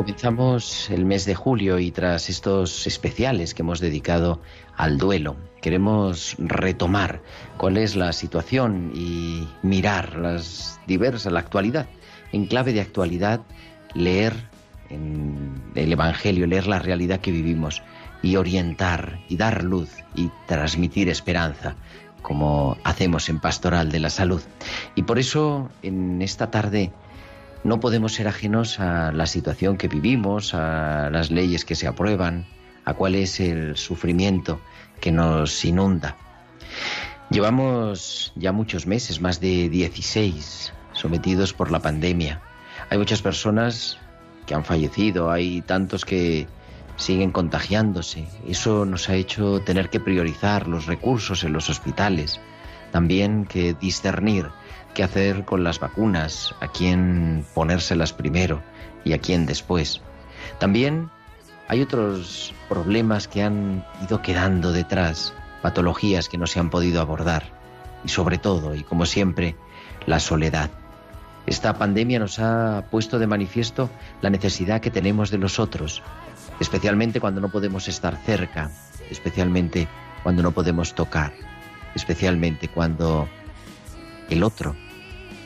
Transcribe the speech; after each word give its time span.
Comenzamos 0.00 0.88
el 0.88 1.04
mes 1.04 1.26
de 1.26 1.34
julio 1.34 1.78
y 1.78 1.90
tras 1.90 2.30
estos 2.30 2.86
especiales 2.86 3.52
que 3.52 3.60
hemos 3.60 3.80
dedicado 3.80 4.40
al 4.78 4.96
duelo, 4.96 5.36
queremos 5.60 6.36
retomar 6.38 7.20
cuál 7.58 7.76
es 7.76 7.96
la 7.96 8.14
situación 8.14 8.92
y 8.94 9.46
mirar 9.62 10.16
las 10.16 10.80
diversas, 10.86 11.30
la 11.30 11.40
actualidad. 11.40 11.86
En 12.32 12.46
clave 12.46 12.72
de 12.72 12.80
actualidad, 12.80 13.42
leer 13.92 14.32
el 14.88 15.92
Evangelio, 15.92 16.46
leer 16.46 16.66
la 16.66 16.78
realidad 16.78 17.20
que 17.20 17.30
vivimos 17.30 17.82
y 18.22 18.36
orientar 18.36 19.20
y 19.28 19.36
dar 19.36 19.62
luz 19.62 19.90
y 20.14 20.30
transmitir 20.46 21.10
esperanza 21.10 21.76
como 22.22 22.78
hacemos 22.84 23.28
en 23.28 23.38
Pastoral 23.38 23.92
de 23.92 24.00
la 24.00 24.08
Salud. 24.08 24.40
Y 24.94 25.02
por 25.02 25.18
eso 25.18 25.68
en 25.82 26.22
esta 26.22 26.50
tarde 26.50 26.90
no 27.62 27.80
podemos 27.80 28.14
ser 28.14 28.28
ajenos 28.28 28.80
a 28.80 29.12
la 29.12 29.26
situación 29.26 29.76
que 29.76 29.88
vivimos, 29.88 30.54
a 30.54 31.10
las 31.10 31.30
leyes 31.30 31.64
que 31.64 31.74
se 31.74 31.86
aprueban, 31.86 32.46
a 32.84 32.94
cuál 32.94 33.14
es 33.14 33.40
el 33.40 33.76
sufrimiento 33.76 34.60
que 35.00 35.12
nos 35.12 35.64
inunda. 35.64 36.16
Llevamos 37.30 38.32
ya 38.34 38.52
muchos 38.52 38.86
meses, 38.86 39.20
más 39.20 39.40
de 39.40 39.68
16, 39.68 40.72
sometidos 40.92 41.52
por 41.52 41.70
la 41.70 41.80
pandemia. 41.80 42.40
Hay 42.88 42.98
muchas 42.98 43.22
personas 43.22 43.98
que 44.46 44.54
han 44.54 44.64
fallecido, 44.64 45.30
hay 45.30 45.62
tantos 45.62 46.04
que 46.04 46.48
siguen 46.96 47.30
contagiándose. 47.30 48.26
Eso 48.48 48.84
nos 48.84 49.08
ha 49.08 49.14
hecho 49.14 49.60
tener 49.60 49.90
que 49.90 50.00
priorizar 50.00 50.66
los 50.66 50.86
recursos 50.86 51.44
en 51.44 51.52
los 51.52 51.70
hospitales, 51.70 52.40
también 52.90 53.44
que 53.44 53.74
discernir 53.74 54.48
qué 54.94 55.02
hacer 55.02 55.44
con 55.44 55.64
las 55.64 55.80
vacunas, 55.80 56.54
a 56.60 56.68
quién 56.68 57.44
ponérselas 57.54 58.12
primero 58.12 58.62
y 59.04 59.12
a 59.12 59.18
quién 59.18 59.46
después. 59.46 60.00
También 60.58 61.10
hay 61.68 61.82
otros 61.82 62.54
problemas 62.68 63.28
que 63.28 63.42
han 63.42 63.84
ido 64.04 64.22
quedando 64.22 64.72
detrás, 64.72 65.32
patologías 65.62 66.28
que 66.28 66.38
no 66.38 66.46
se 66.46 66.60
han 66.60 66.70
podido 66.70 67.00
abordar 67.00 67.44
y 68.04 68.08
sobre 68.08 68.38
todo, 68.38 68.74
y 68.74 68.82
como 68.82 69.06
siempre, 69.06 69.56
la 70.06 70.20
soledad. 70.20 70.70
Esta 71.46 71.74
pandemia 71.74 72.18
nos 72.18 72.38
ha 72.38 72.84
puesto 72.90 73.18
de 73.18 73.26
manifiesto 73.26 73.90
la 74.20 74.30
necesidad 74.30 74.80
que 74.80 74.90
tenemos 74.90 75.30
de 75.30 75.38
los 75.38 75.58
otros, 75.58 76.02
especialmente 76.60 77.20
cuando 77.20 77.40
no 77.40 77.48
podemos 77.48 77.88
estar 77.88 78.16
cerca, 78.16 78.70
especialmente 79.10 79.88
cuando 80.22 80.42
no 80.42 80.52
podemos 80.52 80.94
tocar, 80.94 81.32
especialmente 81.94 82.68
cuando 82.68 83.28
el 84.30 84.42
otro, 84.42 84.74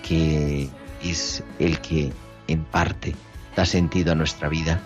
que 0.07 0.69
es 1.03 1.43
el 1.59 1.81
que 1.81 2.13
en 2.47 2.65
parte 2.65 3.15
da 3.57 3.65
sentido 3.65 4.13
a 4.13 4.15
nuestra 4.15 4.49
vida, 4.49 4.81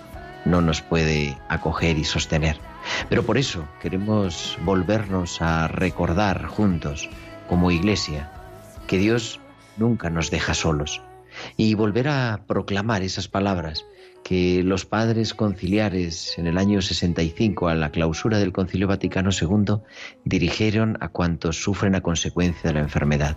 no 0.44 0.62
nos 0.62 0.80
puede 0.80 1.36
acoger 1.48 1.98
y 1.98 2.04
sostener. 2.04 2.58
Pero 3.08 3.24
por 3.24 3.38
eso 3.38 3.68
queremos 3.82 4.56
volvernos 4.64 5.42
a 5.42 5.68
recordar 5.68 6.46
juntos, 6.46 7.08
como 7.48 7.70
iglesia, 7.70 8.30
que 8.86 8.98
Dios 8.98 9.40
nunca 9.76 10.10
nos 10.10 10.30
deja 10.30 10.54
solos 10.54 11.02
y 11.56 11.74
volver 11.74 12.08
a 12.08 12.40
proclamar 12.46 13.02
esas 13.02 13.28
palabras 13.28 13.84
que 14.24 14.62
los 14.62 14.84
padres 14.84 15.32
conciliares 15.32 16.36
en 16.38 16.46
el 16.46 16.58
año 16.58 16.82
65 16.82 17.68
a 17.68 17.74
la 17.74 17.90
clausura 17.90 18.38
del 18.38 18.52
Concilio 18.52 18.88
Vaticano 18.88 19.30
II 19.30 19.76
dirigieron 20.24 20.98
a 21.00 21.08
cuantos 21.08 21.62
sufren 21.62 21.94
a 21.94 22.02
consecuencia 22.02 22.68
de 22.68 22.74
la 22.74 22.80
enfermedad. 22.80 23.36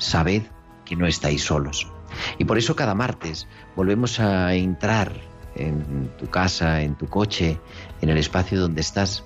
Sabed 0.00 0.42
que 0.84 0.96
no 0.96 1.06
estáis 1.06 1.44
solos. 1.44 1.86
Y 2.38 2.44
por 2.44 2.58
eso 2.58 2.74
cada 2.74 2.94
martes 2.96 3.46
volvemos 3.76 4.18
a 4.18 4.52
entrar 4.54 5.12
en 5.54 6.10
tu 6.18 6.26
casa, 6.28 6.82
en 6.82 6.96
tu 6.96 7.06
coche, 7.06 7.60
en 8.00 8.08
el 8.08 8.18
espacio 8.18 8.60
donde 8.60 8.80
estás, 8.80 9.22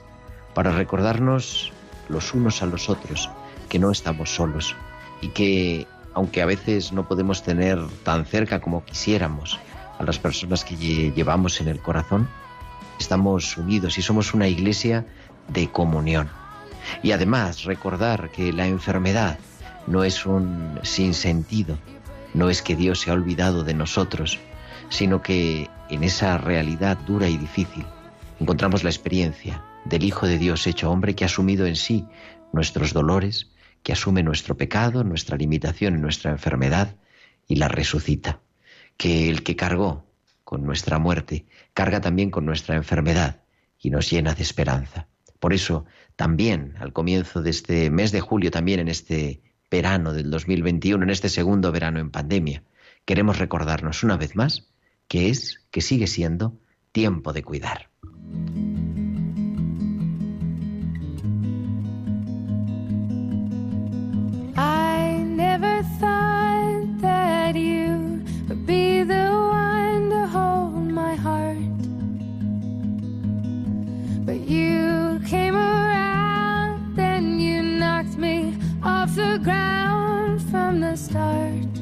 para 0.53 0.71
recordarnos 0.73 1.73
los 2.11 2.35
unos 2.35 2.63
a 2.63 2.67
los 2.67 2.91
otros 2.91 3.31
que 3.71 3.79
no 3.79 3.91
estamos 3.91 4.35
solos 4.35 4.77
y 5.23 5.29
que, 5.29 5.87
aunque 6.13 6.43
a 6.43 6.47
veces 6.47 6.93
no 6.93 7.09
podemos 7.09 7.43
tener 7.43 7.79
tan 8.03 8.27
cerca 8.27 8.61
como 8.61 8.85
quisiéramos 8.85 9.59
a 9.99 10.03
las 10.05 10.19
personas 10.19 10.65
que 10.65 10.77
lle- 10.77 11.15
llevamos 11.15 11.61
en 11.61 11.69
el 11.69 11.79
corazón, 11.81 12.29
estamos 13.01 13.57
unidos 13.57 13.97
y 13.97 14.03
somos 14.03 14.35
una 14.35 14.49
iglesia 14.49 15.07
de 15.49 15.71
comunión. 15.71 16.29
Y 17.03 17.13
además 17.13 17.65
recordar 17.65 18.31
que 18.31 18.53
la 18.53 18.67
enfermedad 18.67 19.39
no 19.87 20.05
es 20.05 20.27
un 20.27 20.79
sinsentido, 20.83 21.79
no 22.33 22.51
es 22.51 22.63
que 22.63 22.77
Dios 22.77 23.01
se 23.01 23.11
ha 23.11 23.15
olvidado 23.15 23.65
de 23.65 23.75
nosotros, 23.75 24.39
sino 24.89 25.23
que 25.23 25.69
en 25.91 26.05
esa 26.05 26.39
realidad 26.39 26.99
dura 27.07 27.29
y 27.29 27.37
difícil 27.37 27.85
encontramos 28.41 28.85
la 28.85 28.91
experiencia 28.91 29.65
del 29.85 30.05
Hijo 30.05 30.27
de 30.27 30.39
Dios 30.39 30.67
hecho 30.67 30.91
hombre 30.91 31.15
que 31.15 31.25
ha 31.25 31.27
asumido 31.27 31.67
en 31.67 31.77
sí 31.77 32.07
nuestros 32.53 32.93
dolores, 32.93 33.51
que 33.83 33.93
asume 33.93 34.23
nuestro 34.23 34.57
pecado, 34.57 35.05
nuestra 35.05 35.37
limitación 35.37 36.01
nuestra 36.01 36.31
enfermedad 36.31 36.97
y 37.47 37.57
la 37.57 37.69
resucita. 37.69 38.41
Que 38.97 39.29
el 39.29 39.43
que 39.43 39.57
cargó 39.57 40.07
con 40.45 40.65
nuestra 40.65 40.99
muerte 40.99 41.47
carga 41.73 42.01
también 42.01 42.31
con 42.31 42.47
nuestra 42.47 42.77
enfermedad 42.77 43.43
y 43.81 43.91
nos 43.91 44.11
llena 44.11 44.35
de 44.35 44.43
esperanza. 44.43 45.09
Por 45.41 45.53
eso, 45.53 45.85
también 46.17 46.75
al 46.79 46.93
comienzo 46.93 47.43
de 47.43 47.51
este 47.51 47.91
mes 47.91 48.13
de 48.13 48.21
julio, 48.21 48.51
también 48.51 48.81
en 48.81 48.89
este 48.89 49.43
verano 49.75 50.13
del 50.13 50.31
2021, 50.31 51.03
en 51.03 51.11
este 51.11 51.29
segundo 51.29 51.73
verano 51.73 51.99
en 51.99 52.13
pandemia, 52.13 52.63
queremos 53.05 53.39
recordarnos 53.39 54.05
una 54.05 54.17
vez 54.17 54.37
más 54.37 54.69
que 55.09 55.31
es, 55.31 55.67
que 55.73 55.81
sigue 55.81 56.07
siendo, 56.07 56.61
tiempo 56.93 57.33
de 57.33 57.43
cuidar. 57.43 57.91
Ground 79.45 80.41
from 80.51 80.81
the 80.81 80.97
start. 80.97 81.74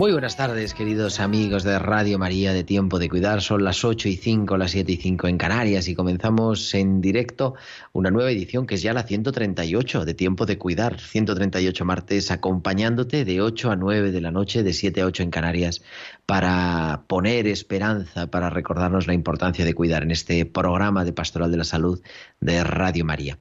Muy 0.00 0.12
buenas 0.12 0.34
tardes, 0.34 0.72
queridos 0.72 1.20
amigos 1.20 1.62
de 1.62 1.78
Radio 1.78 2.18
María 2.18 2.54
de 2.54 2.64
Tiempo 2.64 2.98
de 2.98 3.10
Cuidar. 3.10 3.42
Son 3.42 3.62
las 3.62 3.84
8 3.84 4.08
y 4.08 4.16
5, 4.16 4.56
las 4.56 4.70
7 4.70 4.92
y 4.92 4.96
5 4.96 5.28
en 5.28 5.36
Canarias 5.36 5.88
y 5.88 5.94
comenzamos 5.94 6.72
en 6.72 7.02
directo 7.02 7.52
una 7.92 8.10
nueva 8.10 8.30
edición 8.30 8.66
que 8.66 8.76
es 8.76 8.82
ya 8.82 8.94
la 8.94 9.02
138 9.02 10.06
de 10.06 10.14
Tiempo 10.14 10.46
de 10.46 10.56
Cuidar. 10.56 10.98
138 10.98 11.84
martes 11.84 12.30
acompañándote 12.30 13.26
de 13.26 13.42
8 13.42 13.72
a 13.72 13.76
9 13.76 14.10
de 14.10 14.20
la 14.22 14.30
noche, 14.30 14.62
de 14.62 14.72
7 14.72 15.02
a 15.02 15.04
8 15.04 15.22
en 15.24 15.30
Canarias, 15.30 15.82
para 16.24 17.02
poner 17.06 17.46
esperanza, 17.46 18.30
para 18.30 18.48
recordarnos 18.48 19.06
la 19.06 19.12
importancia 19.12 19.66
de 19.66 19.74
cuidar 19.74 20.02
en 20.02 20.12
este 20.12 20.46
programa 20.46 21.04
de 21.04 21.12
Pastoral 21.12 21.50
de 21.50 21.58
la 21.58 21.64
Salud 21.64 22.00
de 22.40 22.64
Radio 22.64 23.04
María. 23.04 23.38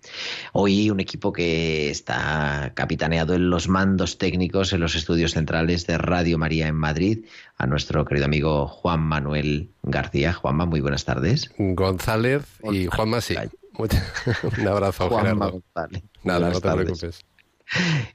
Hoy 0.51 0.89
un 0.89 1.00
equipo 1.00 1.31
que 1.31 1.89
está 1.89 2.73
capitaneado 2.75 3.33
en 3.33 3.50
los 3.50 3.69
mandos 3.69 4.17
técnicos 4.17 4.73
en 4.73 4.81
los 4.81 4.95
estudios 4.95 5.31
centrales 5.31 5.88
de 5.88 5.97
Radio 5.97 6.38
María 6.38 6.49
en 6.51 6.75
Madrid, 6.75 7.25
a 7.57 7.68
nuestro 7.68 8.06
querido 8.06 8.25
amigo 8.25 8.68
Juan 8.68 9.01
Manuel 9.01 9.69
García. 9.84 10.34
Juanma, 10.34 10.66
muy 10.66 10.81
buenas 10.81 11.06
tardes. 11.06 11.51
González 11.57 12.44
y 12.72 12.88
Juanma, 12.88 13.22
sí. 13.22 13.36
Un 14.60 14.68
abrazo, 14.68 15.10
Juanma 15.10 15.48
González. 15.48 16.04
Nada, 16.24 16.50
no 16.50 16.60
te 16.60 16.72
preocupes. 16.72 17.25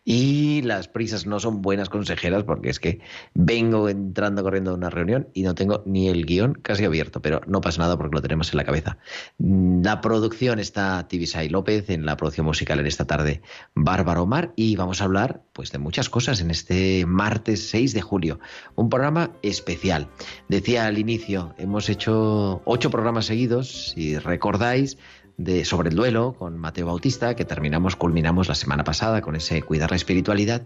Y 0.05 0.63
las 0.63 0.89
prisas 0.89 1.27
no 1.27 1.41
son 1.41 1.63
buenas 1.63 1.89
consejeras 1.89 2.45
porque 2.45 2.71
es 2.71 2.81
que 2.81 3.01
vengo 3.35 3.89
entrando 3.89 4.43
corriendo 4.43 4.73
a 4.73 4.75
una 4.75 4.91
reunión 4.91 5.29
y 5.33 5.43
no 5.43 5.55
tengo 5.55 5.83
ni 5.87 6.09
el 6.09 6.27
guion 6.27 6.55
casi 6.55 6.85
abierto, 6.85 7.23
pero 7.23 7.41
no 7.47 7.61
pasa 7.61 7.83
nada 7.83 7.97
porque 7.97 8.15
lo 8.15 8.23
tenemos 8.23 8.53
en 8.53 8.57
la 8.57 8.65
cabeza. 8.65 8.99
La 9.39 10.01
producción 10.01 10.59
está 10.59 11.07
Tibisay 11.09 11.49
López, 11.49 11.91
en 11.91 12.07
la 12.07 12.17
producción 12.17 12.47
musical 12.47 12.81
en 12.81 12.87
esta 12.87 13.07
tarde 13.07 13.43
Bárbara 13.75 14.23
Omar 14.23 14.53
y 14.57 14.77
vamos 14.77 15.01
a 15.01 15.05
hablar 15.05 15.43
pues 15.53 15.71
de 15.73 15.79
muchas 15.79 16.09
cosas 16.11 16.41
en 16.41 16.51
este 16.51 17.07
martes 17.07 17.69
6 17.71 17.95
de 17.95 18.03
julio. 18.03 18.41
Un 18.75 18.89
programa 18.89 19.31
especial. 19.43 20.09
Decía 20.49 20.87
al 20.87 20.99
inicio, 20.99 21.55
hemos 21.59 21.89
hecho 21.89 22.63
ocho 22.65 22.91
programas 22.91 23.27
seguidos, 23.27 23.93
si 23.93 24.19
recordáis, 24.19 24.99
de, 25.37 25.65
sobre 25.65 25.91
el 25.91 25.97
duelo 25.97 26.35
con 26.39 26.59
Mateo 26.59 26.87
Bautista, 26.87 27.35
que 27.35 27.45
terminamos, 27.45 27.97
culminamos 27.97 28.49
la 28.49 28.55
semana 28.55 28.85
pasada 28.85 29.21
con 29.21 29.37
ese 29.37 29.63
cuidar 29.63 29.91
la 29.91 29.97
espiritualidad. 29.97 30.63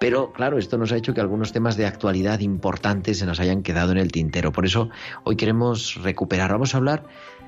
Pero 0.00 0.32
claro, 0.32 0.58
esto 0.58 0.78
nos 0.78 0.92
ha 0.92 0.96
hecho 0.96 1.14
que 1.14 1.20
algunos 1.20 1.52
temas 1.52 1.76
de 1.76 1.86
actualidad 1.86 2.40
importantes 2.40 3.18
se 3.18 3.26
nos 3.26 3.40
hayan 3.40 3.62
quedado 3.62 3.92
en 3.92 3.98
el 3.98 4.12
tintero. 4.12 4.52
Por 4.52 4.64
eso 4.64 4.90
hoy 5.24 5.36
queremos 5.36 5.96
recuperar. 6.02 6.52
Vamos 6.52 6.74
a 6.74 6.78
hablar 6.78 7.04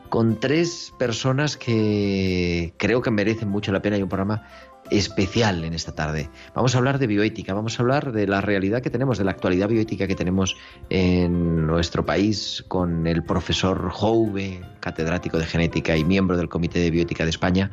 con 0.08 0.40
tres 0.40 0.92
personas 0.98 1.56
que 1.56 2.74
creo 2.76 3.00
que 3.00 3.10
merecen 3.12 3.48
mucho 3.48 3.72
la 3.72 3.80
pena 3.80 3.96
y 3.96 4.02
un 4.02 4.08
programa 4.08 4.48
especial 4.90 5.64
en 5.64 5.74
esta 5.74 5.94
tarde. 5.94 6.30
Vamos 6.54 6.74
a 6.74 6.78
hablar 6.78 6.98
de 6.98 7.06
bioética, 7.06 7.54
vamos 7.54 7.78
a 7.78 7.82
hablar 7.82 8.12
de 8.12 8.26
la 8.26 8.40
realidad 8.40 8.82
que 8.82 8.90
tenemos, 8.90 9.18
de 9.18 9.24
la 9.24 9.30
actualidad 9.30 9.68
bioética 9.68 10.06
que 10.06 10.14
tenemos 10.14 10.56
en 10.88 11.66
nuestro 11.66 12.04
país 12.04 12.64
con 12.68 13.06
el 13.06 13.22
profesor 13.22 13.90
Jouve, 13.90 14.60
catedrático 14.80 15.38
de 15.38 15.46
genética 15.46 15.96
y 15.96 16.04
miembro 16.04 16.36
del 16.36 16.48
Comité 16.48 16.80
de 16.80 16.90
Bioética 16.90 17.24
de 17.24 17.30
España, 17.30 17.70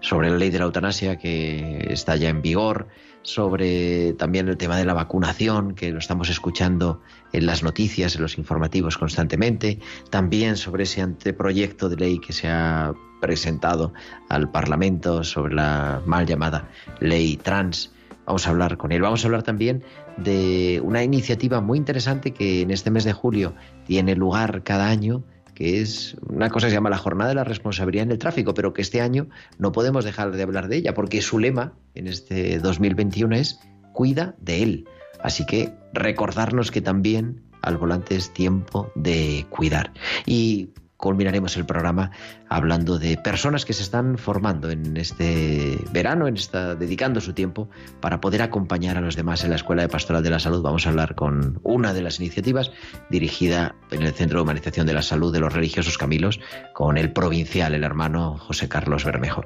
sobre 0.00 0.30
la 0.30 0.38
ley 0.38 0.50
de 0.50 0.58
la 0.58 0.64
eutanasia 0.64 1.16
que 1.16 1.88
está 1.90 2.16
ya 2.16 2.28
en 2.28 2.42
vigor, 2.42 2.88
sobre 3.22 4.14
también 4.14 4.48
el 4.48 4.56
tema 4.56 4.76
de 4.76 4.84
la 4.84 4.94
vacunación, 4.94 5.74
que 5.74 5.90
lo 5.90 5.98
estamos 5.98 6.30
escuchando 6.30 7.00
en 7.32 7.46
las 7.46 7.62
noticias, 7.62 8.16
en 8.16 8.22
los 8.22 8.38
informativos 8.38 8.96
constantemente, 8.96 9.78
también 10.10 10.56
sobre 10.56 10.84
ese 10.84 11.02
anteproyecto 11.02 11.88
de 11.88 11.96
ley 11.96 12.18
que 12.18 12.32
se 12.32 12.48
ha 12.48 12.94
presentado 13.20 13.92
al 14.28 14.50
Parlamento 14.50 15.22
sobre 15.24 15.54
la 15.54 16.02
mal 16.06 16.26
llamada 16.26 16.68
ley 17.00 17.36
trans. 17.36 17.92
Vamos 18.26 18.46
a 18.46 18.50
hablar 18.50 18.76
con 18.76 18.92
él. 18.92 19.02
Vamos 19.02 19.24
a 19.24 19.28
hablar 19.28 19.42
también 19.42 19.82
de 20.16 20.80
una 20.84 21.02
iniciativa 21.02 21.60
muy 21.60 21.78
interesante 21.78 22.32
que 22.32 22.62
en 22.62 22.70
este 22.70 22.90
mes 22.90 23.04
de 23.04 23.12
julio 23.12 23.54
tiene 23.86 24.14
lugar 24.14 24.62
cada 24.62 24.88
año, 24.88 25.24
que 25.60 25.82
es 25.82 26.16
una 26.26 26.48
cosa 26.48 26.66
que 26.66 26.70
se 26.70 26.76
llama 26.76 26.88
la 26.88 26.96
Jornada 26.96 27.28
de 27.28 27.34
la 27.34 27.44
Responsabilidad 27.44 28.04
en 28.04 28.12
el 28.12 28.18
Tráfico, 28.18 28.54
pero 28.54 28.72
que 28.72 28.80
este 28.80 29.02
año 29.02 29.28
no 29.58 29.72
podemos 29.72 30.06
dejar 30.06 30.32
de 30.32 30.42
hablar 30.42 30.68
de 30.68 30.78
ella, 30.78 30.94
porque 30.94 31.20
su 31.20 31.38
lema 31.38 31.74
en 31.94 32.06
este 32.06 32.58
2021 32.60 33.36
es 33.36 33.60
Cuida 33.92 34.34
de 34.38 34.62
él. 34.62 34.88
Así 35.22 35.44
que 35.44 35.74
recordarnos 35.92 36.70
que 36.70 36.80
también 36.80 37.42
al 37.60 37.76
volante 37.76 38.16
es 38.16 38.32
tiempo 38.32 38.90
de 38.94 39.44
cuidar. 39.50 39.92
Y 40.24 40.70
culminaremos 40.96 41.54
el 41.58 41.66
programa 41.66 42.10
hablando 42.50 42.98
de 42.98 43.16
personas 43.16 43.64
que 43.64 43.72
se 43.72 43.82
están 43.82 44.18
formando 44.18 44.70
en 44.70 44.96
este 44.96 45.78
verano, 45.92 46.26
en 46.26 46.34
esta, 46.34 46.74
dedicando 46.74 47.20
su 47.20 47.32
tiempo 47.32 47.70
para 48.00 48.20
poder 48.20 48.42
acompañar 48.42 48.96
a 48.96 49.00
los 49.00 49.14
demás 49.14 49.44
en 49.44 49.50
la 49.50 49.56
Escuela 49.56 49.82
de 49.82 49.88
Pastoral 49.88 50.22
de 50.24 50.30
la 50.30 50.40
Salud. 50.40 50.60
Vamos 50.60 50.84
a 50.84 50.90
hablar 50.90 51.14
con 51.14 51.60
una 51.62 51.94
de 51.94 52.02
las 52.02 52.18
iniciativas 52.18 52.72
dirigida 53.08 53.76
en 53.92 54.02
el 54.02 54.12
Centro 54.12 54.38
de 54.38 54.42
Humanización 54.42 54.84
de 54.84 54.94
la 54.94 55.02
Salud 55.02 55.32
de 55.32 55.38
los 55.38 55.52
Religiosos 55.52 55.96
Camilos, 55.96 56.40
con 56.74 56.98
el 56.98 57.12
provincial, 57.12 57.72
el 57.72 57.84
hermano 57.84 58.36
José 58.36 58.68
Carlos 58.68 59.04
Bermejo. 59.04 59.44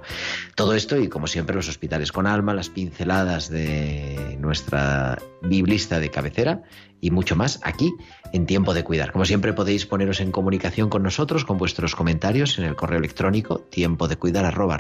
Todo 0.55 0.73
esto 0.73 0.99
y, 0.99 1.09
como 1.09 1.27
siempre, 1.27 1.55
los 1.55 1.69
hospitales 1.69 2.11
con 2.11 2.27
alma, 2.27 2.55
las 2.55 2.71
pinceladas 2.71 3.51
de 3.51 4.39
nuestra 4.41 5.19
biblista 5.43 6.01
de 6.01 6.11
cabecera 6.11 6.63
y 7.05 7.11
mucho 7.11 7.37
más 7.37 7.61
aquí 7.63 7.93
en 8.33 8.47
Tiempo 8.47 8.73
de 8.73 8.83
Cuidar. 8.83 9.13
Como 9.13 9.27
siempre 9.27 9.53
podéis 9.53 9.85
poneros 9.85 10.21
en 10.21 10.33
comunicación 10.33 10.89
con 10.89 11.03
nosotros 11.03 11.45
con 11.45 11.59
vuestros 11.59 11.95
comentarios 11.95 12.59
en 12.59 12.65
el 12.65 12.77
correo 12.77 12.94
electrónico 12.99 13.61
tiempo 13.61 14.09
de 14.09 14.17
cuidar 14.17 14.45
arroba 14.45 14.77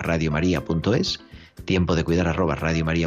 tiempo 1.64 1.96
de 1.96 2.04
cuidar 2.04 2.28
arroba 2.28 2.54
y 2.94 3.02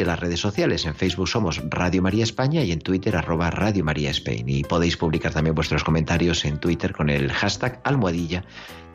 en 0.00 0.06
las 0.06 0.18
redes 0.18 0.40
sociales. 0.40 0.84
En 0.86 0.94
Facebook 0.94 1.28
somos 1.28 1.62
Radio 1.68 2.02
María 2.02 2.24
España 2.24 2.62
y 2.62 2.72
en 2.72 2.80
Twitter 2.80 3.14
arroba 3.16 3.50
Radio 3.50 3.84
María 3.84 4.10
Spain. 4.10 4.48
Y 4.48 4.64
podéis 4.64 4.96
publicar 4.96 5.32
también 5.32 5.54
vuestros 5.54 5.84
comentarios 5.84 6.44
en 6.44 6.58
Twitter 6.58 6.92
con 6.92 7.10
el 7.10 7.30
hashtag 7.32 7.80
almohadilla 7.84 8.44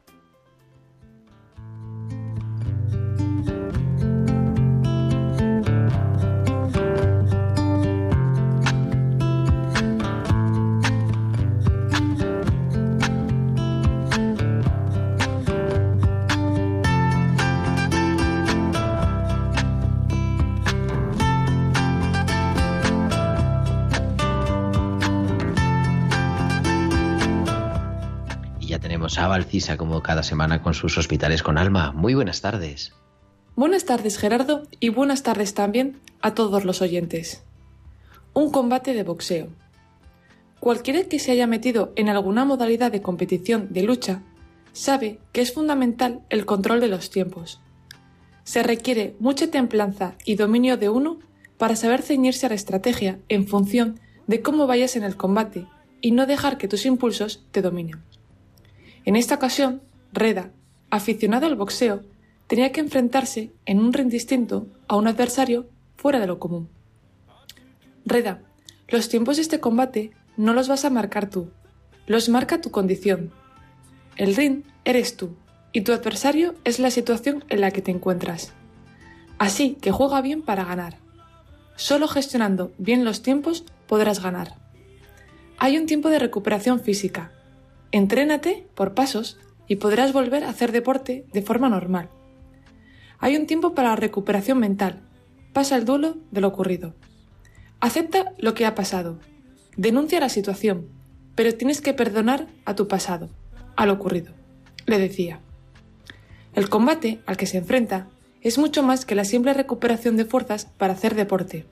Como 29.76 30.00
cada 30.00 30.22
semana 30.22 30.62
con 30.62 30.74
sus 30.74 30.96
hospitales 30.96 31.42
con 31.42 31.58
alma. 31.58 31.90
Muy 31.90 32.14
buenas 32.14 32.40
tardes. 32.40 32.92
Buenas 33.56 33.84
tardes 33.84 34.16
Gerardo 34.16 34.62
y 34.78 34.90
buenas 34.90 35.24
tardes 35.24 35.54
también 35.54 35.98
a 36.20 36.34
todos 36.34 36.64
los 36.64 36.80
oyentes. 36.82 37.42
Un 38.32 38.52
combate 38.52 38.94
de 38.94 39.02
boxeo. 39.02 39.48
Cualquiera 40.60 41.02
que 41.02 41.18
se 41.18 41.32
haya 41.32 41.48
metido 41.48 41.92
en 41.96 42.08
alguna 42.08 42.44
modalidad 42.44 42.92
de 42.92 43.02
competición 43.02 43.72
de 43.72 43.82
lucha 43.82 44.22
sabe 44.72 45.18
que 45.32 45.40
es 45.40 45.52
fundamental 45.52 46.20
el 46.30 46.46
control 46.46 46.80
de 46.80 46.88
los 46.88 47.10
tiempos. 47.10 47.60
Se 48.44 48.62
requiere 48.62 49.16
mucha 49.18 49.50
templanza 49.50 50.14
y 50.24 50.36
dominio 50.36 50.76
de 50.76 50.90
uno 50.90 51.18
para 51.58 51.74
saber 51.74 52.02
ceñirse 52.02 52.46
a 52.46 52.50
la 52.50 52.54
estrategia 52.54 53.18
en 53.28 53.48
función 53.48 53.98
de 54.28 54.42
cómo 54.42 54.68
vayas 54.68 54.94
en 54.94 55.02
el 55.02 55.16
combate 55.16 55.66
y 56.00 56.12
no 56.12 56.26
dejar 56.26 56.56
que 56.56 56.68
tus 56.68 56.86
impulsos 56.86 57.44
te 57.50 57.62
dominen. 57.62 58.00
En 59.04 59.16
esta 59.16 59.36
ocasión, 59.36 59.82
Reda, 60.12 60.50
aficionado 60.90 61.46
al 61.46 61.56
boxeo, 61.56 62.02
tenía 62.46 62.72
que 62.72 62.80
enfrentarse 62.80 63.52
en 63.64 63.78
un 63.78 63.92
ring 63.92 64.08
distinto 64.08 64.66
a 64.88 64.96
un 64.96 65.06
adversario 65.06 65.68
fuera 65.96 66.18
de 66.18 66.26
lo 66.26 66.38
común. 66.38 66.68
Reda, 68.04 68.42
los 68.88 69.08
tiempos 69.08 69.36
de 69.36 69.42
este 69.42 69.60
combate 69.60 70.10
no 70.36 70.52
los 70.52 70.68
vas 70.68 70.84
a 70.84 70.90
marcar 70.90 71.30
tú, 71.30 71.50
los 72.06 72.28
marca 72.28 72.60
tu 72.60 72.70
condición. 72.70 73.32
El 74.16 74.34
ring 74.34 74.64
eres 74.84 75.16
tú 75.16 75.36
y 75.72 75.82
tu 75.82 75.92
adversario 75.92 76.54
es 76.64 76.78
la 76.78 76.90
situación 76.90 77.44
en 77.48 77.60
la 77.60 77.70
que 77.70 77.82
te 77.82 77.92
encuentras. 77.92 78.52
Así 79.38 79.78
que 79.80 79.92
juega 79.92 80.20
bien 80.20 80.42
para 80.42 80.64
ganar. 80.64 80.98
Solo 81.76 82.08
gestionando 82.08 82.72
bien 82.78 83.04
los 83.04 83.22
tiempos 83.22 83.64
podrás 83.86 84.22
ganar. 84.22 84.56
Hay 85.58 85.78
un 85.78 85.86
tiempo 85.86 86.10
de 86.10 86.18
recuperación 86.18 86.80
física, 86.80 87.32
Entrénate 87.92 88.66
por 88.74 88.94
pasos 88.94 89.38
y 89.66 89.76
podrás 89.76 90.12
volver 90.12 90.44
a 90.44 90.50
hacer 90.50 90.72
deporte 90.72 91.24
de 91.32 91.42
forma 91.42 91.68
normal. 91.68 92.08
Hay 93.18 93.36
un 93.36 93.46
tiempo 93.46 93.74
para 93.74 93.90
la 93.90 93.96
recuperación 93.96 94.58
mental. 94.58 95.02
Pasa 95.52 95.76
el 95.76 95.84
duelo 95.84 96.16
de 96.30 96.40
lo 96.40 96.48
ocurrido. 96.48 96.94
Acepta 97.80 98.32
lo 98.38 98.54
que 98.54 98.66
ha 98.66 98.74
pasado. 98.74 99.18
Denuncia 99.76 100.20
la 100.20 100.28
situación, 100.28 100.88
pero 101.34 101.54
tienes 101.54 101.80
que 101.80 101.94
perdonar 101.94 102.46
a 102.64 102.74
tu 102.74 102.88
pasado, 102.88 103.28
a 103.76 103.86
lo 103.86 103.94
ocurrido. 103.94 104.32
Le 104.86 104.98
decía. 104.98 105.40
El 106.54 106.68
combate 106.68 107.20
al 107.26 107.36
que 107.36 107.46
se 107.46 107.58
enfrenta 107.58 108.08
es 108.42 108.58
mucho 108.58 108.82
más 108.82 109.04
que 109.04 109.14
la 109.14 109.24
simple 109.24 109.52
recuperación 109.54 110.16
de 110.16 110.24
fuerzas 110.24 110.64
para 110.64 110.94
hacer 110.94 111.14
deporte. 111.14 111.66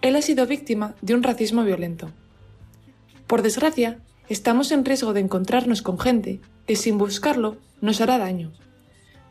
Él 0.00 0.16
ha 0.16 0.22
sido 0.22 0.46
víctima 0.46 0.94
de 1.02 1.14
un 1.14 1.22
racismo 1.22 1.64
violento. 1.64 2.10
Por 3.26 3.42
desgracia, 3.42 3.98
estamos 4.28 4.72
en 4.72 4.84
riesgo 4.84 5.12
de 5.12 5.20
encontrarnos 5.20 5.82
con 5.82 5.98
gente 5.98 6.40
que 6.66 6.76
sin 6.76 6.98
buscarlo 6.98 7.56
nos 7.80 8.00
hará 8.00 8.18
daño. 8.18 8.52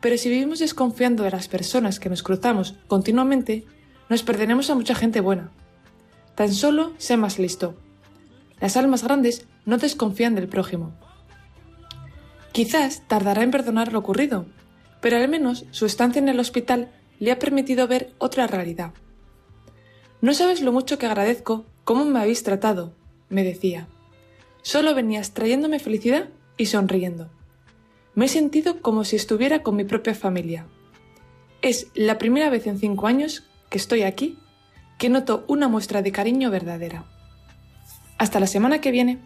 Pero 0.00 0.16
si 0.16 0.28
vivimos 0.28 0.58
desconfiando 0.58 1.24
de 1.24 1.30
las 1.30 1.48
personas 1.48 1.98
que 1.98 2.08
nos 2.08 2.22
cruzamos 2.22 2.76
continuamente, 2.86 3.64
nos 4.08 4.22
perderemos 4.22 4.70
a 4.70 4.74
mucha 4.74 4.94
gente 4.94 5.20
buena. 5.20 5.50
Tan 6.34 6.52
solo 6.52 6.92
sé 6.98 7.16
más 7.16 7.38
listo. 7.38 7.76
Las 8.60 8.76
almas 8.76 9.02
grandes 9.02 9.46
no 9.66 9.78
desconfían 9.78 10.34
del 10.34 10.48
prójimo. 10.48 10.92
Quizás 12.52 13.02
tardará 13.06 13.42
en 13.42 13.50
perdonar 13.50 13.92
lo 13.92 13.98
ocurrido, 13.98 14.46
pero 15.00 15.16
al 15.16 15.28
menos 15.28 15.64
su 15.70 15.86
estancia 15.86 16.20
en 16.20 16.28
el 16.28 16.40
hospital 16.40 16.90
le 17.20 17.32
ha 17.32 17.38
permitido 17.38 17.86
ver 17.86 18.14
otra 18.18 18.46
realidad. 18.46 18.92
No 20.20 20.34
sabes 20.34 20.62
lo 20.62 20.72
mucho 20.72 20.98
que 20.98 21.06
agradezco 21.06 21.66
cómo 21.84 22.04
me 22.04 22.18
habéis 22.18 22.42
tratado, 22.42 22.94
me 23.28 23.44
decía. 23.44 23.88
Solo 24.68 24.94
venías 24.94 25.32
trayéndome 25.32 25.78
felicidad 25.78 26.28
y 26.58 26.66
sonriendo. 26.66 27.30
Me 28.14 28.26
he 28.26 28.28
sentido 28.28 28.82
como 28.82 29.02
si 29.04 29.16
estuviera 29.16 29.62
con 29.62 29.76
mi 29.76 29.84
propia 29.84 30.14
familia. 30.14 30.66
Es 31.62 31.86
la 31.94 32.18
primera 32.18 32.50
vez 32.50 32.66
en 32.66 32.78
cinco 32.78 33.06
años 33.06 33.48
que 33.70 33.78
estoy 33.78 34.02
aquí 34.02 34.38
que 34.98 35.08
noto 35.08 35.46
una 35.48 35.68
muestra 35.68 36.02
de 36.02 36.12
cariño 36.12 36.50
verdadera. 36.50 37.06
Hasta 38.18 38.40
la 38.40 38.46
semana 38.46 38.82
que 38.82 38.90
viene. 38.90 39.20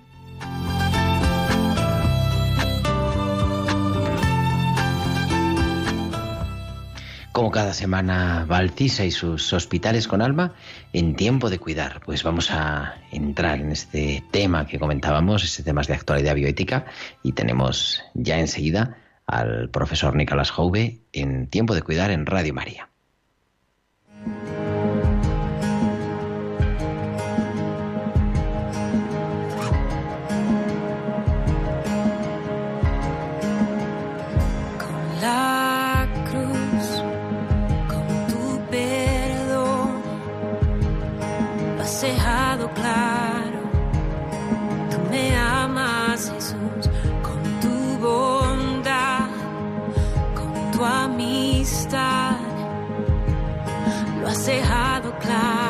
Como 7.33 7.51
cada 7.51 7.73
semana 7.73 8.45
Valcisa 8.47 9.07
y 9.07 9.11
sus 9.11 9.55
hospitales 9.55 10.07
con 10.07 10.21
alma 10.21 10.53
en 10.93 11.17
tiempo 11.17 11.49
de 11.49 11.59
cuidar. 11.59 12.03
Pues 12.05 12.23
vamos 12.23 12.51
a 12.51 12.97
entrar 13.11 13.59
en 13.59 13.73
este 13.73 14.23
tema 14.31 14.67
que 14.67 14.79
comentábamos, 14.79 15.43
este 15.43 15.63
tema 15.63 15.81
de 15.81 15.95
actualidad 15.95 16.35
bioética, 16.35 16.85
y 17.23 17.33
tenemos 17.33 18.03
ya 18.13 18.39
enseguida 18.39 18.99
al 19.27 19.71
profesor 19.71 20.15
Nicolás 20.15 20.51
Jouve 20.51 20.99
en 21.15 21.47
tiempo 21.47 21.75
de 21.75 21.81
cuidar 21.81 22.11
en 22.11 22.27
Radio 22.27 22.53
María. 22.53 22.91
dejado 42.03 42.69
claro. 42.75 43.61
Tú 44.91 44.99
me 45.09 45.37
amas, 45.37 46.33
Jesús, 46.35 46.91
con 47.23 47.61
tu 47.61 47.99
bondad, 48.05 49.29
con 50.35 50.71
tu 50.73 50.85
amistad. 50.85 52.37
Lo 54.21 54.29
has 54.29 54.45
dejado 54.47 55.17
claro. 55.21 55.62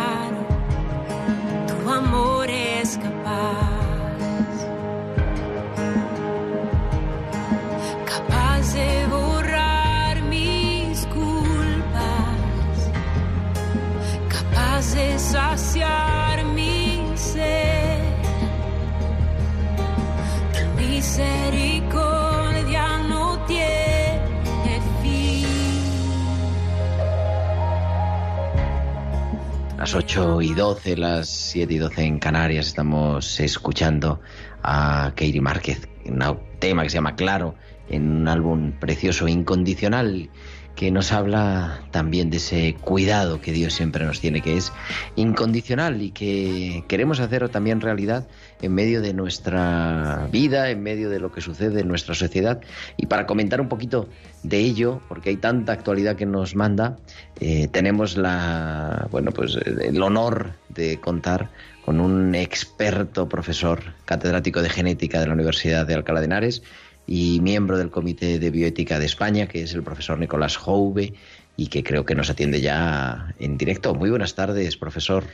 Las 29.92 30.04
8 30.04 30.40
y 30.40 30.54
12, 30.54 30.96
las 30.96 31.28
7 31.28 31.74
y 31.74 31.76
12 31.76 32.02
en 32.04 32.18
Canarias, 32.18 32.68
estamos 32.68 33.38
escuchando 33.40 34.22
a 34.62 35.12
Katie 35.14 35.42
Márquez, 35.42 35.86
un 36.06 36.38
tema 36.60 36.82
que 36.82 36.88
se 36.88 36.94
llama 36.94 37.14
Claro, 37.14 37.56
en 37.90 38.10
un 38.10 38.26
álbum 38.26 38.72
precioso, 38.72 39.28
incondicional, 39.28 40.30
que 40.76 40.90
nos 40.90 41.12
habla 41.12 41.82
también 41.90 42.30
de 42.30 42.38
ese 42.38 42.74
cuidado 42.80 43.42
que 43.42 43.52
Dios 43.52 43.74
siempre 43.74 44.06
nos 44.06 44.18
tiene, 44.18 44.40
que 44.40 44.56
es 44.56 44.72
incondicional 45.14 46.00
y 46.00 46.10
que 46.12 46.84
queremos 46.88 47.20
hacer 47.20 47.50
también 47.50 47.82
realidad 47.82 48.26
en 48.62 48.74
medio 48.74 49.02
de 49.02 49.12
nuestra 49.12 50.28
vida, 50.30 50.70
en 50.70 50.82
medio 50.82 51.10
de 51.10 51.20
lo 51.20 51.30
que 51.30 51.40
sucede 51.40 51.80
en 51.80 51.88
nuestra 51.88 52.14
sociedad. 52.14 52.60
Y 52.96 53.06
para 53.06 53.26
comentar 53.26 53.60
un 53.60 53.68
poquito 53.68 54.08
de 54.42 54.58
ello, 54.58 55.00
porque 55.08 55.30
hay 55.30 55.36
tanta 55.36 55.72
actualidad 55.72 56.16
que 56.16 56.26
nos 56.26 56.54
manda, 56.54 56.96
eh, 57.40 57.68
tenemos 57.68 58.16
la, 58.16 59.08
bueno, 59.10 59.32
pues 59.32 59.56
el 59.56 60.00
honor 60.02 60.52
de 60.68 60.98
contar 61.00 61.50
con 61.84 62.00
un 62.00 62.34
experto 62.34 63.28
profesor 63.28 63.82
catedrático 64.04 64.62
de 64.62 64.70
genética 64.70 65.20
de 65.20 65.26
la 65.26 65.34
Universidad 65.34 65.86
de 65.86 65.94
Alcalá 65.94 66.20
de 66.20 66.26
Henares 66.26 66.62
y 67.06 67.40
miembro 67.40 67.76
del 67.76 67.90
Comité 67.90 68.38
de 68.38 68.50
Bioética 68.50 69.00
de 69.00 69.06
España, 69.06 69.48
que 69.48 69.62
es 69.62 69.74
el 69.74 69.82
profesor 69.82 70.18
Nicolás 70.18 70.56
Jouve, 70.56 71.14
y 71.56 71.66
que 71.66 71.82
creo 71.82 72.04
que 72.04 72.14
nos 72.14 72.30
atiende 72.30 72.60
ya 72.60 73.34
en 73.38 73.58
directo. 73.58 73.94
Muy 73.94 74.10
buenas 74.10 74.34
tardes, 74.34 74.76
profesor. 74.76 75.24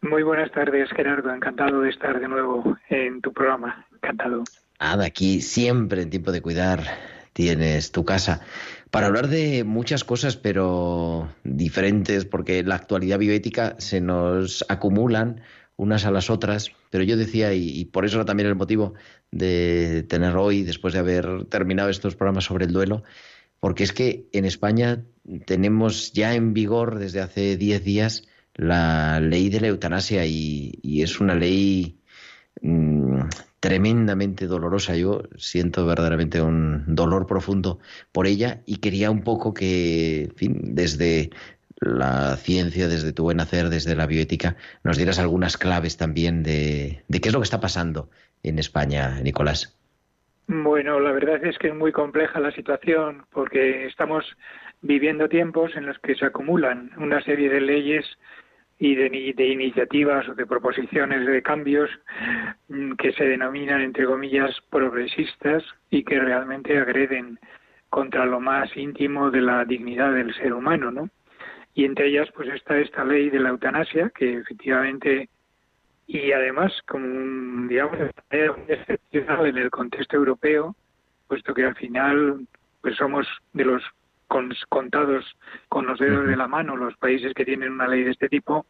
Muy 0.00 0.22
buenas 0.22 0.50
tardes, 0.52 0.88
Gerardo. 0.90 1.34
Encantado 1.34 1.80
de 1.80 1.90
estar 1.90 2.20
de 2.20 2.28
nuevo 2.28 2.76
en 2.88 3.20
tu 3.20 3.32
programa. 3.32 3.86
Encantado. 3.94 4.44
Nada, 4.80 5.06
aquí 5.06 5.40
siempre 5.40 6.02
en 6.02 6.10
tiempo 6.10 6.30
de 6.30 6.40
cuidar 6.40 6.84
tienes 7.32 7.90
tu 7.92 8.04
casa 8.04 8.40
para 8.90 9.06
hablar 9.06 9.28
de 9.28 9.64
muchas 9.64 10.04
cosas, 10.04 10.36
pero 10.36 11.28
diferentes, 11.44 12.24
porque 12.24 12.62
la 12.62 12.76
actualidad 12.76 13.18
bioética 13.18 13.74
se 13.78 14.00
nos 14.00 14.64
acumulan 14.68 15.42
unas 15.76 16.04
a 16.06 16.10
las 16.10 16.30
otras, 16.30 16.72
pero 16.90 17.04
yo 17.04 17.16
decía, 17.16 17.52
y, 17.54 17.84
por 17.86 18.04
eso 18.04 18.16
era 18.16 18.24
también 18.24 18.48
el 18.48 18.56
motivo 18.56 18.94
de 19.30 20.04
tener 20.08 20.36
hoy, 20.36 20.62
después 20.62 20.94
de 20.94 21.00
haber 21.00 21.44
terminado 21.44 21.88
estos 21.88 22.16
programas 22.16 22.44
sobre 22.44 22.64
el 22.64 22.72
duelo, 22.72 23.04
porque 23.60 23.84
es 23.84 23.92
que 23.92 24.26
en 24.32 24.44
España 24.44 25.04
tenemos 25.44 26.12
ya 26.12 26.34
en 26.34 26.54
vigor 26.54 26.98
desde 26.98 27.20
hace 27.20 27.56
10 27.56 27.84
días 27.84 28.27
la 28.58 29.20
ley 29.20 29.48
de 29.48 29.60
la 29.60 29.68
eutanasia 29.68 30.26
y, 30.26 31.00
es 31.00 31.20
una 31.20 31.34
ley 31.34 31.96
mm, 32.60 33.20
tremendamente 33.60 34.46
dolorosa. 34.46 34.96
Yo 34.96 35.22
siento 35.36 35.86
verdaderamente 35.86 36.42
un 36.42 36.84
dolor 36.86 37.26
profundo 37.26 37.78
por 38.12 38.26
ella 38.26 38.60
y 38.66 38.78
quería 38.78 39.10
un 39.10 39.22
poco 39.22 39.54
que, 39.54 40.28
desde 40.38 41.30
la 41.80 42.36
ciencia, 42.36 42.88
desde 42.88 43.12
tu 43.12 43.22
buen 43.22 43.40
hacer, 43.40 43.68
desde 43.68 43.94
la 43.94 44.06
bioética, 44.06 44.56
nos 44.82 44.96
dieras 44.96 45.20
algunas 45.20 45.56
claves 45.56 45.96
también 45.96 46.42
de, 46.42 47.04
qué 47.08 47.28
es 47.28 47.32
lo 47.32 47.38
que 47.38 47.44
está 47.44 47.60
pasando 47.60 48.10
en 48.42 48.58
España, 48.58 49.20
Nicolás. 49.20 49.76
Bueno, 50.48 50.98
la 50.98 51.12
verdad 51.12 51.44
es 51.44 51.58
que 51.58 51.68
es 51.68 51.74
muy 51.74 51.92
compleja 51.92 52.40
la 52.40 52.50
situación 52.50 53.24
porque 53.30 53.86
estamos 53.86 54.24
viviendo 54.80 55.28
tiempos 55.28 55.76
en 55.76 55.86
los 55.86 55.98
que 56.00 56.16
se 56.16 56.24
acumulan 56.24 56.90
una 56.96 57.22
serie 57.22 57.48
de 57.50 57.60
leyes 57.60 58.04
y 58.78 58.94
de, 58.94 59.34
de, 59.36 59.46
iniciativas 59.48 60.28
o 60.28 60.34
de 60.34 60.46
proposiciones 60.46 61.26
de 61.26 61.42
cambios 61.42 61.90
mm, 62.68 62.92
que 62.92 63.12
se 63.12 63.24
denominan, 63.24 63.80
entre 63.80 64.06
comillas, 64.06 64.54
progresistas 64.70 65.64
y 65.90 66.04
que 66.04 66.20
realmente 66.20 66.78
agreden 66.78 67.38
contra 67.90 68.24
lo 68.26 68.38
más 68.38 68.76
íntimo 68.76 69.30
de 69.30 69.40
la 69.40 69.64
dignidad 69.64 70.12
del 70.12 70.34
ser 70.34 70.52
humano, 70.52 70.90
¿no? 70.90 71.08
y 71.78 71.84
entre 71.84 72.08
ellas 72.08 72.28
pues 72.34 72.48
está 72.48 72.76
esta 72.76 73.04
ley 73.04 73.30
de 73.30 73.38
la 73.38 73.50
eutanasia 73.50 74.10
que 74.10 74.38
efectivamente 74.38 75.28
y 76.08 76.32
además 76.32 76.72
como 76.88 77.06
un, 77.06 77.68
digamos 77.68 77.98
excepcional 78.30 79.46
en 79.46 79.58
el 79.58 79.70
contexto 79.70 80.16
europeo 80.16 80.74
puesto 81.28 81.54
que 81.54 81.64
al 81.64 81.76
final 81.76 82.48
pues 82.80 82.96
somos 82.96 83.28
de 83.52 83.64
los 83.64 83.82
contados 84.68 85.24
con 85.68 85.86
los 85.86 85.98
dedos 85.98 86.26
de 86.26 86.36
la 86.36 86.48
mano 86.48 86.76
los 86.76 86.96
países 86.96 87.34
que 87.34 87.44
tienen 87.44 87.72
una 87.72 87.88
ley 87.88 88.04
de 88.04 88.12
este 88.12 88.28
tipo 88.28 88.66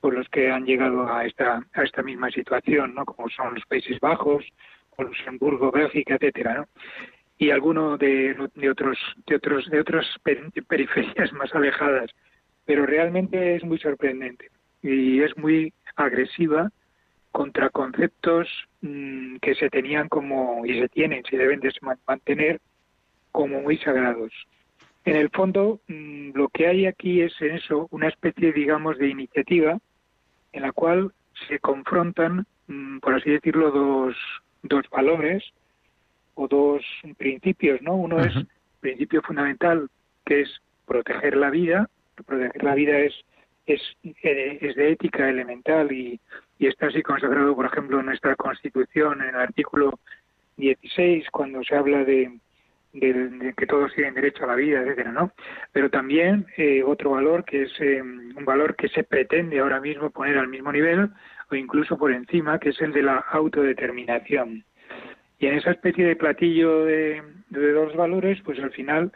por 0.00 0.14
los 0.14 0.28
que 0.28 0.50
han 0.50 0.64
llegado 0.64 1.12
a 1.12 1.24
esta 1.24 1.62
a 1.74 1.82
esta 1.82 2.02
misma 2.02 2.30
situación 2.30 2.94
no 2.94 3.04
como 3.04 3.28
son 3.30 3.54
los 3.54 3.64
Países 3.66 4.00
Bajos 4.00 4.44
o 4.96 5.04
Luxemburgo 5.04 5.70
Bélgica 5.70 6.16
etcétera 6.16 6.66
y 7.40 7.50
alguno 7.50 7.96
de, 7.96 8.36
de 8.54 8.70
otros 8.70 8.98
de 9.26 9.36
otros 9.36 9.68
de 9.70 9.80
otras 9.80 10.06
periferias 10.68 11.32
más 11.32 11.52
alejadas. 11.54 12.10
Pero 12.66 12.86
realmente 12.86 13.56
es 13.56 13.64
muy 13.64 13.78
sorprendente 13.78 14.50
y 14.82 15.22
es 15.22 15.36
muy 15.36 15.72
agresiva 15.96 16.70
contra 17.32 17.70
conceptos 17.70 18.46
mm, 18.82 19.36
que 19.36 19.54
se 19.54 19.70
tenían 19.70 20.08
como 20.08 20.64
y 20.66 20.80
se 20.80 20.88
tienen 20.88 21.24
se 21.24 21.38
deben 21.38 21.60
de 21.60 21.72
mantener 22.06 22.60
como 23.32 23.62
muy 23.62 23.78
sagrados 23.78 24.32
en 25.04 25.16
el 25.16 25.30
fondo 25.30 25.80
mm, 25.88 26.30
lo 26.34 26.48
que 26.48 26.66
hay 26.66 26.86
aquí 26.86 27.22
es 27.22 27.32
en 27.40 27.56
eso 27.56 27.88
una 27.90 28.08
especie 28.08 28.52
digamos 28.52 28.98
de 28.98 29.08
iniciativa 29.08 29.78
en 30.52 30.62
la 30.62 30.72
cual 30.72 31.12
se 31.48 31.58
confrontan 31.58 32.46
mm, 32.66 32.98
por 32.98 33.14
así 33.14 33.30
decirlo 33.30 33.70
dos 33.70 34.16
dos 34.62 34.84
valores 34.90 35.42
o 36.34 36.48
dos 36.48 36.82
principios, 37.16 37.80
¿no? 37.82 37.96
Uno 37.96 38.20
es 38.20 38.32
principio 38.80 39.22
fundamental, 39.22 39.88
que 40.24 40.42
es 40.42 40.60
proteger 40.86 41.36
la 41.36 41.50
vida. 41.50 41.88
Proteger 42.26 42.62
la 42.62 42.74
vida 42.74 42.98
es 42.98 43.14
es, 43.66 43.80
eh, 44.02 44.58
es 44.60 44.74
de 44.74 44.92
ética 44.92 45.28
elemental 45.28 45.92
y, 45.92 46.18
y 46.58 46.66
está 46.66 46.86
así 46.86 47.02
consagrado, 47.02 47.54
por 47.54 47.66
ejemplo, 47.66 48.00
en 48.00 48.06
nuestra 48.06 48.34
Constitución, 48.34 49.22
en 49.22 49.28
el 49.28 49.36
artículo 49.36 49.98
16, 50.56 51.30
cuando 51.30 51.62
se 51.62 51.76
habla 51.76 52.02
de, 52.04 52.36
de, 52.92 53.54
que 53.56 53.66
todos 53.66 53.92
tienen 53.94 54.14
derecho 54.14 54.44
a 54.44 54.48
la 54.48 54.54
vida, 54.54 54.80
etcétera, 54.80 55.12
¿no? 55.12 55.32
Pero 55.72 55.90
también 55.90 56.46
eh, 56.56 56.82
otro 56.82 57.10
valor 57.10 57.44
que 57.44 57.62
es 57.62 57.72
eh, 57.80 58.02
un 58.02 58.44
valor 58.44 58.76
que 58.76 58.88
se 58.88 59.04
pretende 59.04 59.60
ahora 59.60 59.80
mismo 59.80 60.10
poner 60.10 60.38
al 60.38 60.48
mismo 60.48 60.72
nivel 60.72 61.10
o 61.50 61.54
incluso 61.54 61.96
por 61.96 62.12
encima, 62.12 62.58
que 62.58 62.70
es 62.70 62.80
el 62.80 62.92
de 62.92 63.02
la 63.02 63.16
autodeterminación. 63.16 64.64
Y 65.38 65.46
en 65.46 65.54
esa 65.54 65.70
especie 65.70 66.04
de 66.04 66.16
platillo 66.16 66.84
de, 66.84 67.22
dos 67.48 67.94
valores, 67.96 68.40
pues 68.44 68.58
al 68.60 68.70
final, 68.72 69.10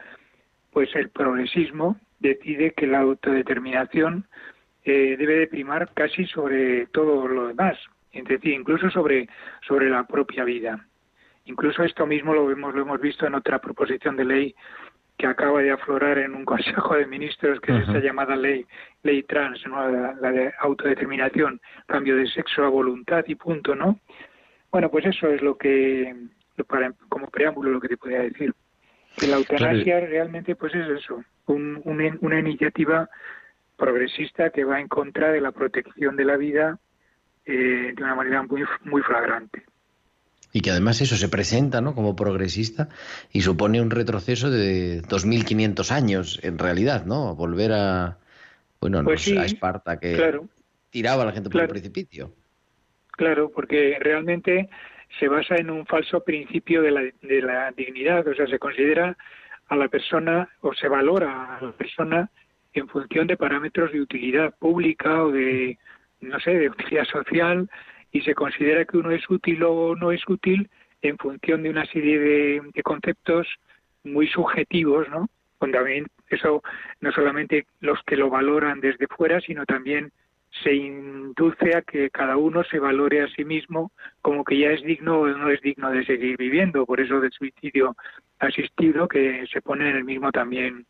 pues 0.71 0.93
el 0.95 1.09
progresismo 1.09 1.97
decide 2.19 2.71
que 2.71 2.87
la 2.87 2.99
autodeterminación 2.99 4.25
eh, 4.83 5.15
debe 5.17 5.39
de 5.39 5.47
primar 5.47 5.91
casi 5.93 6.25
sobre 6.25 6.87
todo 6.87 7.27
lo 7.27 7.47
demás, 7.47 7.77
es 8.11 8.23
decir, 8.25 8.53
incluso 8.53 8.89
sobre, 8.89 9.27
sobre 9.67 9.89
la 9.89 10.05
propia 10.05 10.43
vida. 10.43 10.85
Incluso 11.45 11.83
esto 11.83 12.05
mismo 12.05 12.33
lo 12.33 12.49
hemos, 12.51 12.73
lo 12.73 12.81
hemos 12.81 12.99
visto 12.99 13.25
en 13.25 13.35
otra 13.35 13.59
proposición 13.59 14.15
de 14.15 14.25
ley 14.25 14.55
que 15.17 15.27
acaba 15.27 15.61
de 15.61 15.71
aflorar 15.71 16.17
en 16.17 16.35
un 16.35 16.45
Consejo 16.45 16.95
de 16.95 17.05
Ministros, 17.05 17.59
que 17.61 17.75
es 17.75 17.87
esta 17.87 17.99
llamada 17.99 18.35
ley, 18.35 18.65
ley 19.03 19.23
trans, 19.23 19.65
la, 19.67 20.15
la, 20.19 20.31
de 20.31 20.53
autodeterminación, 20.59 21.61
cambio 21.87 22.15
de 22.15 22.27
sexo 22.27 22.63
a 22.63 22.69
voluntad 22.69 23.23
y 23.27 23.35
punto, 23.35 23.75
¿no? 23.75 23.99
Bueno, 24.71 24.89
pues 24.89 25.05
eso 25.05 25.29
es 25.29 25.41
lo 25.41 25.57
que, 25.57 26.13
para, 26.67 26.91
como 27.07 27.27
preámbulo, 27.27 27.71
lo 27.71 27.79
que 27.79 27.87
te 27.87 27.97
podría 27.97 28.23
decir. 28.23 28.53
Que 29.17 29.27
la 29.27 29.37
eutanasia 29.37 30.01
realmente 30.01 30.57
pues 30.57 30.75
es 30.75 30.89
eso, 30.89 31.23
una 31.45 32.39
iniciativa 32.39 33.09
progresista 33.77 34.49
que 34.49 34.65
va 34.65 34.81
en 34.81 34.89
contra 34.89 35.31
de 35.31 35.39
la 35.39 35.51
protección 35.51 36.17
de 36.17 36.25
la 36.25 36.35
vida 36.35 36.77
eh, 37.45 37.93
de 37.95 38.03
una 38.03 38.15
manera 38.15 38.43
muy, 38.43 38.63
muy 38.83 39.01
flagrante. 39.03 39.63
Y 40.55 40.61
que 40.61 40.71
además 40.71 41.01
eso 41.01 41.17
se 41.17 41.27
presenta 41.27 41.81
¿no? 41.81 41.93
como 41.93 42.15
progresista 42.15 42.87
y 43.33 43.41
supone 43.41 43.81
un 43.81 43.91
retroceso 43.91 44.49
de 44.49 45.01
2.500 45.01 45.91
años 45.91 46.39
en 46.43 46.57
realidad, 46.57 47.05
¿no? 47.05 47.35
Volver 47.35 47.73
a, 47.73 48.19
bueno, 48.79 49.03
pues 49.03 49.27
a 49.37 49.43
Esparta 49.43 49.99
que 49.99 50.39
tiraba 50.91 51.23
a 51.23 51.25
la 51.25 51.33
gente 51.33 51.49
por 51.49 51.59
el 51.59 51.67
precipicio. 51.67 52.31
Claro, 53.11 53.51
porque 53.53 53.97
realmente 53.99 54.69
se 55.19 55.27
basa 55.27 55.55
en 55.57 55.71
un 55.71 55.85
falso 55.85 56.23
principio 56.23 56.81
de 56.81 56.91
la, 56.91 57.01
de 57.01 57.41
la 57.41 57.73
dignidad, 57.75 58.25
o 58.25 58.33
sea, 58.33 58.47
se 58.47 58.57
considera 58.57 59.17
a 59.67 59.75
la 59.75 59.89
persona 59.89 60.47
o 60.61 60.73
se 60.73 60.87
valora 60.87 61.57
a 61.57 61.65
la 61.65 61.71
persona 61.73 62.29
en 62.73 62.87
función 62.87 63.27
de 63.27 63.35
parámetros 63.35 63.91
de 63.91 63.99
utilidad 63.99 64.55
pública 64.57 65.21
o 65.21 65.33
de, 65.33 65.77
no 66.21 66.39
sé, 66.39 66.51
de 66.51 66.69
utilidad 66.69 67.03
social 67.03 67.69
y 68.15 68.21
se 68.21 68.33
considera 68.33 68.85
que 68.85 68.97
uno 68.97 69.11
es 69.11 69.29
útil 69.29 69.61
o 69.63 69.93
no 69.93 70.13
es 70.13 70.21
útil 70.29 70.69
en 71.01 71.17
función 71.17 71.63
de 71.63 71.69
una 71.69 71.85
serie 71.87 72.17
de, 72.17 72.81
conceptos 72.81 73.45
muy 74.05 74.25
subjetivos, 74.29 75.09
¿no? 75.09 75.27
También 75.59 76.07
eso 76.29 76.63
no 77.01 77.11
solamente 77.11 77.65
los 77.81 78.01
que 78.03 78.15
lo 78.15 78.29
valoran 78.29 78.79
desde 78.79 79.07
fuera, 79.07 79.41
sino 79.41 79.65
también 79.65 80.13
se 80.63 80.73
induce 80.73 81.75
a 81.75 81.81
que 81.81 82.09
cada 82.09 82.37
uno 82.37 82.63
se 82.63 82.79
valore 82.79 83.21
a 83.21 83.27
sí 83.27 83.43
mismo 83.43 83.91
como 84.21 84.45
que 84.45 84.59
ya 84.59 84.71
es 84.71 84.81
digno 84.81 85.19
o 85.19 85.27
no 85.27 85.49
es 85.49 85.59
digno 85.59 85.91
de 85.91 86.05
seguir 86.05 86.37
viviendo. 86.37 86.85
Por 86.85 87.01
eso 87.01 87.19
del 87.19 87.33
suicidio 87.33 87.97
asistido 88.39 89.09
que 89.09 89.45
se 89.51 89.61
pone 89.61 89.89
en 89.89 89.97
el 89.97 90.05
mismo 90.05 90.31
también, 90.31 90.85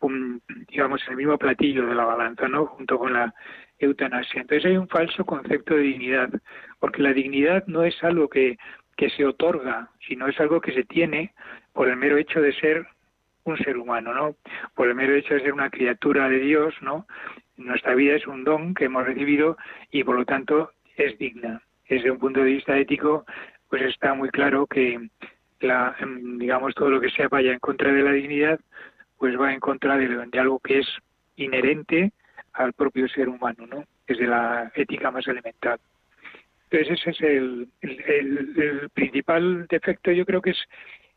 un, 0.00 0.40
digamos, 0.70 1.02
en 1.04 1.10
el 1.10 1.16
mismo 1.18 1.36
platillo 1.36 1.86
de 1.86 1.94
la 1.94 2.06
balanza, 2.06 2.48
¿no? 2.48 2.64
Junto 2.64 2.98
con 2.98 3.12
la 3.12 3.34
eutanasia. 3.80 4.42
Entonces 4.42 4.70
hay 4.70 4.76
un 4.76 4.88
falso 4.88 5.24
concepto 5.24 5.74
de 5.74 5.82
dignidad, 5.82 6.30
porque 6.78 7.02
la 7.02 7.12
dignidad 7.12 7.64
no 7.66 7.82
es 7.82 8.02
algo 8.04 8.28
que, 8.28 8.56
que 8.96 9.10
se 9.10 9.24
otorga, 9.24 9.90
sino 10.06 10.28
es 10.28 10.38
algo 10.38 10.60
que 10.60 10.72
se 10.72 10.84
tiene 10.84 11.32
por 11.72 11.88
el 11.88 11.96
mero 11.96 12.16
hecho 12.16 12.40
de 12.40 12.52
ser 12.52 12.86
un 13.44 13.56
ser 13.58 13.76
humano, 13.78 14.14
¿no? 14.14 14.36
Por 14.74 14.88
el 14.88 14.94
mero 14.94 15.14
hecho 15.14 15.34
de 15.34 15.40
ser 15.40 15.52
una 15.52 15.70
criatura 15.70 16.28
de 16.28 16.38
Dios, 16.38 16.74
¿no? 16.82 17.06
Nuestra 17.56 17.94
vida 17.94 18.14
es 18.14 18.26
un 18.26 18.44
don 18.44 18.74
que 18.74 18.84
hemos 18.84 19.04
recibido 19.04 19.56
y 19.90 20.04
por 20.04 20.16
lo 20.16 20.24
tanto 20.24 20.70
es 20.96 21.18
digna. 21.18 21.62
Desde 21.88 22.10
un 22.10 22.18
punto 22.18 22.40
de 22.40 22.52
vista 22.52 22.76
ético, 22.78 23.24
pues 23.68 23.82
está 23.82 24.14
muy 24.14 24.30
claro 24.30 24.66
que 24.66 25.08
la, 25.60 25.94
em, 26.00 26.38
digamos 26.38 26.74
todo 26.74 26.90
lo 26.90 27.00
que 27.00 27.10
sea 27.10 27.28
vaya 27.28 27.52
en 27.52 27.58
contra 27.58 27.92
de 27.92 28.02
la 28.02 28.12
dignidad, 28.12 28.60
pues 29.18 29.38
va 29.38 29.52
en 29.52 29.60
contra 29.60 29.96
de, 29.96 30.28
algo 30.38 30.58
que 30.60 30.80
es 30.80 30.88
inherente 31.36 32.12
al 32.60 32.72
propio 32.72 33.08
ser 33.08 33.28
humano, 33.28 33.66
¿no? 33.66 33.84
Desde 34.06 34.26
la 34.26 34.70
ética 34.74 35.10
más 35.10 35.26
elemental. 35.26 35.78
Entonces 36.70 37.00
ese 37.00 37.10
es 37.10 37.20
el, 37.20 37.68
el, 37.80 38.90
principal 38.90 39.66
defecto, 39.68 40.12
yo 40.12 40.24
creo 40.24 40.40
que 40.40 40.50
es 40.50 40.58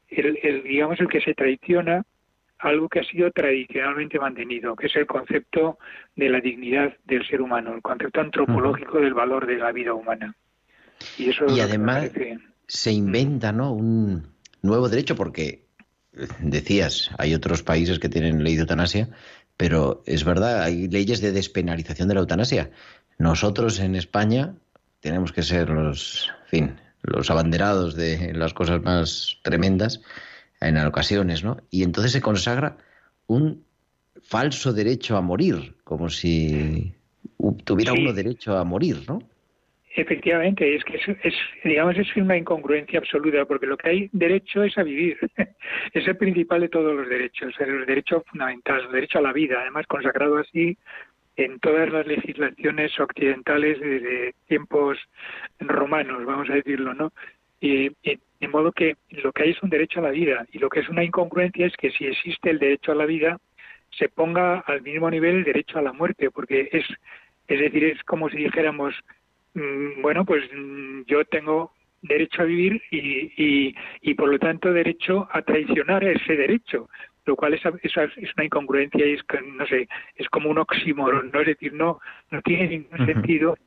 el, 0.10 0.64
digamos 0.64 1.00
el 1.00 1.08
que 1.08 1.22
se 1.22 1.36
traiciona 1.36 2.04
algo 2.58 2.88
que 2.88 3.02
ha 3.02 3.04
sido 3.04 3.30
tradicionalmente 3.32 4.18
mantenido, 4.20 4.76
que 4.76 4.88
es 4.88 4.96
el 4.96 5.06
concepto 5.06 5.78
de 6.16 6.30
la 6.30 6.40
dignidad 6.40 6.94
del 7.06 7.28
ser 7.28 7.42
humano, 7.42 7.76
el 7.76 7.82
concepto 7.82 8.22
antropológico 8.22 9.00
del 9.00 9.14
valor 9.14 9.46
de 9.46 9.58
la 9.58 9.72
vida 9.72 9.94
humana. 9.94 10.36
Y, 11.18 11.30
eso 11.30 11.46
y 11.50 11.60
además 11.60 12.10
se 12.68 12.92
inventa 12.92 13.52
¿no? 13.52 13.74
un 13.74 14.34
nuevo 14.62 14.88
derecho 14.88 15.16
porque, 15.16 15.66
decías, 16.40 17.12
hay 17.18 17.36
otros 17.36 17.64
países 17.64 18.00
que 18.00 18.10
tienen 18.10 18.44
ley 18.44 18.56
de 18.56 18.62
eutanasia, 18.62 19.10
pero 19.58 20.04
es 20.06 20.24
verdad, 20.24 20.64
hay 20.64 20.88
leyes 20.88 21.22
de 21.22 21.32
despenalización 21.32 22.08
de 22.08 22.16
la 22.16 22.22
eutanasia. 22.22 22.72
Nosotros 23.18 23.80
en 23.80 23.96
España 23.96 24.56
tenemos 25.00 25.32
que 25.32 25.44
ser 25.44 25.70
los, 25.70 26.32
fin, 26.48 26.80
los 27.02 27.30
abanderados 27.30 27.96
de 27.96 28.34
las 28.34 28.54
cosas 28.54 28.82
más 28.82 29.38
tremendas 29.44 30.02
en 30.62 30.78
ocasiones, 30.78 31.44
¿no? 31.44 31.58
Y 31.70 31.84
entonces 31.84 32.12
se 32.14 32.22
consagra 32.22 32.78
un 33.28 33.64
falso 34.22 34.74
derecho 34.74 35.18
a 35.18 35.22
morir, 35.22 35.76
como 35.84 36.10
si 36.10 36.94
tuviera 37.66 37.94
uno 37.94 38.14
derecho 38.14 38.58
a 38.58 38.64
morir, 38.64 39.04
¿no? 39.08 39.20
Efectivamente, 39.96 40.76
es 40.76 40.84
que 40.84 40.96
es, 40.96 41.36
digamos, 41.64 41.96
es 41.98 42.16
una 42.16 42.36
incongruencia 42.36 42.98
absoluta, 42.98 43.46
porque 43.46 43.68
lo 43.68 43.78
que 43.78 43.90
hay 43.90 44.10
derecho 44.12 44.64
es 44.64 44.76
a 44.78 44.84
vivir. 44.84 45.18
es 45.94 46.08
el 46.08 46.18
principal 46.18 46.62
de 46.62 46.70
todos 46.70 46.96
los 46.96 47.08
derechos, 47.08 47.54
el 47.60 47.86
derecho 47.86 48.24
fundamental, 48.28 48.86
el 48.86 48.92
derecho 48.92 49.20
a 49.20 49.22
la 49.22 49.34
vida, 49.34 49.60
además 49.62 49.86
consagrado 49.86 50.38
así 50.38 50.76
en 51.36 51.60
todas 51.60 51.92
las 51.92 52.08
legislaciones 52.08 53.00
occidentales 53.00 53.80
desde 53.80 54.34
tiempos 54.48 54.98
romanos, 55.60 56.26
vamos 56.26 56.50
a 56.50 56.56
decirlo, 56.56 56.94
¿no? 56.94 57.12
Y, 57.62 57.90
de 58.04 58.48
modo 58.50 58.74
que 58.74 58.98
lo 59.10 59.32
que 59.32 59.44
hay 59.44 59.50
es 59.52 59.64
un 59.64 59.70
derecho 59.70 60.00
a 60.00 60.04
la 60.04 60.10
vida 60.10 60.46
y 60.52 60.60
lo 60.60 60.70
que 60.70 60.82
es 60.82 60.90
una 60.90 61.04
incongruencia 61.04 61.66
es 61.66 61.78
que 61.78 61.92
si 61.92 62.06
existe 62.08 62.50
el 62.50 62.60
derecho 62.60 62.92
a 62.92 62.96
la 62.96 63.06
vida 63.06 63.38
se 63.92 64.10
ponga 64.10 64.60
al 64.60 64.82
mismo 64.82 65.10
nivel 65.10 65.38
el 65.38 65.44
derecho 65.46 65.80
a 65.80 65.82
la 65.82 65.94
muerte, 65.94 66.30
porque 66.30 66.68
es, 66.74 66.84
es 67.48 67.60
decir, 67.60 67.86
es 67.86 68.04
como 68.04 68.30
si 68.30 68.38
dijéramos, 68.38 68.94
bueno, 70.02 70.26
pues 70.26 70.44
mm, 70.54 71.02
yo 71.06 71.24
tengo 71.26 71.74
derecho 72.02 72.42
a 72.42 72.46
vivir 72.46 72.82
y, 72.92 73.32
y, 73.38 73.76
y, 74.02 74.14
por 74.14 74.30
lo 74.30 74.40
tanto 74.40 74.74
derecho 74.74 75.28
a 75.32 75.42
traicionar 75.42 76.04
ese 76.04 76.36
derecho, 76.36 76.90
lo 77.26 77.36
cual 77.36 77.54
es, 77.54 77.62
es, 77.82 77.94
es 78.18 78.34
una 78.36 78.46
incongruencia 78.46 79.06
y 79.06 79.14
es, 79.14 79.22
no 79.56 79.66
sé, 79.68 79.88
es 80.16 80.28
como 80.30 80.50
un 80.50 80.58
oxímoron, 80.58 81.32
¿no? 81.32 81.40
Es 81.42 81.48
decir, 81.48 81.74
no, 81.74 82.00
no 82.32 82.42
tiene 82.42 82.68
ningún 82.68 83.06
sentido 83.06 83.58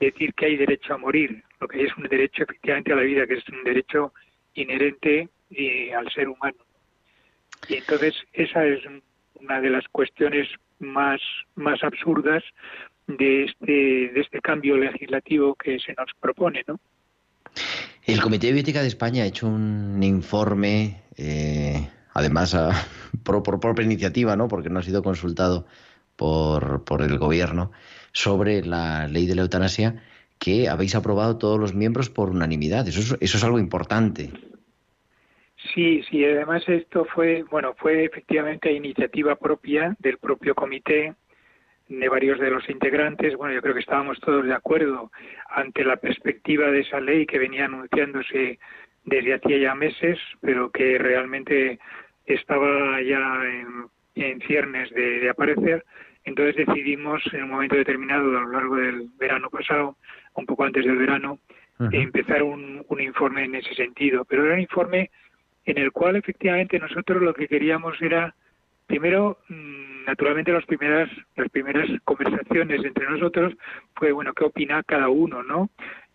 decir 0.00 0.32
que 0.34 0.46
hay 0.46 0.56
derecho 0.56 0.94
a 0.94 0.98
morir, 0.98 1.42
lo 1.60 1.68
que 1.68 1.84
es 1.84 1.96
un 1.96 2.04
derecho 2.04 2.44
efectivamente 2.44 2.92
a 2.92 2.96
la 2.96 3.02
vida, 3.02 3.26
que 3.26 3.34
es 3.34 3.48
un 3.48 3.62
derecho 3.62 4.12
inherente 4.54 5.28
eh, 5.50 5.94
al 5.94 6.10
ser 6.10 6.28
humano. 6.28 6.58
Y 7.68 7.74
entonces 7.74 8.14
esa 8.32 8.66
es 8.66 8.80
una 9.34 9.60
de 9.60 9.70
las 9.70 9.86
cuestiones 9.88 10.48
más, 10.78 11.20
más 11.54 11.82
absurdas 11.84 12.42
de 13.06 13.44
este, 13.44 13.72
de 14.12 14.20
este 14.20 14.40
cambio 14.40 14.76
legislativo 14.76 15.54
que 15.54 15.78
se 15.78 15.92
nos 15.94 16.10
propone, 16.20 16.62
¿no? 16.66 16.78
El 18.04 18.20
Comité 18.20 18.48
de 18.48 18.54
Bioética 18.54 18.82
de 18.82 18.88
España 18.88 19.22
ha 19.22 19.26
hecho 19.26 19.46
un 19.46 20.02
informe, 20.02 21.02
eh, 21.16 21.88
además 22.14 22.56
por, 23.24 23.42
propia 23.60 23.84
iniciativa, 23.84 24.36
¿no? 24.36 24.48
porque 24.48 24.70
no 24.70 24.80
ha 24.80 24.82
sido 24.82 25.02
consultado 25.02 25.66
por, 26.16 26.84
por 26.84 27.02
el 27.02 27.18
Gobierno, 27.18 27.70
sobre 28.12 28.64
la 28.64 29.06
ley 29.06 29.26
de 29.26 29.36
la 29.36 29.42
eutanasia 29.42 30.02
que 30.38 30.68
habéis 30.68 30.96
aprobado 30.96 31.38
todos 31.38 31.60
los 31.60 31.74
miembros 31.74 32.10
por 32.10 32.30
unanimidad. 32.30 32.88
Eso 32.88 33.00
es, 33.00 33.16
eso 33.20 33.38
es 33.38 33.44
algo 33.44 33.60
importante. 33.60 34.30
Sí, 35.72 36.02
sí, 36.10 36.24
además 36.24 36.64
esto 36.66 37.04
fue, 37.04 37.44
bueno, 37.44 37.74
fue 37.78 38.04
efectivamente 38.04 38.72
iniciativa 38.72 39.36
propia 39.36 39.96
del 40.00 40.18
propio 40.18 40.54
comité, 40.56 41.14
de 41.88 42.08
varios 42.08 42.38
de 42.38 42.50
los 42.50 42.68
integrantes. 42.68 43.36
Bueno, 43.36 43.54
yo 43.54 43.62
creo 43.62 43.74
que 43.74 43.80
estábamos 43.80 44.18
todos 44.20 44.44
de 44.44 44.54
acuerdo 44.54 45.10
ante 45.48 45.84
la 45.84 45.96
perspectiva 45.96 46.70
de 46.70 46.80
esa 46.80 47.00
ley 47.00 47.26
que 47.26 47.38
venía 47.38 47.66
anunciándose 47.66 48.58
desde 49.04 49.34
hacía 49.34 49.58
ya 49.58 49.74
meses, 49.74 50.18
pero 50.40 50.70
que 50.70 50.98
realmente 50.98 51.78
estaba 52.26 53.00
ya 53.02 53.42
en, 54.14 54.40
ciernes 54.46 54.90
de, 54.90 55.28
aparecer. 55.28 55.84
Entonces 56.24 56.66
decidimos 56.66 57.22
en 57.32 57.44
un 57.44 57.50
momento 57.50 57.76
determinado, 57.76 58.38
a 58.38 58.42
lo 58.42 58.52
largo 58.52 58.76
del 58.76 59.08
verano 59.18 59.50
pasado, 59.50 59.96
un 60.34 60.46
poco 60.46 60.64
antes 60.64 60.84
del 60.84 60.96
verano, 60.96 61.38
empezar 61.90 62.44
un, 62.44 62.84
un 62.88 63.00
informe 63.00 63.44
en 63.44 63.56
ese 63.56 63.74
sentido. 63.74 64.24
Pero 64.24 64.44
era 64.44 64.54
un 64.54 64.60
informe 64.60 65.10
en 65.64 65.78
el 65.78 65.90
cual 65.90 66.16
efectivamente 66.16 66.78
nosotros 66.78 67.22
lo 67.22 67.34
que 67.34 67.48
queríamos 67.48 68.00
era 68.00 68.34
primero 68.86 69.38
mm, 69.48 69.81
naturalmente 70.06 70.52
las 70.52 70.64
primeras 70.66 71.08
las 71.36 71.48
primeras 71.50 71.88
conversaciones 72.04 72.84
entre 72.84 73.08
nosotros 73.08 73.54
fue 73.94 74.12
bueno 74.12 74.32
qué 74.32 74.44
opina 74.44 74.82
cada 74.82 75.08
uno 75.08 75.42
no 75.42 75.70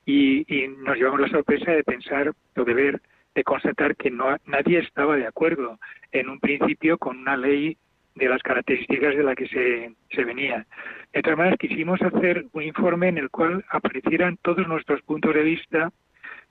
y, 0.06 0.46
nos 0.80 0.96
llevamos 0.96 1.20
la 1.20 1.30
sorpresa 1.30 1.72
de 1.72 1.84
pensar 1.84 2.32
o 2.56 2.64
de 2.64 2.74
ver 2.74 3.02
de 3.36 3.44
constatar 3.44 3.96
que 3.96 4.10
no 4.10 4.36
nadie 4.46 4.80
estaba 4.80 5.18
de 5.18 5.28
acuerdo 5.28 5.80
en 6.12 6.30
un 6.30 6.40
principio 6.40 6.98
con 6.98 7.18
una 7.18 7.38
ley 7.38 7.78
de 8.16 8.30
las 8.30 8.42
características 8.42 9.16
de 9.16 9.24
la 9.24 9.36
que 9.36 9.48
se, 9.48 9.94
se 10.10 10.24
venía. 10.24 10.66
De 11.14 11.22
todas 11.22 11.56
quisimos 11.58 12.02
hacer 12.02 12.46
un 12.52 12.64
informe 12.64 13.10
en 13.10 13.18
el 13.18 13.30
cual 13.30 13.64
aparecieran 13.70 14.38
todos 14.42 14.68
nuestros 14.68 15.02
puntos 15.04 15.34
de 15.36 15.44
vista 15.44 15.92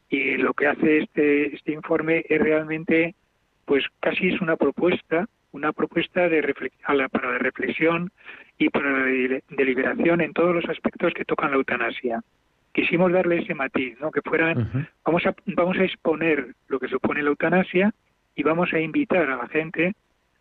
y 0.09 0.37
lo 0.37 0.55
que 0.55 0.69
hace 0.69 0.99
este, 0.99 1.55
este 1.55 1.73
informe 1.73 2.25
es 2.29 2.41
realmente, 2.41 3.15
pues 3.65 3.85
casi 4.01 4.29
es 4.29 4.41
una 4.41 4.57
propuesta, 4.57 5.27
una 5.57 5.73
propuesta 5.73 6.29
de 6.29 6.43
para 7.11 7.33
la 7.33 7.39
reflexión 7.39 8.11
y 8.59 8.69
para 8.69 8.91
la 8.91 9.41
deliberación 9.49 10.21
en 10.21 10.33
todos 10.33 10.55
los 10.55 10.65
aspectos 10.69 11.15
que 11.15 11.25
tocan 11.25 11.51
la 11.51 11.57
eutanasia. 11.57 12.23
Quisimos 12.73 13.11
darle 13.11 13.39
ese 13.39 13.55
matiz, 13.55 13.99
¿no? 14.01 14.11
que 14.11 14.21
fueran, 14.21 14.89
vamos, 15.05 15.25
a, 15.25 15.35
vamos 15.47 15.79
a 15.79 15.85
exponer 15.85 16.55
lo 16.69 16.79
que 16.79 16.89
supone 16.89 17.23
la 17.23 17.31
eutanasia 17.31 17.93
y 18.35 18.43
vamos 18.43 18.73
a 18.75 18.81
invitar 18.81 19.31
a 19.31 19.37
la 19.37 19.49
gente 19.49 19.95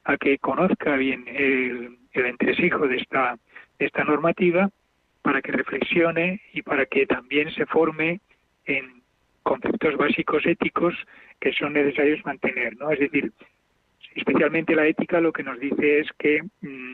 a 0.04 0.18
que 0.18 0.38
conozca 0.38 0.98
bien 0.98 1.24
el, 1.28 1.98
el 2.12 2.26
entresijo 2.26 2.88
de 2.88 2.98
esta, 2.98 3.38
de 3.80 3.86
esta 3.86 4.04
normativa 4.04 4.70
para 5.22 5.42
que 5.42 5.54
reflexione 5.54 6.42
y 6.54 6.62
para 6.62 6.86
que 6.86 7.06
también 7.08 7.50
se 7.52 7.66
forme 7.66 8.20
en 8.66 9.02
conceptos 9.44 9.96
básicos 9.96 10.46
éticos 10.46 10.94
que 11.40 11.54
son 11.54 11.74
necesarios 11.74 12.24
mantener, 12.26 12.76
¿no? 12.78 12.92
Es 12.92 13.00
decir, 13.00 13.32
especialmente 14.16 14.76
la 14.76 14.88
ética 14.88 15.20
lo 15.20 15.34
que 15.34 15.44
nos 15.44 15.60
dice 15.60 16.00
es 16.00 16.08
que 16.18 16.42
mm, 16.62 16.94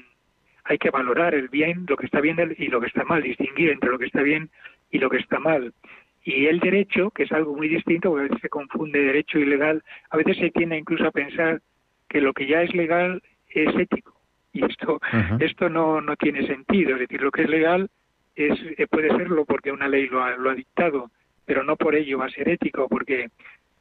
hay 0.66 0.78
que 0.78 0.90
valorar 0.90 1.34
el 1.36 1.48
bien, 1.50 1.86
lo 1.88 1.98
que 1.98 2.06
está 2.06 2.22
bien 2.22 2.38
y 2.58 2.68
lo 2.68 2.82
que 2.82 2.88
está 2.88 3.04
mal, 3.04 3.22
distinguir 3.22 3.72
entre 3.72 3.90
lo 3.90 4.00
que 4.00 4.06
está 4.06 4.22
bien 4.22 4.50
y 4.92 5.00
lo 5.00 5.10
que 5.10 5.18
está 5.18 5.40
mal. 5.40 5.74
Y 6.24 6.46
el 6.46 6.60
derecho, 6.60 7.10
que 7.12 7.24
es 7.24 7.32
algo 7.32 7.56
muy 7.56 7.68
distinto, 7.68 8.10
porque 8.10 8.26
a 8.26 8.28
veces 8.28 8.42
se 8.42 8.50
confunde 8.50 9.00
derecho 9.00 9.40
y 9.40 9.46
legal, 9.46 9.84
a 10.10 10.18
veces 10.18 10.38
se 10.38 10.52
tiende 10.52 10.78
incluso 10.78 11.08
a 11.08 11.12
pensar 11.12 11.62
que 12.08 12.22
lo 12.22 12.34
que 12.34 12.46
ya 12.46 12.62
es 12.62 12.74
legal 12.76 13.24
es 13.50 13.76
ético. 13.76 14.14
Y 14.54 14.66
esto, 14.66 15.00
esto 15.40 15.70
no, 15.70 16.02
no 16.02 16.16
tiene 16.18 16.46
sentido. 16.46 16.94
Es 16.94 17.00
decir, 17.00 17.22
lo 17.22 17.32
que 17.32 17.44
es 17.44 17.50
legal 17.50 17.90
es, 18.36 18.60
eh, 18.78 18.86
puede 18.88 19.10
serlo 19.10 19.46
porque 19.46 19.72
una 19.72 19.88
ley 19.88 20.08
lo 20.08 20.24
ha, 20.24 20.36
lo 20.36 20.50
ha 20.50 20.56
dictado, 20.56 21.10
pero 21.46 21.64
no 21.64 21.76
por 21.76 21.96
ello 21.96 22.20
va 22.20 22.26
a 22.26 22.32
ser 22.32 22.50
ético, 22.50 22.88
porque 22.88 23.30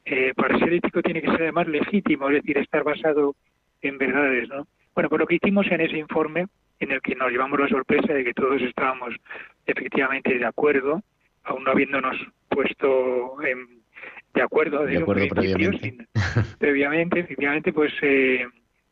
eh, 0.05 0.33
para 0.35 0.57
ser 0.59 0.73
ético 0.73 1.01
tiene 1.01 1.21
que 1.21 1.31
ser 1.31 1.43
además 1.43 1.67
legítimo, 1.67 2.29
es 2.29 2.35
decir, 2.35 2.57
estar 2.57 2.83
basado 2.83 3.35
en 3.81 3.97
verdades, 3.97 4.49
¿no? 4.49 4.67
Bueno, 4.93 5.09
pues 5.09 5.19
lo 5.19 5.27
que 5.27 5.35
hicimos 5.35 5.67
en 5.71 5.81
ese 5.81 5.97
informe, 5.97 6.47
en 6.79 6.91
el 6.91 7.01
que 7.01 7.15
nos 7.15 7.31
llevamos 7.31 7.59
la 7.59 7.67
sorpresa 7.67 8.13
de 8.13 8.23
que 8.23 8.33
todos 8.33 8.61
estábamos 8.61 9.13
efectivamente 9.65 10.37
de 10.37 10.45
acuerdo, 10.45 11.01
aún 11.43 11.63
no 11.63 11.71
habiéndonos 11.71 12.17
puesto 12.49 13.37
de 14.33 14.41
acuerdo, 14.41 14.85
de 14.85 14.97
acuerdo 14.97 15.27
previamente. 15.29 16.07
previamente, 16.59 17.19
efectivamente, 17.19 17.73
pues 17.73 17.93
eh, 18.01 18.45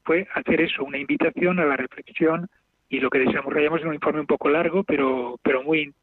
fue 0.04 0.28
hacer 0.34 0.62
eso, 0.62 0.84
una 0.84 0.98
invitación 0.98 1.60
a 1.60 1.66
la 1.66 1.78
reflexión 1.78 2.48
y 2.90 3.00
lo 3.00 3.10
que 3.10 3.20
desarrollamos 3.20 3.82
es 3.82 3.86
un 3.86 3.94
informe 3.94 4.22
un 4.22 4.28
poco 4.28 4.50
largo, 4.50 4.84
pero 4.84 5.40
pero 5.44 5.64
muy 5.64 5.94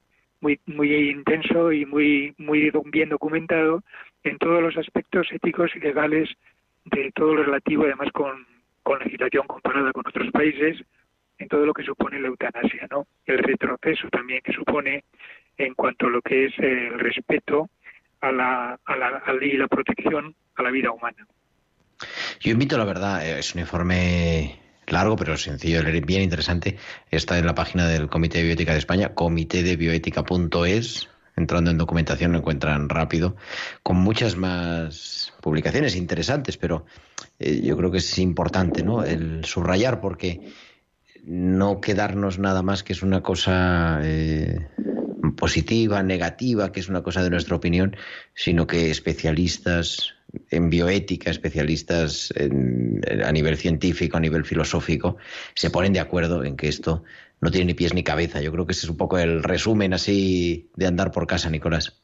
muy 0.41 0.61
muy 0.67 1.11
intenso 1.11 1.73
y 1.73 1.85
muy 1.87 2.35
muy 2.39 2.71
bien 2.87 3.09
documentado 3.09 3.83
en 4.27 4.39
todos 4.39 4.63
los 4.63 4.77
aspectos 4.77 5.27
éticos 5.31 5.71
y 5.77 5.81
legales 5.81 6.29
de 6.85 7.11
todo 7.15 7.35
lo 7.35 7.45
relativo 7.45 7.85
además 7.85 8.11
con, 8.13 8.47
con 8.83 8.99
legislación 9.01 9.47
comparada 9.47 9.93
con 9.93 10.07
otros 10.07 10.31
países 10.33 10.79
en 11.39 11.49
todo 11.49 11.67
lo 11.67 11.75
que 11.75 11.83
supone 11.83 12.19
la 12.21 12.29
eutanasia, 12.29 12.87
¿no? 12.91 13.07
El 13.27 13.39
retroceso 13.39 14.09
también 14.09 14.41
que 14.43 14.53
supone 14.53 15.05
en 15.59 15.75
cuanto 15.75 16.07
a 16.07 16.11
lo 16.11 16.23
que 16.23 16.47
es 16.47 16.59
el 16.59 16.99
respeto 16.99 17.69
a 18.21 18.33
la, 18.33 18.79
a 18.85 18.97
la, 18.97 19.23
a 19.25 19.45
y 19.45 19.57
la 19.57 19.69
protección 19.69 20.35
a 20.55 20.63
la 20.63 20.71
vida 20.71 20.91
humana. 20.91 21.27
Yo 22.41 22.53
invito, 22.53 22.79
la 22.79 22.85
verdad, 22.85 23.27
es 23.39 23.55
un 23.55 23.61
informe 23.61 24.59
largo 24.87 25.17
pero 25.17 25.37
sencillo, 25.37 25.83
bien 26.05 26.23
interesante. 26.23 26.79
Está 27.11 27.39
en 27.39 27.47
la 27.47 27.55
página 27.55 27.87
del 27.87 28.09
Comité 28.09 28.39
de 28.39 28.45
Bioética 28.45 28.73
de 28.73 28.79
España, 28.79 29.15
comitedebioética.es. 29.15 31.09
Entrando 31.37 31.71
en 31.71 31.79
documentación 31.79 32.33
lo 32.33 32.39
encuentran 32.39 32.89
rápido, 32.89 33.37
con 33.83 33.97
muchas 33.97 34.37
más 34.37 35.35
publicaciones 35.43 35.95
interesantes, 35.95 36.57
pero 36.57 36.87
eh, 37.39 37.61
yo 37.63 37.77
creo 37.77 37.91
que 37.91 37.99
es 37.99 38.19
importante 38.19 38.83
¿no? 38.83 39.05
el 39.05 39.45
subrayar 39.45 40.01
porque 40.01 40.53
no 41.25 41.81
quedarnos 41.81 42.39
nada 42.39 42.63
más 42.63 42.83
que 42.83 42.95
es 42.95 43.03
una 43.03 43.23
cosa 43.23 44.01
eh, 44.03 44.69
positiva, 45.37 46.03
negativa, 46.03 46.73
que 46.73 46.81
es 46.81 46.89
una 46.89 47.03
cosa 47.03 47.23
de 47.23 47.31
nuestra 47.31 47.57
opinión, 47.57 47.97
sino 48.35 48.67
que 48.67 48.91
especialistas 48.91 50.15
en 50.51 50.71
bioética, 50.71 51.31
especialistas 51.31 52.33
a 53.25 53.33
nivel 53.33 53.57
científico, 53.57 54.17
a 54.17 54.21
nivel 54.21 54.45
filosófico, 54.45 55.17
se 55.55 55.71
ponen 55.71 55.93
de 55.93 56.01
acuerdo 56.01 56.45
en 56.45 56.57
que 56.57 56.69
esto 56.69 57.05
no 57.47 57.53
tiene 57.53 57.67
ni 57.67 57.75
pies 57.75 57.95
ni 57.95 58.03
cabeza. 58.03 58.41
Yo 58.41 58.51
creo 58.51 58.67
que 58.67 58.73
ese 58.73 58.87
es 58.87 58.91
un 58.91 58.97
poco 58.97 59.19
el 59.19 59.45
resumen 59.45 59.95
así 59.95 60.69
de 60.75 60.89
andar 60.89 61.13
por 61.13 61.29
casa, 61.29 61.49
Nicolás. 61.49 62.03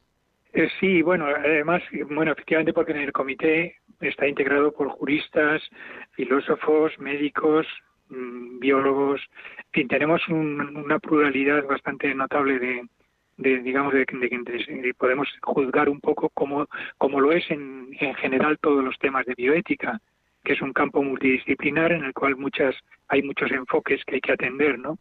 Eh, 0.53 0.69
sí, 0.79 1.03
bueno, 1.03 1.27
además, 1.27 1.83
bueno, 2.11 2.31
efectivamente 2.31 2.73
porque 2.73 2.93
en 2.93 2.99
el 2.99 3.13
comité 3.13 3.75
está 4.01 4.29
integrado 4.29 4.71
por 4.71 4.89
juristas, 4.91 5.61
filósofos, 6.13 6.97
médicos, 7.01 7.67
mm, 8.09 8.61
biólogos, 8.61 9.21
en 9.59 9.73
fin, 9.73 9.89
tenemos 9.89 10.21
una 10.29 11.01
pluralidad 11.01 11.65
bastante 11.65 12.15
notable 12.15 12.61
de, 12.61 12.87
de 13.39 13.59
digamos 13.63 13.95
de, 13.95 14.05
de, 14.05 14.95
podemos 14.97 15.27
juzgar 15.43 15.89
un 15.89 16.01
poco 16.01 16.29
como, 16.29 16.69
como 16.99 17.21
lo 17.21 17.33
es 17.33 17.51
en, 17.51 17.89
en 17.99 18.15
general 18.15 18.59
todos 18.61 18.85
los 18.85 18.97
temas 19.01 19.27
de 19.27 19.35
bioética 19.35 20.01
que 20.45 20.55
es 20.55 20.63
un 20.63 20.73
campo 20.73 21.03
multidisciplinar 21.03 21.93
en 21.93 22.05
el 22.05 22.13
cual 22.13 22.37
muchas 22.37 22.75
hay 23.09 23.23
muchos 23.23 23.51
enfoques 23.51 24.05
que 24.05 24.17
hay 24.17 24.21
que 24.21 24.33
atender 24.33 24.79
no 24.79 24.99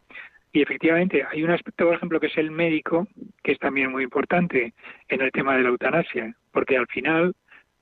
y 0.52 0.62
efectivamente 0.62 1.24
hay 1.30 1.42
un 1.42 1.50
aspecto 1.50 1.86
por 1.86 1.94
ejemplo 1.94 2.20
que 2.20 2.26
es 2.26 2.36
el 2.36 2.50
médico 2.50 3.08
que 3.42 3.52
es 3.52 3.58
también 3.58 3.90
muy 3.90 4.04
importante 4.04 4.74
en 5.08 5.20
el 5.20 5.32
tema 5.32 5.56
de 5.56 5.62
la 5.62 5.70
eutanasia 5.70 6.34
porque 6.52 6.76
al 6.76 6.86
final 6.86 7.34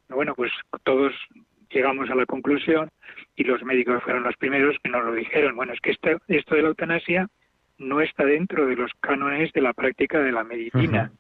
bueno 0.08 0.34
pues 0.34 0.52
todos 0.84 1.12
llegamos 1.70 2.10
a 2.10 2.14
la 2.14 2.26
conclusión 2.26 2.90
y 3.36 3.44
los 3.44 3.62
médicos 3.62 4.02
fueron 4.02 4.22
los 4.22 4.36
primeros 4.36 4.76
que 4.82 4.90
nos 4.90 5.04
lo 5.04 5.14
dijeron 5.14 5.56
bueno 5.56 5.72
es 5.72 5.80
que 5.80 5.90
esto, 5.90 6.10
esto 6.28 6.54
de 6.54 6.62
la 6.62 6.68
eutanasia 6.68 7.28
no 7.80 8.00
está 8.02 8.24
dentro 8.24 8.66
de 8.66 8.76
los 8.76 8.92
cánones 9.00 9.52
de 9.52 9.62
la 9.62 9.72
práctica 9.72 10.20
de 10.20 10.32
la 10.32 10.44
medicina. 10.44 11.10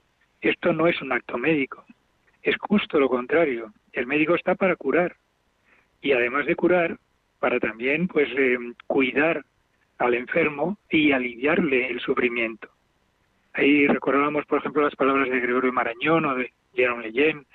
Esto 0.40 0.72
no 0.72 0.86
es 0.86 1.00
un 1.02 1.10
acto 1.10 1.38
médico, 1.38 1.84
es 2.42 2.54
justo 2.58 3.00
lo 3.00 3.08
contrario. 3.08 3.72
El 3.92 4.06
médico 4.06 4.34
está 4.34 4.54
para 4.54 4.76
curar 4.76 5.16
y 6.02 6.12
además 6.12 6.46
de 6.46 6.54
curar, 6.54 6.98
para 7.40 7.58
también 7.58 8.06
pues 8.06 8.28
eh, 8.36 8.58
cuidar 8.86 9.44
al 10.00 10.14
enfermo 10.14 10.76
y 10.90 11.12
aliviarle 11.12 11.86
el 11.86 12.00
sufrimiento. 12.00 12.68
Ahí 13.52 13.86
recordábamos, 13.86 14.44
por 14.46 14.58
ejemplo, 14.58 14.82
las 14.82 14.96
palabras 14.96 15.28
de 15.30 15.40
Gregorio 15.40 15.72
Marañón 15.72 16.24
o 16.24 16.34
de 16.34 16.52
Jerome 16.74 17.04
Leyen, 17.04 17.46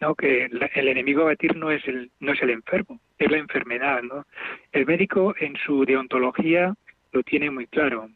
¿no? 0.00 0.14
que 0.14 0.44
el 0.46 0.88
enemigo 0.88 1.22
a 1.22 1.26
batir 1.26 1.56
no 1.56 1.70
es 1.70 1.86
el 1.88 2.10
no 2.20 2.32
es 2.32 2.42
el 2.42 2.50
enfermo, 2.50 3.00
es 3.18 3.30
la 3.30 3.38
enfermedad, 3.38 4.02
¿no? 4.02 4.24
El 4.72 4.86
médico 4.86 5.34
en 5.38 5.56
su 5.56 5.84
deontología 5.84 6.74
lo 7.12 7.22
tiene 7.22 7.50
muy 7.50 7.66
claro 7.66 8.08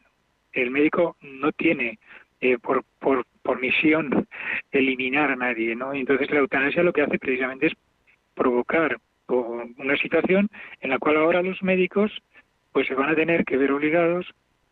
el 0.57 0.71
médico 0.71 1.17
no 1.21 1.53
tiene 1.53 1.99
eh, 2.41 2.59
por, 2.59 2.85
por, 2.99 3.25
por, 3.43 3.61
misión 3.61 4.27
eliminar 4.73 5.31
a 5.31 5.37
nadie, 5.37 5.77
¿no? 5.77 5.95
Entonces 5.95 6.31
la 6.31 6.41
eutanasia 6.41 6.83
lo 6.83 6.93
que 6.93 7.03
hace 7.03 7.19
precisamente 7.19 7.67
es 7.69 7.73
provocar 8.35 8.99
una 9.29 9.97
situación 9.97 10.49
en 10.81 10.91
la 10.91 10.99
cual 10.99 11.17
ahora 11.17 11.43
los 11.43 11.63
médicos 11.63 12.13
pues 12.77 12.89
se 12.89 12.95
van 12.95 13.09
a 13.09 13.15
tener 13.15 13.43
que 13.47 13.57
ver 13.57 13.73
obligados 13.73 14.27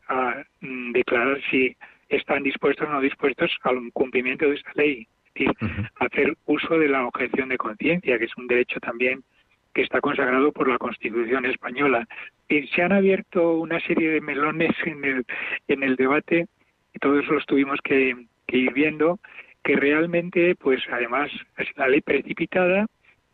a 0.09 0.45
mm, 0.61 0.93
declarar 0.93 1.41
si 1.51 1.75
están 2.11 2.43
dispuestos 2.43 2.87
o 2.87 2.93
no 2.93 3.01
dispuestos 3.01 3.51
al 3.63 3.91
cumplimiento 3.95 4.47
de 4.47 4.57
esa 4.57 4.71
ley, 4.75 5.09
es 5.35 5.47
decir, 5.47 5.91
hacer 6.01 6.37
uso 6.45 6.79
de 6.79 6.89
la 6.89 7.07
objeción 7.07 7.49
de 7.49 7.57
conciencia, 7.57 8.19
que 8.19 8.27
es 8.27 8.37
un 8.37 8.47
derecho 8.47 8.79
también 8.81 9.25
que 9.73 9.81
está 9.81 10.03
consagrado 10.03 10.53
por 10.53 10.69
la 10.69 10.77
Constitución 10.77 11.47
española. 11.47 12.07
Y 12.47 12.67
se 12.67 12.83
han 12.83 12.93
abierto 12.93 13.55
una 13.55 13.81
serie 13.81 14.11
de 14.11 14.21
melones 14.21 14.73
en 14.85 15.03
el, 15.03 15.25
en 15.69 15.83
el 15.83 15.97
debate, 15.97 16.45
y 16.93 16.99
todo 16.99 17.19
eso 17.19 17.33
los 17.33 17.47
tuvimos 17.47 17.81
que, 17.83 18.15
ir 18.49 18.73
viendo, 18.75 19.19
que 19.63 19.77
realmente, 19.77 20.57
pues 20.57 20.83
además, 20.93 21.31
es 21.57 21.69
la 21.79 21.89
ley 21.89 22.03
precipitada, 22.03 22.85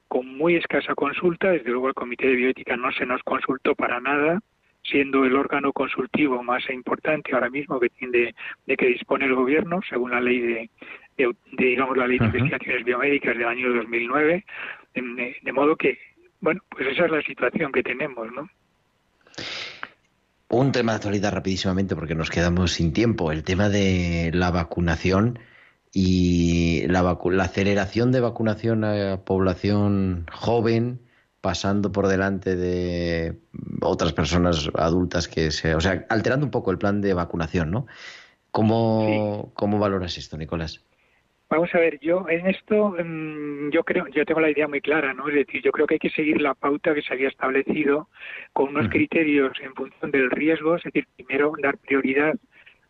con 0.07 0.29
muy 0.39 0.55
escasa 0.55 0.95
consulta, 0.95 1.51
desde 1.51 1.71
luego 1.71 1.89
el 1.89 1.95
Comité 1.95 2.29
de 2.29 2.37
Bioética 2.37 2.77
no 2.77 2.93
se 2.93 3.05
nos 3.05 3.21
consultó 3.25 3.75
para 3.75 3.99
nada, 3.99 4.39
siendo 4.83 5.25
el 5.25 5.37
órgano 5.37 5.73
consultivo 5.73 6.43
más 6.43 6.69
importante 6.71 7.33
ahora 7.33 7.51
mismo 7.51 7.79
que 7.79 7.91
tiene 7.91 8.35
de, 8.67 8.77
que 8.77 8.87
dispone 8.87 9.27
el 9.27 9.35
gobierno, 9.35 9.81
según 9.89 10.11
la 10.11 10.21
ley 10.21 10.41
de, 10.41 10.71
digamos 11.53 11.97
la 11.97 12.07
ley 12.07 12.19
de 12.19 12.27
investigaciones 12.27 12.85
biomédicas 12.85 13.37
del 13.37 13.47
año 13.47 13.73
2009, 13.75 14.45
de, 14.95 15.37
de 15.43 15.53
modo 15.53 15.77
que 15.77 15.99
bueno, 16.41 16.63
pues 16.71 16.89
esa 16.89 17.05
es 17.05 17.11
la 17.11 17.23
situación 17.23 17.71
que 17.71 17.83
tenemos, 17.83 18.27
¿no? 18.33 18.49
Un 20.49 20.73
tema 20.73 20.93
de 20.93 20.97
actualidad 20.97 21.33
rapidísimamente 21.33 21.95
porque 21.95 22.15
nos 22.15 22.31
quedamos 22.31 22.73
sin 22.73 22.93
tiempo, 22.93 23.31
el 23.31 23.45
tema 23.45 23.69
de 23.69 24.31
la 24.35 24.51
vacunación 24.51 25.39
y 25.93 26.87
la, 26.89 27.19
la 27.25 27.45
aceleración 27.45 28.11
de 28.11 28.21
vacunación 28.21 28.85
a 28.85 29.25
población 29.25 30.27
joven 30.33 31.01
pasando 31.41 31.91
por 31.93 32.09
delante 32.09 32.57
de 32.57 33.39
otras 33.81 34.13
personas 34.13 34.71
adultas 34.75 35.29
que 35.29 35.51
se, 35.51 35.75
o 35.75 35.81
sea, 35.81 36.05
alterando 36.09 36.47
un 36.47 36.51
poco 36.51 36.71
el 36.71 36.79
plan 36.79 37.01
de 37.01 37.15
vacunación, 37.15 37.71
¿no? 37.71 37.87
¿Cómo, 38.51 39.53
¿cómo 39.55 39.79
valoras 39.79 40.19
esto, 40.19 40.37
Nicolás? 40.37 40.85
Vamos 41.49 41.75
a 41.75 41.79
ver, 41.79 41.99
yo 42.01 42.29
en 42.29 42.47
esto 42.47 42.95
mm, 42.97 43.71
yo 43.71 43.83
creo, 43.83 44.07
yo 44.09 44.25
tengo 44.25 44.41
la 44.41 44.51
idea 44.51 44.69
muy 44.69 44.81
clara, 44.81 45.13
¿no? 45.15 45.29
Es 45.29 45.35
decir, 45.35 45.63
yo 45.63 45.73
creo 45.73 45.87
que 45.87 45.95
hay 45.95 45.99
que 45.99 46.11
seguir 46.11 46.41
la 46.41 46.55
pauta 46.55 46.95
que 46.95 47.03
se 47.03 47.13
había 47.13 47.29
establecido 47.29 48.09
con 48.53 48.69
unos 48.69 48.89
criterios 48.89 49.59
en 49.61 49.75
función 49.75 50.13
del 50.13 50.31
riesgo, 50.31 50.77
es 50.77 50.85
decir, 50.85 51.07
primero 51.17 51.53
dar 51.61 51.77
prioridad 51.79 52.35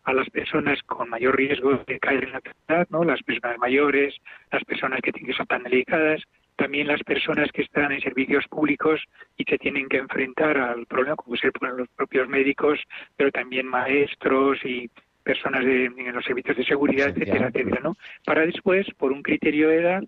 a 0.03 0.13
las 0.13 0.29
personas 0.29 0.79
con 0.83 1.09
mayor 1.09 1.35
riesgo 1.37 1.79
de 1.87 1.99
caer 1.99 2.23
en 2.25 2.31
la 2.33 2.37
enfermedad, 2.37 2.87
¿no? 2.91 3.03
Las 3.03 3.21
personas 3.23 3.57
mayores, 3.57 4.15
las 4.51 4.63
personas 4.63 4.99
que, 5.01 5.11
que 5.11 5.33
son 5.33 5.47
tan 5.47 5.63
delicadas, 5.63 6.21
también 6.55 6.87
las 6.87 7.01
personas 7.03 7.51
que 7.51 7.63
están 7.63 7.91
en 7.91 8.01
servicios 8.01 8.45
públicos 8.47 9.01
y 9.37 9.43
se 9.43 9.57
tienen 9.57 9.87
que 9.89 9.97
enfrentar 9.97 10.57
al 10.57 10.85
problema, 10.85 11.15
como 11.15 11.35
ser 11.35 11.51
los 11.59 11.89
propios 11.89 12.27
médicos, 12.27 12.79
pero 13.17 13.31
también 13.31 13.67
maestros 13.67 14.59
y 14.63 14.89
personas 15.23 15.65
de, 15.65 15.85
en 15.85 16.13
los 16.13 16.25
servicios 16.25 16.57
de 16.57 16.65
seguridad, 16.65 17.09
etcétera, 17.09 17.47
etcétera, 17.47 17.81
¿no? 17.83 17.95
Para 18.25 18.45
después, 18.45 18.87
por 18.97 19.11
un 19.11 19.21
criterio 19.21 19.69
de 19.69 19.77
edad, 19.77 20.03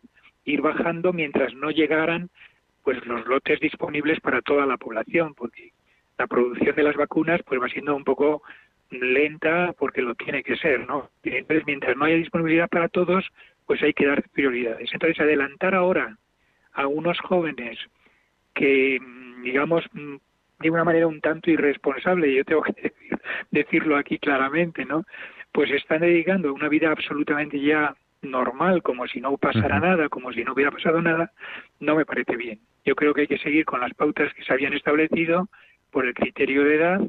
ir 0.45 0.61
bajando 0.61 1.13
mientras 1.13 1.53
no 1.53 1.71
llegaran 1.71 2.29
pues 2.83 3.03
los 3.05 3.25
lotes 3.25 3.59
disponibles 3.59 4.19
para 4.19 4.41
toda 4.41 4.65
la 4.65 4.77
población, 4.77 5.33
porque 5.35 5.71
la 6.17 6.27
producción 6.27 6.75
de 6.75 6.83
las 6.83 6.95
vacunas 6.95 7.41
pues 7.45 7.61
va 7.61 7.69
siendo 7.69 7.95
un 7.95 8.03
poco 8.03 8.43
lenta 8.89 9.73
porque 9.77 10.01
lo 10.01 10.15
tiene 10.15 10.43
que 10.43 10.57
ser, 10.57 10.85
¿no? 10.85 11.09
Entonces, 11.23 11.65
mientras 11.65 11.95
no 11.95 12.05
haya 12.05 12.15
disponibilidad 12.15 12.69
para 12.69 12.89
todos, 12.89 13.25
pues 13.65 13.81
hay 13.81 13.93
que 13.93 14.05
dar 14.05 14.23
prioridades. 14.29 14.89
Entonces, 14.93 15.19
adelantar 15.19 15.73
ahora 15.73 16.17
a 16.73 16.87
unos 16.87 17.19
jóvenes 17.19 17.77
que, 18.53 18.99
digamos, 19.43 19.83
de 19.93 20.69
una 20.69 20.83
manera 20.83 21.07
un 21.07 21.21
tanto 21.21 21.51
irresponsable, 21.51 22.29
y 22.29 22.35
yo 22.37 22.45
tengo 22.45 22.63
que 22.63 22.93
decirlo 23.51 23.97
aquí 23.97 24.17
claramente, 24.19 24.85
¿no? 24.85 25.05
Pues 25.51 25.69
están 25.71 26.01
dedicando 26.01 26.53
una 26.53 26.69
vida 26.69 26.91
absolutamente 26.91 27.59
ya 27.59 27.95
normal, 28.21 28.81
como 28.81 29.07
si 29.07 29.19
no 29.19 29.37
pasara 29.37 29.79
nada, 29.79 30.09
como 30.09 30.31
si 30.31 30.43
no 30.43 30.53
hubiera 30.53 30.71
pasado 30.71 31.01
nada, 31.01 31.31
no 31.79 31.95
me 31.95 32.05
parece 32.05 32.35
bien. 32.37 32.59
Yo 32.85 32.95
creo 32.95 33.13
que 33.13 33.21
hay 33.21 33.27
que 33.27 33.37
seguir 33.37 33.65
con 33.65 33.81
las 33.81 33.93
pautas 33.93 34.33
que 34.33 34.43
se 34.43 34.53
habían 34.53 34.73
establecido 34.73 35.49
por 35.91 36.05
el 36.05 36.13
criterio 36.13 36.63
de 36.63 36.75
edad. 36.75 37.01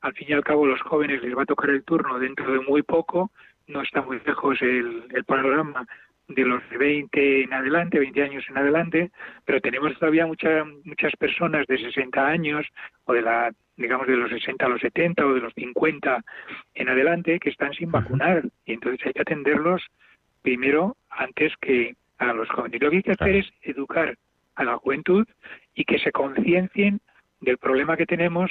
Al 0.00 0.12
fin 0.12 0.28
y 0.30 0.32
al 0.32 0.44
cabo, 0.44 0.66
los 0.66 0.80
jóvenes 0.82 1.22
les 1.22 1.36
va 1.36 1.42
a 1.42 1.46
tocar 1.46 1.70
el 1.70 1.82
turno 1.82 2.18
dentro 2.18 2.52
de 2.52 2.60
muy 2.60 2.82
poco. 2.82 3.30
No 3.66 3.82
está 3.82 4.02
muy 4.02 4.20
lejos 4.24 4.60
el, 4.62 5.04
el 5.12 5.24
panorama 5.24 5.86
de 6.28 6.44
los 6.44 6.62
20 6.78 7.44
en 7.44 7.52
adelante, 7.52 7.98
20 7.98 8.22
años 8.22 8.44
en 8.48 8.58
adelante, 8.58 9.10
pero 9.44 9.60
tenemos 9.60 9.98
todavía 9.98 10.26
muchas 10.26 10.66
muchas 10.84 11.16
personas 11.16 11.66
de 11.66 11.78
60 11.78 12.26
años 12.26 12.66
o 13.04 13.14
de 13.14 13.22
la 13.22 13.50
digamos 13.76 14.06
de 14.06 14.16
los 14.16 14.30
60 14.30 14.64
a 14.64 14.68
los 14.68 14.80
70 14.80 15.24
o 15.24 15.34
de 15.34 15.40
los 15.40 15.54
50 15.54 16.22
en 16.74 16.88
adelante 16.88 17.38
que 17.38 17.50
están 17.50 17.72
sin 17.72 17.90
vacunar. 17.90 18.44
Y 18.66 18.74
entonces 18.74 19.00
hay 19.06 19.12
que 19.12 19.22
atenderlos 19.22 19.82
primero 20.42 20.96
antes 21.10 21.52
que 21.60 21.94
a 22.18 22.32
los 22.32 22.48
jóvenes. 22.50 22.80
Lo 22.80 22.90
que 22.90 22.96
hay 22.96 23.02
que 23.02 23.12
hacer 23.12 23.36
es 23.36 23.50
educar 23.62 24.16
a 24.56 24.64
la 24.64 24.76
juventud 24.76 25.26
y 25.74 25.84
que 25.84 25.98
se 25.98 26.12
conciencien 26.12 27.00
del 27.40 27.58
problema 27.58 27.96
que 27.96 28.06
tenemos 28.06 28.50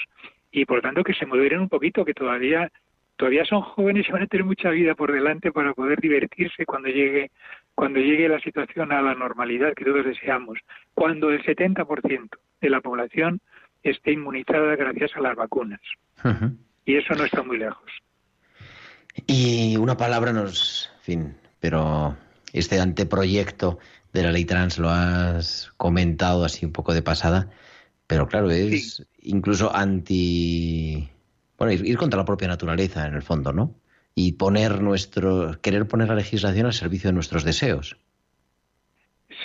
y 0.52 0.66
por 0.66 0.82
tanto 0.82 1.04
que 1.04 1.14
se 1.14 1.26
moderen 1.26 1.60
un 1.60 1.70
poquito, 1.70 2.06
que 2.06 2.14
todavía 2.14 2.72
todavía 3.18 3.46
son 3.46 3.62
jóvenes 3.62 4.08
y 4.08 4.12
van 4.12 4.24
a 4.24 4.28
tener 4.28 4.46
mucha 4.46 4.70
vida 4.70 4.96
por 4.96 5.12
delante 5.12 5.52
para 5.52 5.74
poder 5.74 6.00
divertirse 6.00 6.66
cuando 6.66 6.90
llegue 6.90 7.32
cuando 7.76 8.00
llegue 8.00 8.28
la 8.28 8.40
situación 8.40 8.92
a 8.92 9.04
la 9.04 9.14
normalidad 9.14 9.74
que 9.76 9.86
todos 9.86 10.04
deseamos, 10.04 10.58
cuando 10.96 11.30
el 11.30 11.44
70% 11.44 12.30
de 12.60 12.70
la 12.72 12.82
población 12.82 13.40
esté 13.84 14.14
inmunizada 14.14 14.76
gracias 14.76 15.12
a 15.16 15.22
las 15.22 15.36
vacunas. 15.36 15.80
Y 16.86 16.96
eso 16.96 17.14
no 17.14 17.26
está 17.26 17.44
muy 17.44 17.60
lejos. 17.60 17.92
Y 19.28 19.78
una 19.78 19.96
palabra 19.96 20.34
nos, 20.34 20.92
fin, 21.02 21.36
pero 21.60 22.18
este 22.52 22.80
anteproyecto 22.80 23.78
de 24.12 24.24
la 24.24 24.32
ley 24.32 24.46
trans 24.46 24.80
lo 24.80 24.90
has 24.90 25.72
comentado 25.78 26.46
así 26.46 26.66
un 26.66 26.72
poco 26.72 26.96
de 26.96 27.04
pasada, 27.04 27.52
pero 28.08 28.28
claro, 28.28 28.50
es 28.50 29.06
incluso 29.22 29.76
anti 29.76 31.12
bueno, 31.58 31.74
ir, 31.74 31.98
contra 31.98 32.20
la 32.20 32.26
propia 32.26 32.48
naturaleza 32.48 33.08
en 33.08 33.16
el 33.16 33.22
fondo, 33.22 33.52
¿no? 33.52 33.76
Y 34.14 34.34
poner 34.34 34.82
nuestro, 34.82 35.60
querer 35.62 35.88
poner 35.88 36.10
la 36.10 36.16
legislación 36.16 36.68
al 36.68 36.74
servicio 36.74 37.10
de 37.10 37.14
nuestros 37.14 37.44
deseos. 37.44 37.98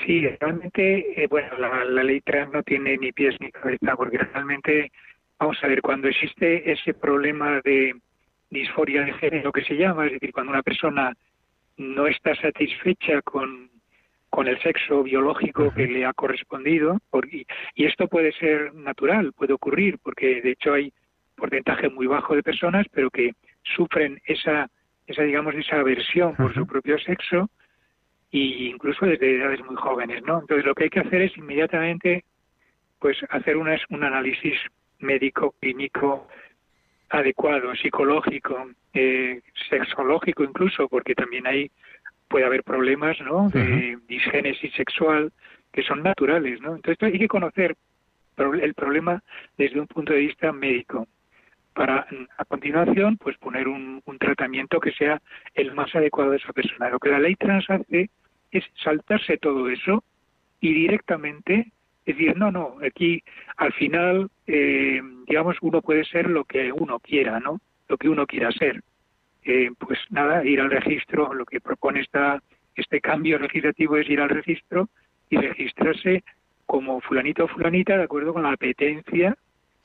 Sí, 0.05 0.27
realmente, 0.41 1.23
eh, 1.23 1.27
bueno, 1.29 1.57
la, 1.59 2.03
ley 2.03 2.21
trans 2.21 2.53
no 2.53 2.63
tiene 2.63 2.97
ni 2.97 3.13
pies 3.13 3.37
ni 3.41 3.51
cabeza, 3.51 3.97
porque 3.97 4.19
realmente, 4.19 4.91
vamos 5.39 5.57
a 5.63 5.69
ver, 5.69 5.81
cuando 5.81 6.09
existe 6.09 6.71
ese 6.71 6.95
problema 6.95 7.61
de 7.65 7.95
disforia 8.51 9.03
de 9.05 9.13
género 9.15 9.53
que 9.53 9.65
se 9.65 9.75
llama, 9.75 10.07
es 10.07 10.13
decir, 10.13 10.33
cuando 10.33 10.53
una 10.53 10.63
persona 10.63 11.13
no 11.77 12.07
está 12.07 12.35
satisfecha 12.35 13.23
con, 13.23 13.71
con 14.29 14.49
el 14.49 14.61
sexo 14.63 15.03
biológico 15.03 15.73
que 15.73 15.87
le 15.87 16.05
ha 16.05 16.13
correspondido, 16.13 16.99
y, 17.31 17.47
y 17.75 17.85
esto 17.87 18.09
puede 18.09 18.33
ser 18.33 18.75
natural, 18.75 19.33
puede 19.33 19.53
ocurrir, 19.53 19.99
porque 20.03 20.43
de 20.43 20.51
hecho 20.53 20.75
hay 20.75 20.93
porcentaje 21.43 21.89
muy 21.89 22.07
bajo 22.07 22.37
de 22.37 22.43
personas, 22.45 22.87
pero 22.93 23.11
que 23.11 23.33
sufren 23.75 24.21
esa, 24.27 24.69
esa 25.09 25.23
digamos, 25.25 25.57
esa 25.57 25.81
aversión 25.81 26.37
por 26.37 26.55
su 26.55 26.65
propio 26.69 26.97
sexo 27.01 27.51
e 28.31 28.71
incluso 28.71 29.07
desde 29.07 29.39
edades 29.39 29.61
muy 29.65 29.75
jóvenes, 29.75 30.23
¿no? 30.23 30.39
Entonces 30.39 30.65
lo 30.65 30.73
que 30.73 30.85
hay 30.85 30.91
que 30.91 31.01
hacer 31.01 31.21
es 31.21 31.37
inmediatamente, 31.37 32.25
pues, 33.01 33.17
hacer 33.31 33.57
un 33.57 34.05
análisis 34.05 34.57
médico, 35.01 35.57
clínico 35.61 36.29
adecuado, 37.11 37.75
psicológico, 37.75 38.71
eh, 38.95 39.41
sexológico 39.69 40.45
incluso, 40.45 40.89
porque 40.89 41.15
también 41.15 41.47
hay 41.49 41.71
puede 42.29 42.47
haber 42.47 42.63
problemas, 42.63 43.21
¿no? 43.21 43.51
De 43.51 43.99
disgénesis 44.09 44.73
sexual 44.75 45.33
que 45.73 45.83
son 45.83 46.03
naturales, 46.05 46.61
¿no? 46.61 46.77
Entonces 46.77 47.03
hay 47.03 47.19
que 47.19 47.29
conocer 47.29 47.77
el 48.39 48.75
problema 48.75 49.23
desde 49.59 49.81
un 49.81 49.89
punto 49.89 50.13
de 50.13 50.21
vista 50.21 50.53
médico 50.53 51.07
para 51.75 52.07
a 52.39 52.45
continuación 52.45 53.17
pues 53.17 53.37
poner 53.39 53.69
un, 53.69 54.03
tratamiento 54.19 54.79
que 54.79 54.93
sea 54.93 55.21
el 55.55 55.73
más 55.75 55.95
adecuado 55.95 56.31
de 56.31 56.37
esa 56.37 56.53
persona. 56.53 56.91
Lo 56.91 56.99
que 56.99 57.11
la 57.11 57.19
ley 57.19 57.35
trans 57.35 57.69
hace 57.69 58.11
es 58.51 58.65
saltarse 58.83 59.39
todo 59.39 59.69
eso 59.69 60.05
y 60.61 60.73
directamente 60.73 61.73
decir, 62.07 62.37
no, 62.37 62.53
no, 62.53 62.77
aquí 62.85 63.23
al 63.57 63.73
final, 63.73 64.31
eh, 64.47 65.01
digamos, 65.27 65.57
uno 65.61 65.81
puede 65.83 66.05
ser 66.05 66.29
lo 66.29 66.45
que 66.45 66.73
uno 66.73 67.01
quiera, 67.01 67.41
¿no? 67.41 67.61
Lo 67.89 67.97
que 67.97 68.09
uno 68.09 68.27
quiera 68.27 68.53
ser. 68.53 68.83
Eh, 69.45 69.71
pues 69.79 69.99
nada, 70.11 70.45
ir 70.45 70.61
al 70.61 70.71
registro, 70.71 71.35
lo 71.35 71.45
que 71.45 71.61
propone 71.61 72.01
esta, 72.01 72.41
este 72.77 73.01
cambio 73.01 73.39
legislativo 73.39 73.97
es 73.97 74.09
ir 74.09 74.21
al 74.21 74.29
registro 74.29 74.89
y 75.31 75.37
registrarse 75.37 76.23
como 76.67 77.01
fulanito 77.01 77.45
o 77.45 77.49
fulanita 77.49 77.97
de 77.97 78.05
acuerdo 78.05 78.33
con 78.33 78.45
la 78.45 78.53
apetencia 78.53 79.37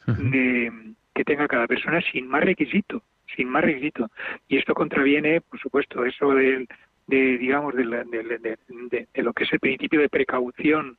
de, 0.06 0.72
que 1.18 1.24
tenga 1.24 1.48
cada 1.48 1.66
persona 1.66 2.00
sin 2.12 2.28
más 2.28 2.44
requisito, 2.44 3.02
sin 3.36 3.50
más 3.50 3.64
requisito. 3.64 4.08
Y 4.48 4.58
esto 4.58 4.76
contraviene, 4.76 5.42
por 5.42 5.60
supuesto, 5.60 6.06
eso 6.06 6.30
del, 6.30 6.68
de 7.08 7.40
digamos 7.40 7.74
de, 7.74 7.84
de, 7.84 9.24
lo 9.24 9.34
que 9.34 9.46
es 9.46 9.52
el 9.52 9.60
principio 9.60 10.00
de 10.00 10.10
precaución 10.10 10.96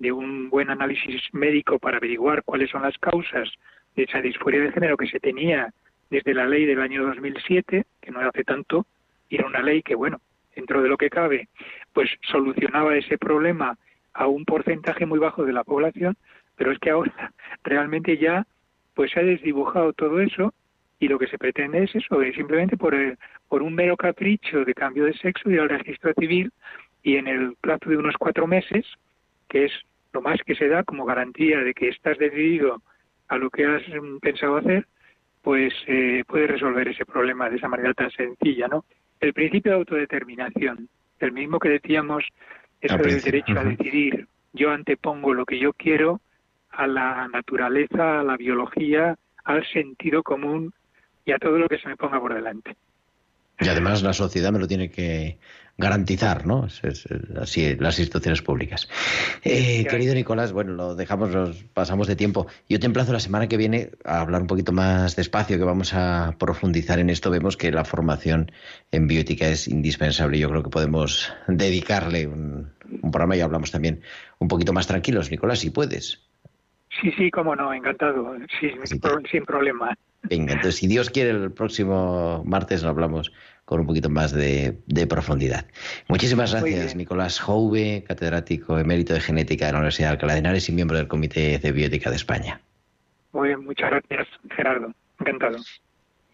de 0.00 0.10
un 0.10 0.50
buen 0.50 0.70
análisis 0.70 1.22
médico 1.32 1.78
para 1.78 1.98
averiguar 1.98 2.42
cuáles 2.42 2.68
son 2.70 2.82
las 2.82 2.98
causas 2.98 3.48
de 3.94 4.02
esa 4.02 4.20
disforia 4.20 4.60
de 4.60 4.72
género 4.72 4.96
que 4.96 5.06
se 5.06 5.20
tenía 5.20 5.72
desde 6.10 6.34
la 6.34 6.46
ley 6.46 6.66
del 6.66 6.80
año 6.80 7.06
2007, 7.06 7.84
que 8.00 8.10
no 8.10 8.18
hace 8.20 8.42
tanto, 8.42 8.86
y 9.28 9.36
era 9.36 9.46
una 9.46 9.62
ley 9.62 9.82
que, 9.82 9.94
bueno, 9.94 10.20
dentro 10.56 10.82
de 10.82 10.88
lo 10.88 10.96
que 10.96 11.10
cabe, 11.10 11.48
pues 11.92 12.10
solucionaba 12.22 12.96
ese 12.96 13.18
problema 13.18 13.78
a 14.14 14.26
un 14.26 14.44
porcentaje 14.44 15.06
muy 15.06 15.20
bajo 15.20 15.44
de 15.44 15.52
la 15.52 15.62
población, 15.62 16.16
pero 16.56 16.72
es 16.72 16.78
que 16.80 16.90
ahora 16.90 17.32
realmente 17.62 18.18
ya 18.18 18.44
pues 18.94 19.12
se 19.12 19.20
ha 19.20 19.22
desdibujado 19.22 19.92
todo 19.92 20.20
eso 20.20 20.52
y 20.98 21.08
lo 21.08 21.18
que 21.18 21.26
se 21.26 21.38
pretende 21.38 21.84
es 21.84 21.94
eso, 21.94 22.20
es 22.22 22.34
simplemente 22.34 22.76
por, 22.76 22.94
por 23.48 23.62
un 23.62 23.74
mero 23.74 23.96
capricho 23.96 24.64
de 24.64 24.74
cambio 24.74 25.04
de 25.04 25.14
sexo 25.14 25.50
ir 25.50 25.60
al 25.60 25.70
registro 25.70 26.12
civil 26.18 26.52
y 27.02 27.16
en 27.16 27.26
el 27.26 27.54
plazo 27.60 27.88
de 27.88 27.96
unos 27.96 28.16
cuatro 28.18 28.46
meses, 28.46 28.84
que 29.48 29.64
es 29.64 29.72
lo 30.12 30.20
más 30.20 30.40
que 30.44 30.54
se 30.54 30.68
da 30.68 30.84
como 30.84 31.06
garantía 31.06 31.60
de 31.60 31.72
que 31.72 31.88
estás 31.88 32.18
decidido 32.18 32.82
a 33.28 33.38
lo 33.38 33.48
que 33.48 33.64
has 33.64 33.82
mm, 33.88 34.18
pensado 34.18 34.56
hacer, 34.56 34.86
pues 35.42 35.72
eh, 35.86 36.24
puede 36.26 36.48
resolver 36.48 36.88
ese 36.88 37.06
problema 37.06 37.48
de 37.48 37.56
esa 37.56 37.68
manera 37.68 37.94
tan 37.94 38.10
sencilla, 38.10 38.68
¿no? 38.68 38.84
El 39.20 39.32
principio 39.32 39.72
de 39.72 39.78
autodeterminación, 39.78 40.88
el 41.18 41.32
mismo 41.32 41.58
que 41.58 41.70
decíamos, 41.70 42.24
eso 42.80 42.96
del 42.96 43.20
derecho 43.20 43.58
a 43.58 43.64
decidir. 43.64 44.26
Yo 44.52 44.70
antepongo 44.70 45.32
lo 45.32 45.46
que 45.46 45.58
yo 45.58 45.72
quiero 45.72 46.20
a 46.70 46.86
la 46.86 47.28
naturaleza, 47.28 48.20
a 48.20 48.24
la 48.24 48.36
biología, 48.36 49.16
al 49.44 49.66
sentido 49.72 50.22
común 50.22 50.72
y 51.24 51.32
a 51.32 51.38
todo 51.38 51.58
lo 51.58 51.68
que 51.68 51.78
se 51.78 51.88
me 51.88 51.96
ponga 51.96 52.20
por 52.20 52.34
delante. 52.34 52.76
Y 53.60 53.68
además 53.68 54.02
la 54.02 54.14
sociedad 54.14 54.52
me 54.52 54.58
lo 54.58 54.66
tiene 54.66 54.90
que 54.90 55.38
garantizar, 55.76 56.46
¿no? 56.46 56.66
Es, 56.66 57.04
así 57.40 57.74
las 57.76 57.98
instituciones 57.98 58.42
públicas. 58.42 58.88
Eh, 59.42 59.84
querido 59.86 60.14
Nicolás, 60.14 60.52
bueno, 60.52 60.72
lo 60.72 60.94
dejamos, 60.94 61.30
nos 61.30 61.64
pasamos 61.74 62.06
de 62.06 62.16
tiempo. 62.16 62.46
Yo 62.68 62.78
te 62.78 62.86
emplazo 62.86 63.12
la 63.12 63.20
semana 63.20 63.48
que 63.48 63.56
viene 63.56 63.90
a 64.04 64.20
hablar 64.20 64.42
un 64.42 64.46
poquito 64.46 64.72
más 64.72 65.16
despacio, 65.16 65.58
que 65.58 65.64
vamos 65.64 65.92
a 65.94 66.36
profundizar 66.38 66.98
en 66.98 67.10
esto. 67.10 67.30
Vemos 67.30 67.56
que 67.56 67.72
la 67.72 67.84
formación 67.84 68.52
en 68.92 69.08
bioética 69.08 69.48
es 69.48 69.68
indispensable. 69.68 70.38
Yo 70.38 70.48
creo 70.48 70.62
que 70.62 70.70
podemos 70.70 71.32
dedicarle 71.48 72.26
un, 72.26 72.70
programa 73.12 73.36
y 73.36 73.40
hablamos 73.40 73.70
también 73.70 74.02
un 74.38 74.48
poquito 74.48 74.72
más 74.72 74.86
tranquilos, 74.86 75.30
Nicolás, 75.30 75.60
si 75.60 75.70
puedes. 75.70 76.29
Sí, 77.00 77.12
sí, 77.16 77.30
cómo 77.30 77.54
no, 77.54 77.72
encantado, 77.72 78.36
sí, 78.60 78.72
sin 79.30 79.44
problema. 79.44 79.96
Venga, 80.22 80.52
entonces 80.52 80.76
si 80.76 80.86
Dios 80.86 81.08
quiere, 81.08 81.30
el 81.30 81.52
próximo 81.52 82.42
martes 82.44 82.82
nos 82.82 82.90
hablamos 82.90 83.32
con 83.64 83.80
un 83.80 83.86
poquito 83.86 84.10
más 84.10 84.32
de, 84.32 84.76
profundidad. 85.08 85.66
Muchísimas 86.08 86.52
gracias, 86.52 86.96
Nicolás 86.96 87.38
Jouve, 87.38 88.04
catedrático 88.06 88.78
emérito 88.78 89.14
de 89.14 89.20
genética 89.20 89.66
de 89.66 89.72
la 89.72 89.78
Universidad 89.78 90.08
de 90.08 90.12
Alcalá 90.14 90.32
de 90.34 90.40
Henares 90.40 90.68
y 90.68 90.72
miembro 90.72 90.96
del 90.96 91.06
Comité 91.06 91.58
de 91.58 91.72
Biótica 91.72 92.10
de 92.10 92.16
España. 92.16 92.60
Muy 93.32 93.48
bien, 93.48 93.64
muchas 93.64 93.90
gracias, 93.90 94.26
Gerardo. 94.56 94.92
Encantado. 95.20 95.58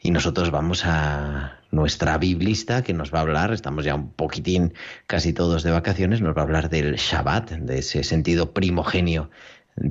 Y 0.00 0.10
nosotros 0.10 0.50
vamos 0.50 0.84
a 0.86 1.60
nuestra 1.70 2.16
biblista 2.16 2.82
que 2.82 2.94
nos 2.94 3.12
va 3.12 3.18
a 3.18 3.22
hablar, 3.22 3.52
estamos 3.52 3.84
ya 3.84 3.94
un 3.94 4.12
poquitín 4.12 4.72
casi 5.06 5.32
todos 5.32 5.62
de 5.62 5.72
vacaciones, 5.72 6.20
nos 6.20 6.34
va 6.36 6.40
a 6.40 6.44
hablar 6.44 6.70
del 6.70 6.94
Shabbat, 6.96 7.50
de 7.50 7.78
ese 7.78 8.02
sentido 8.02 8.52
primogenio, 8.52 9.30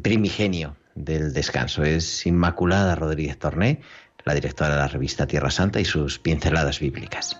primigenio 0.01 0.75
del 0.95 1.33
descanso. 1.33 1.83
Es 1.83 2.25
Inmaculada 2.25 2.95
Rodríguez 2.95 3.37
Torné, 3.37 3.81
la 4.23 4.33
directora 4.33 4.71
de 4.71 4.77
la 4.77 4.87
revista 4.87 5.27
Tierra 5.27 5.51
Santa 5.51 5.79
y 5.79 5.85
sus 5.85 6.19
pinceladas 6.19 6.79
bíblicas. 6.79 7.39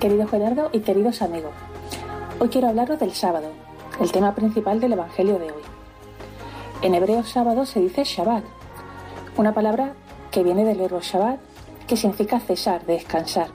Querido 0.00 0.28
Gerardo 0.28 0.70
y 0.72 0.80
queridos 0.80 1.22
amigos, 1.22 1.52
hoy 2.38 2.48
quiero 2.48 2.68
hablaros 2.68 3.00
del 3.00 3.12
sábado, 3.14 3.52
el 4.00 4.12
tema 4.12 4.34
principal 4.34 4.80
del 4.80 4.92
Evangelio 4.92 5.38
de 5.40 5.46
hoy. 5.46 5.62
En 6.82 6.94
hebreo 6.94 7.24
sábado 7.24 7.66
se 7.66 7.80
dice 7.80 8.04
Shabbat, 8.04 8.44
una 9.36 9.52
palabra 9.52 9.94
que 10.30 10.44
viene 10.44 10.64
del 10.64 10.78
verbo 10.78 11.00
Shabbat 11.00 11.47
que 11.88 11.96
significa 11.96 12.38
cesar, 12.38 12.84
descansar, 12.84 13.48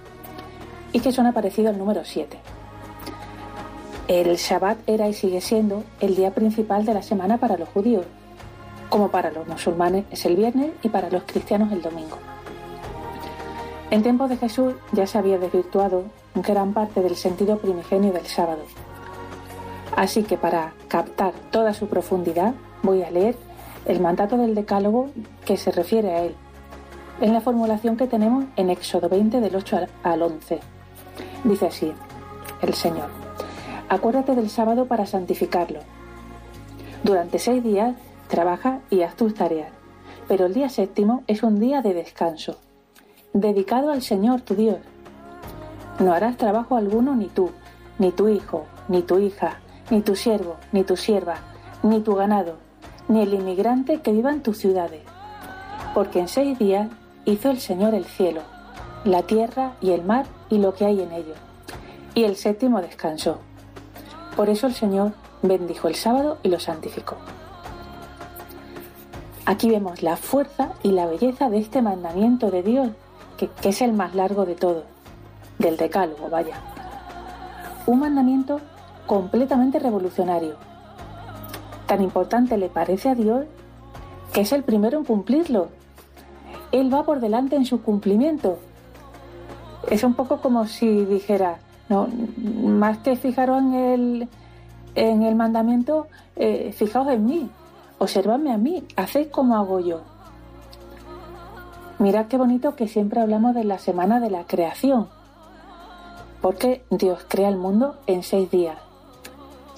y 0.91 0.99
que 0.99 1.11
suena 1.11 1.31
parecido 1.31 1.69
al 1.69 1.77
número 1.77 2.03
7. 2.03 2.37
El 4.07 4.35
Shabbat 4.35 4.77
era 4.87 5.07
y 5.07 5.13
sigue 5.13 5.39
siendo 5.39 5.83
el 6.01 6.15
día 6.15 6.31
principal 6.31 6.83
de 6.83 6.95
la 6.95 7.03
semana 7.03 7.37
para 7.37 7.57
los 7.57 7.69
judíos, 7.69 8.05
como 8.89 9.09
para 9.09 9.31
los 9.31 9.47
musulmanes 9.47 10.05
es 10.11 10.25
el 10.25 10.35
viernes 10.35 10.71
y 10.81 10.89
para 10.89 11.09
los 11.09 11.23
cristianos 11.23 11.71
el 11.71 11.81
domingo. 11.81 12.17
En 13.91 14.01
tiempos 14.01 14.29
de 14.29 14.37
Jesús 14.37 14.73
ya 14.91 15.05
se 15.07 15.19
había 15.19 15.37
desvirtuado 15.37 16.03
gran 16.35 16.73
parte 16.73 17.01
del 17.01 17.15
sentido 17.15 17.59
primigenio 17.59 18.11
del 18.11 18.25
sábado. 18.25 18.63
Así 19.95 20.23
que 20.23 20.37
para 20.37 20.73
captar 20.87 21.33
toda 21.51 21.73
su 21.73 21.87
profundidad 21.87 22.55
voy 22.81 23.03
a 23.03 23.11
leer 23.11 23.35
el 23.85 23.99
mandato 23.99 24.37
del 24.37 24.55
Decálogo 24.55 25.09
que 25.45 25.57
se 25.57 25.71
refiere 25.71 26.11
a 26.11 26.23
él 26.23 26.35
es 27.21 27.31
la 27.31 27.41
formulación 27.41 27.97
que 27.97 28.07
tenemos 28.07 28.45
en 28.55 28.69
Éxodo 28.69 29.09
20 29.09 29.39
del 29.39 29.55
8 29.55 29.79
al 30.03 30.21
11. 30.21 30.59
Dice 31.43 31.67
así, 31.67 31.91
el 32.61 32.73
Señor, 32.73 33.09
acuérdate 33.89 34.35
del 34.35 34.49
sábado 34.49 34.85
para 34.85 35.05
santificarlo. 35.05 35.79
Durante 37.03 37.39
seis 37.39 37.63
días 37.63 37.95
trabaja 38.27 38.79
y 38.89 39.01
haz 39.01 39.15
tus 39.15 39.33
tareas, 39.33 39.71
pero 40.27 40.45
el 40.45 40.53
día 40.53 40.69
séptimo 40.69 41.23
es 41.27 41.43
un 41.43 41.59
día 41.59 41.81
de 41.81 41.93
descanso, 41.93 42.57
dedicado 43.33 43.91
al 43.91 44.01
Señor 44.01 44.41
tu 44.41 44.55
Dios. 44.55 44.77
No 45.99 46.13
harás 46.13 46.37
trabajo 46.37 46.77
alguno 46.77 47.15
ni 47.15 47.27
tú, 47.27 47.51
ni 47.99 48.11
tu 48.11 48.29
hijo, 48.29 48.65
ni 48.87 49.01
tu 49.01 49.19
hija, 49.19 49.59
ni 49.91 50.01
tu 50.01 50.15
siervo, 50.15 50.55
ni 50.71 50.83
tu 50.83 50.97
sierva, 50.97 51.35
ni 51.83 51.99
tu 51.99 52.15
ganado, 52.15 52.57
ni 53.07 53.21
el 53.21 53.33
inmigrante 53.33 54.01
que 54.01 54.11
viva 54.11 54.31
en 54.31 54.41
tus 54.41 54.57
ciudades. 54.57 55.01
Porque 55.93 56.19
en 56.19 56.27
seis 56.27 56.57
días 56.57 56.89
hizo 57.25 57.49
el 57.49 57.59
Señor 57.59 57.93
el 57.93 58.05
cielo, 58.05 58.41
la 59.05 59.23
tierra 59.23 59.73
y 59.81 59.91
el 59.91 60.03
mar 60.03 60.25
y 60.49 60.57
lo 60.57 60.73
que 60.73 60.85
hay 60.85 61.01
en 61.01 61.11
ellos. 61.11 61.37
Y 62.13 62.25
el 62.25 62.35
séptimo 62.35 62.81
descansó. 62.81 63.39
Por 64.35 64.49
eso 64.49 64.67
el 64.67 64.73
Señor 64.73 65.13
bendijo 65.41 65.87
el 65.87 65.95
sábado 65.95 66.37
y 66.43 66.49
lo 66.49 66.59
santificó. 66.59 67.17
Aquí 69.45 69.69
vemos 69.69 70.01
la 70.01 70.15
fuerza 70.15 70.73
y 70.83 70.91
la 70.91 71.05
belleza 71.05 71.49
de 71.49 71.59
este 71.59 71.81
mandamiento 71.81 72.49
de 72.49 72.63
Dios, 72.63 72.89
que, 73.37 73.49
es 73.63 73.81
el 73.81 73.93
más 73.93 74.15
largo 74.15 74.45
de 74.45 74.55
todos, 74.55 74.83
del 75.59 75.75
decálogo, 75.75 76.29
vaya. 76.29 76.55
Un 77.85 77.99
mandamiento 77.99 78.61
completamente 79.05 79.79
revolucionario. 79.79 80.55
Tan 81.87 82.01
importante 82.01 82.57
le 82.57 82.69
parece 82.69 83.09
a 83.09 83.15
Dios 83.15 83.45
que 84.31 84.41
es 84.41 84.51
el 84.53 84.63
primero 84.63 84.97
en 84.97 85.03
cumplirlo 85.03 85.67
él 86.73 86.91
va 86.91 87.03
por 87.03 87.19
delante 87.19 87.55
en 87.55 87.65
su 87.65 87.81
cumplimiento. 87.83 88.57
Es 89.89 90.03
un 90.03 90.15
poco 90.15 90.41
como 90.41 90.65
si 90.65 91.05
dijera, 91.05 91.59
no, 91.87 92.07
más 92.63 92.97
que 92.97 93.15
fijaros 93.15 93.61
en 93.61 93.73
el, 93.73 94.29
en 94.95 95.21
el 95.21 95.35
mandamiento, 95.35 96.07
eh, 96.35 96.73
fijaos 96.75 97.09
en 97.09 97.25
mí, 97.25 97.49
observadme 97.99 98.51
a 98.51 98.57
mí, 98.57 98.83
haced 98.95 99.29
como 99.29 99.55
hago 99.55 99.79
yo. 99.79 100.01
Mirad 101.99 102.25
qué 102.25 102.37
bonito 102.37 102.75
que 102.75 102.87
siempre 102.87 103.21
hablamos 103.21 103.53
de 103.53 103.65
la 103.65 103.77
semana 103.77 104.19
de 104.19 104.31
la 104.31 104.45
creación, 104.45 105.09
porque 106.41 106.83
Dios 106.89 107.23
crea 107.27 107.49
el 107.49 107.57
mundo 107.57 107.97
en 108.07 108.23
seis 108.23 108.49
días. 108.49 108.79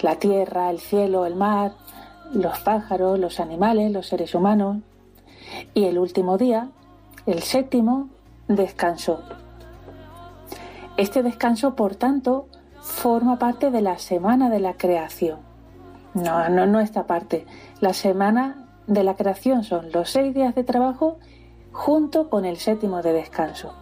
La 0.00 0.16
tierra, 0.16 0.70
el 0.70 0.80
cielo, 0.80 1.26
el 1.26 1.36
mar, 1.36 1.72
los 2.32 2.58
pájaros, 2.60 3.18
los 3.18 3.38
animales, 3.38 3.92
los 3.92 4.06
seres 4.06 4.34
humanos. 4.34 4.78
Y 5.74 5.84
el 5.84 5.98
último 5.98 6.38
día 6.38 6.70
el 7.26 7.42
séptimo 7.42 8.08
descansó. 8.46 9.20
Este 10.96 11.22
descanso, 11.22 11.74
por 11.74 11.96
tanto, 11.96 12.46
forma 12.80 13.38
parte 13.38 13.70
de 13.70 13.82
la 13.82 13.98
semana 13.98 14.48
de 14.48 14.60
la 14.60 14.74
creación. 14.74 15.40
No, 16.14 16.48
no, 16.48 16.66
no 16.66 16.80
esta 16.80 17.06
parte. 17.06 17.44
La 17.80 17.92
semana 17.92 18.68
de 18.86 19.02
la 19.02 19.16
creación 19.16 19.64
son 19.64 19.90
los 19.92 20.10
seis 20.10 20.34
días 20.34 20.54
de 20.54 20.64
trabajo 20.64 21.18
junto 21.72 22.30
con 22.30 22.44
el 22.44 22.56
séptimo 22.56 23.02
de 23.02 23.12
descanso. 23.12 23.74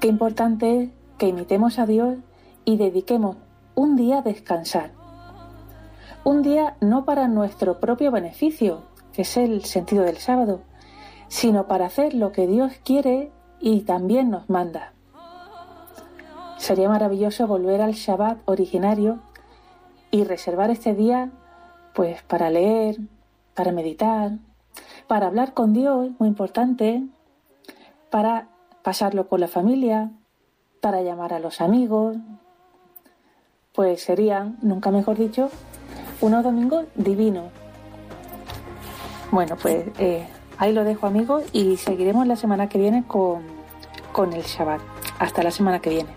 Qué 0.00 0.08
importante 0.08 0.82
es 0.82 0.90
que 1.16 1.28
imitemos 1.28 1.78
a 1.78 1.86
Dios 1.86 2.18
y 2.64 2.76
dediquemos 2.76 3.36
un 3.74 3.96
día 3.96 4.18
a 4.18 4.22
descansar. 4.22 4.90
Un 6.24 6.42
día 6.42 6.76
no 6.80 7.04
para 7.04 7.28
nuestro 7.28 7.78
propio 7.80 8.10
beneficio, 8.10 8.82
que 9.12 9.22
es 9.22 9.36
el 9.36 9.64
sentido 9.64 10.02
del 10.02 10.16
sábado, 10.16 10.60
sino 11.28 11.66
para 11.66 11.86
hacer 11.86 12.14
lo 12.14 12.32
que 12.32 12.46
Dios 12.46 12.72
quiere 12.84 13.30
y 13.60 13.80
también 13.80 14.30
nos 14.30 14.48
manda. 14.50 14.92
Sería 16.58 16.88
maravilloso 16.88 17.46
volver 17.46 17.80
al 17.82 17.92
Shabbat 17.92 18.38
originario 18.46 19.18
y 20.10 20.24
reservar 20.24 20.70
este 20.70 20.94
día 20.94 21.30
pues 21.94 22.22
para 22.22 22.50
leer, 22.50 22.98
para 23.54 23.72
meditar, 23.72 24.32
para 25.06 25.26
hablar 25.26 25.54
con 25.54 25.72
Dios, 25.72 26.10
muy 26.18 26.28
importante, 26.28 27.04
para 28.10 28.48
pasarlo 28.82 29.28
con 29.28 29.40
la 29.40 29.48
familia, 29.48 30.10
para 30.80 31.02
llamar 31.02 31.32
a 31.32 31.38
los 31.38 31.60
amigos, 31.60 32.16
pues 33.72 34.02
serían, 34.02 34.58
nunca 34.62 34.90
mejor 34.90 35.16
dicho, 35.16 35.50
unos 36.20 36.44
domingos 36.44 36.86
divinos. 36.94 37.50
Bueno, 39.30 39.56
pues 39.60 39.86
eh, 39.98 40.26
ahí 40.58 40.72
lo 40.72 40.84
dejo 40.84 41.06
amigos 41.06 41.44
y 41.52 41.76
seguiremos 41.76 42.26
la 42.26 42.36
semana 42.36 42.68
que 42.68 42.78
viene 42.78 43.04
con, 43.06 43.42
con 44.12 44.32
el 44.32 44.42
Shabbat. 44.42 44.80
Hasta 45.18 45.42
la 45.42 45.50
semana 45.50 45.80
que 45.80 45.90
viene. 45.90 46.10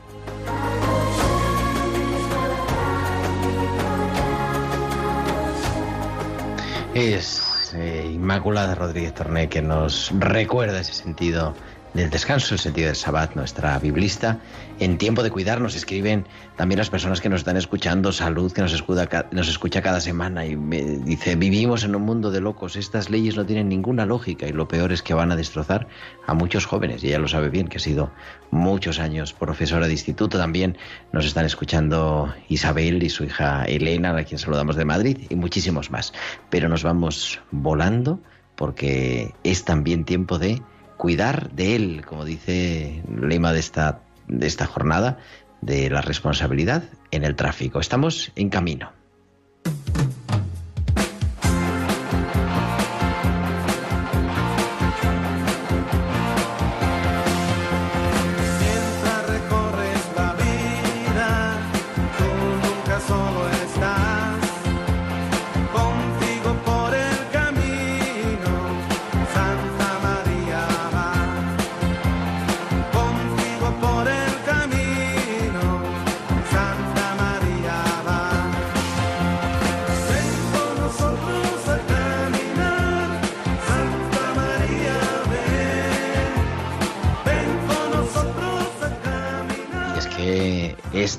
Es 6.94 7.74
eh, 7.76 8.10
Inmaculada 8.12 8.74
Rodríguez 8.74 9.14
Torné 9.14 9.50
que 9.50 9.62
nos 9.62 10.12
recuerda 10.18 10.80
ese 10.80 10.94
sentido 10.94 11.54
del 11.98 12.10
descanso, 12.12 12.54
el 12.54 12.60
sentido 12.60 12.88
del 12.88 12.96
Sabbat, 12.96 13.36
nuestra 13.36 13.78
biblista. 13.80 14.40
En 14.80 15.00
tiempo 15.00 15.24
de 15.24 15.32
cuidar 15.32 15.60
nos 15.60 15.76
escriben 15.76 16.28
también 16.56 16.78
las 16.78 16.92
personas 16.92 17.22
que 17.22 17.30
nos 17.30 17.42
están 17.42 17.58
escuchando, 17.58 18.12
Salud, 18.12 18.52
que 18.52 18.62
nos 18.62 18.72
escucha, 18.74 19.28
nos 19.32 19.50
escucha 19.50 19.82
cada 19.82 20.00
semana 20.00 20.46
y 20.46 20.56
me 20.56 20.82
dice, 20.84 21.36
vivimos 21.36 21.84
en 21.84 21.96
un 21.96 22.04
mundo 22.04 22.30
de 22.30 22.40
locos, 22.40 22.76
estas 22.76 23.10
leyes 23.10 23.36
no 23.36 23.46
tienen 23.46 23.68
ninguna 23.68 24.06
lógica 24.06 24.48
y 24.48 24.52
lo 24.52 24.68
peor 24.68 24.92
es 24.92 25.02
que 25.02 25.16
van 25.16 25.32
a 25.32 25.36
destrozar 25.36 25.88
a 26.28 26.36
muchos 26.36 26.68
jóvenes. 26.68 27.04
Y 27.04 27.08
ella 27.08 27.20
lo 27.20 27.28
sabe 27.28 27.50
bien, 27.50 27.68
que 27.68 27.78
ha 27.78 27.82
sido 27.82 28.12
muchos 28.52 29.00
años 29.00 29.34
profesora 29.34 29.88
de 29.88 29.94
instituto. 29.94 30.38
También 30.38 30.78
nos 31.12 31.26
están 31.26 31.46
escuchando 31.46 32.32
Isabel 32.48 33.02
y 33.02 33.10
su 33.10 33.24
hija 33.24 33.66
Elena, 33.66 34.16
a 34.16 34.24
quien 34.24 34.38
saludamos 34.38 34.76
de 34.76 34.86
Madrid, 34.86 35.18
y 35.30 35.36
muchísimos 35.36 35.90
más. 35.90 36.14
Pero 36.52 36.70
nos 36.70 36.84
vamos 36.84 37.42
volando 37.50 38.20
porque 38.56 39.34
es 39.44 39.66
también 39.66 40.04
tiempo 40.06 40.38
de 40.38 40.62
cuidar 40.98 41.52
de 41.52 41.76
él, 41.76 42.06
como 42.06 42.26
dice 42.26 43.04
el 43.08 43.30
lema 43.30 43.54
de 43.54 43.60
esta, 43.60 44.02
de 44.28 44.48
esta 44.48 44.66
jornada, 44.66 45.20
de 45.62 45.90
la 45.90 46.02
responsabilidad 46.02 46.84
en 47.12 47.24
el 47.24 47.36
tráfico. 47.36 47.80
Estamos 47.80 48.32
en 48.36 48.50
camino. 48.50 48.92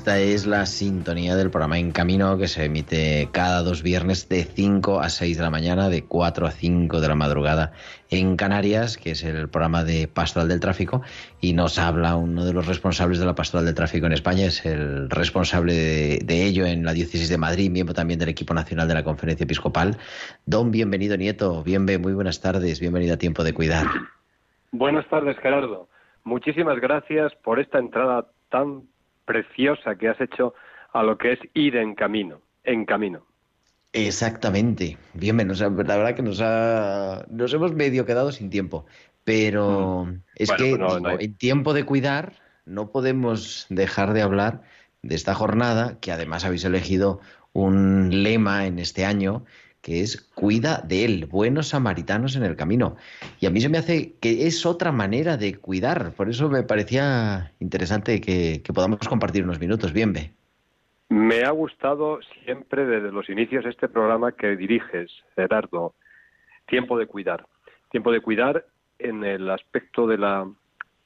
Esta 0.09 0.21
es 0.21 0.47
la 0.47 0.65
sintonía 0.65 1.35
del 1.35 1.51
programa 1.51 1.77
En 1.77 1.91
Camino 1.91 2.35
que 2.39 2.47
se 2.47 2.65
emite 2.65 3.29
cada 3.31 3.61
dos 3.61 3.83
viernes 3.83 4.27
de 4.27 4.43
5 4.43 5.01
a 5.01 5.07
6 5.07 5.37
de 5.37 5.43
la 5.43 5.51
mañana, 5.51 5.87
de 5.87 6.03
4 6.03 6.47
a 6.47 6.49
5 6.49 6.99
de 6.99 7.07
la 7.07 7.13
madrugada 7.13 7.73
en 8.09 8.35
Canarias, 8.35 8.97
que 8.97 9.11
es 9.11 9.23
el 9.23 9.49
programa 9.49 9.83
de 9.83 10.07
Pastoral 10.07 10.47
del 10.47 10.59
Tráfico, 10.61 11.03
y 11.41 11.53
nos 11.53 11.77
habla 11.77 12.15
uno 12.15 12.43
de 12.43 12.53
los 12.53 12.65
responsables 12.65 13.19
de 13.19 13.27
la 13.27 13.35
Pastoral 13.35 13.67
del 13.67 13.75
Tráfico 13.75 14.07
en 14.07 14.13
España, 14.13 14.47
es 14.47 14.65
el 14.65 15.11
responsable 15.11 15.73
de, 16.23 16.43
ello 16.43 16.65
en 16.65 16.83
la 16.85 16.93
Diócesis 16.93 17.29
de 17.29 17.37
Madrid, 17.37 17.69
miembro 17.69 17.93
también 17.93 18.19
del 18.19 18.29
equipo 18.29 18.55
nacional 18.55 18.87
de 18.87 18.95
la 18.95 19.03
Conferencia 19.03 19.43
Episcopal. 19.43 19.97
Don, 20.47 20.71
bienvenido 20.71 21.17
Nieto, 21.17 21.61
bienvenido, 21.61 22.01
muy 22.01 22.13
buenas 22.13 22.41
tardes, 22.41 22.79
bienvenido 22.79 23.13
a 23.13 23.17
Tiempo 23.17 23.43
de 23.43 23.53
Cuidar. 23.53 23.85
Buenas 24.71 25.07
tardes, 25.07 25.37
Gerardo. 25.37 25.87
Muchísimas 26.23 26.79
gracias 26.79 27.31
por 27.43 27.59
esta 27.59 27.77
entrada 27.77 28.25
tan 28.49 28.81
preciosa 29.29 29.95
que 29.95 30.09
has 30.09 30.19
hecho 30.19 30.55
a 30.91 31.03
lo 31.03 31.19
que 31.19 31.33
es 31.33 31.39
ir 31.53 31.75
en 31.75 31.93
camino, 31.93 32.41
en 32.63 32.83
camino. 32.85 33.27
Exactamente. 33.93 34.97
Bien, 35.13 35.37
la 35.37 35.69
verdad 35.69 36.15
que 36.15 36.23
nos, 36.23 36.41
ha, 36.41 37.27
nos 37.29 37.53
hemos 37.53 37.75
medio 37.75 38.07
quedado 38.07 38.31
sin 38.31 38.49
tiempo, 38.49 38.87
pero 39.23 40.05
mm. 40.05 40.21
es 40.33 40.51
que 40.53 40.75
pues 40.75 41.19
en 41.19 41.35
tiempo 41.35 41.75
de 41.75 41.83
cuidar 41.83 42.33
no 42.65 42.91
podemos 42.91 43.67
dejar 43.69 44.13
de 44.13 44.23
hablar 44.23 44.63
de 45.03 45.13
esta 45.13 45.35
jornada, 45.35 45.99
que 46.01 46.11
además 46.11 46.43
habéis 46.43 46.65
elegido 46.65 47.19
un 47.53 48.23
lema 48.23 48.65
en 48.65 48.79
este 48.79 49.05
año 49.05 49.45
que 49.89 50.01
es 50.01 50.21
cuida 50.35 50.83
de 50.87 51.03
él, 51.03 51.25
buenos 51.25 51.69
samaritanos 51.69 52.35
en 52.35 52.43
el 52.43 52.55
camino. 52.55 52.95
Y 53.39 53.47
a 53.47 53.49
mí 53.49 53.59
se 53.59 53.69
me 53.69 53.79
hace 53.79 54.13
que 54.21 54.45
es 54.45 54.63
otra 54.67 54.91
manera 54.91 55.35
de 55.35 55.55
cuidar, 55.55 56.11
por 56.15 56.29
eso 56.29 56.47
me 56.47 56.61
parecía 56.61 57.53
interesante 57.59 58.21
que, 58.21 58.61
podamos 58.71 58.99
compartir 58.99 59.43
unos 59.43 59.59
minutos. 59.59 59.91
Bien, 59.91 60.13
ve. 60.13 60.29
Me 61.09 61.43
ha 61.43 61.49
gustado 61.49 62.19
siempre 62.45 62.85
desde 62.85 63.11
los 63.11 63.27
inicios 63.31 63.65
este 63.65 63.87
programa 63.87 64.31
que 64.33 64.55
diriges, 64.55 65.09
Gerardo, 65.35 65.95
Tiempo 66.67 66.95
de 66.99 67.07
Cuidar. 67.07 67.47
Tiempo 67.89 68.11
de 68.11 68.21
Cuidar 68.21 68.67
en 68.99 69.23
el 69.23 69.49
aspecto 69.49 70.05
de 70.05 70.19
la, 70.19 70.47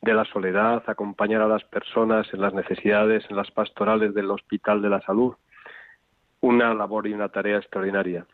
de 0.01 0.13
la 0.13 0.25
soledad, 0.25 0.84
acompañar 0.88 1.41
a 1.41 1.47
las 1.47 1.63
personas 1.63 2.27
en 2.34 2.41
las 2.41 2.53
necesidades, 2.53 3.23
en 3.29 3.38
las 3.38 3.49
pastorales 3.49 4.13
del 4.13 4.29
Hospital 4.29 4.81
de 4.81 4.89
la 4.89 4.99
Salud. 5.03 5.36
Una 6.41 6.73
labor 6.73 7.07
y 7.07 7.13
una 7.13 7.29
tarea 7.29 7.59
extraordinaria. 7.59 8.25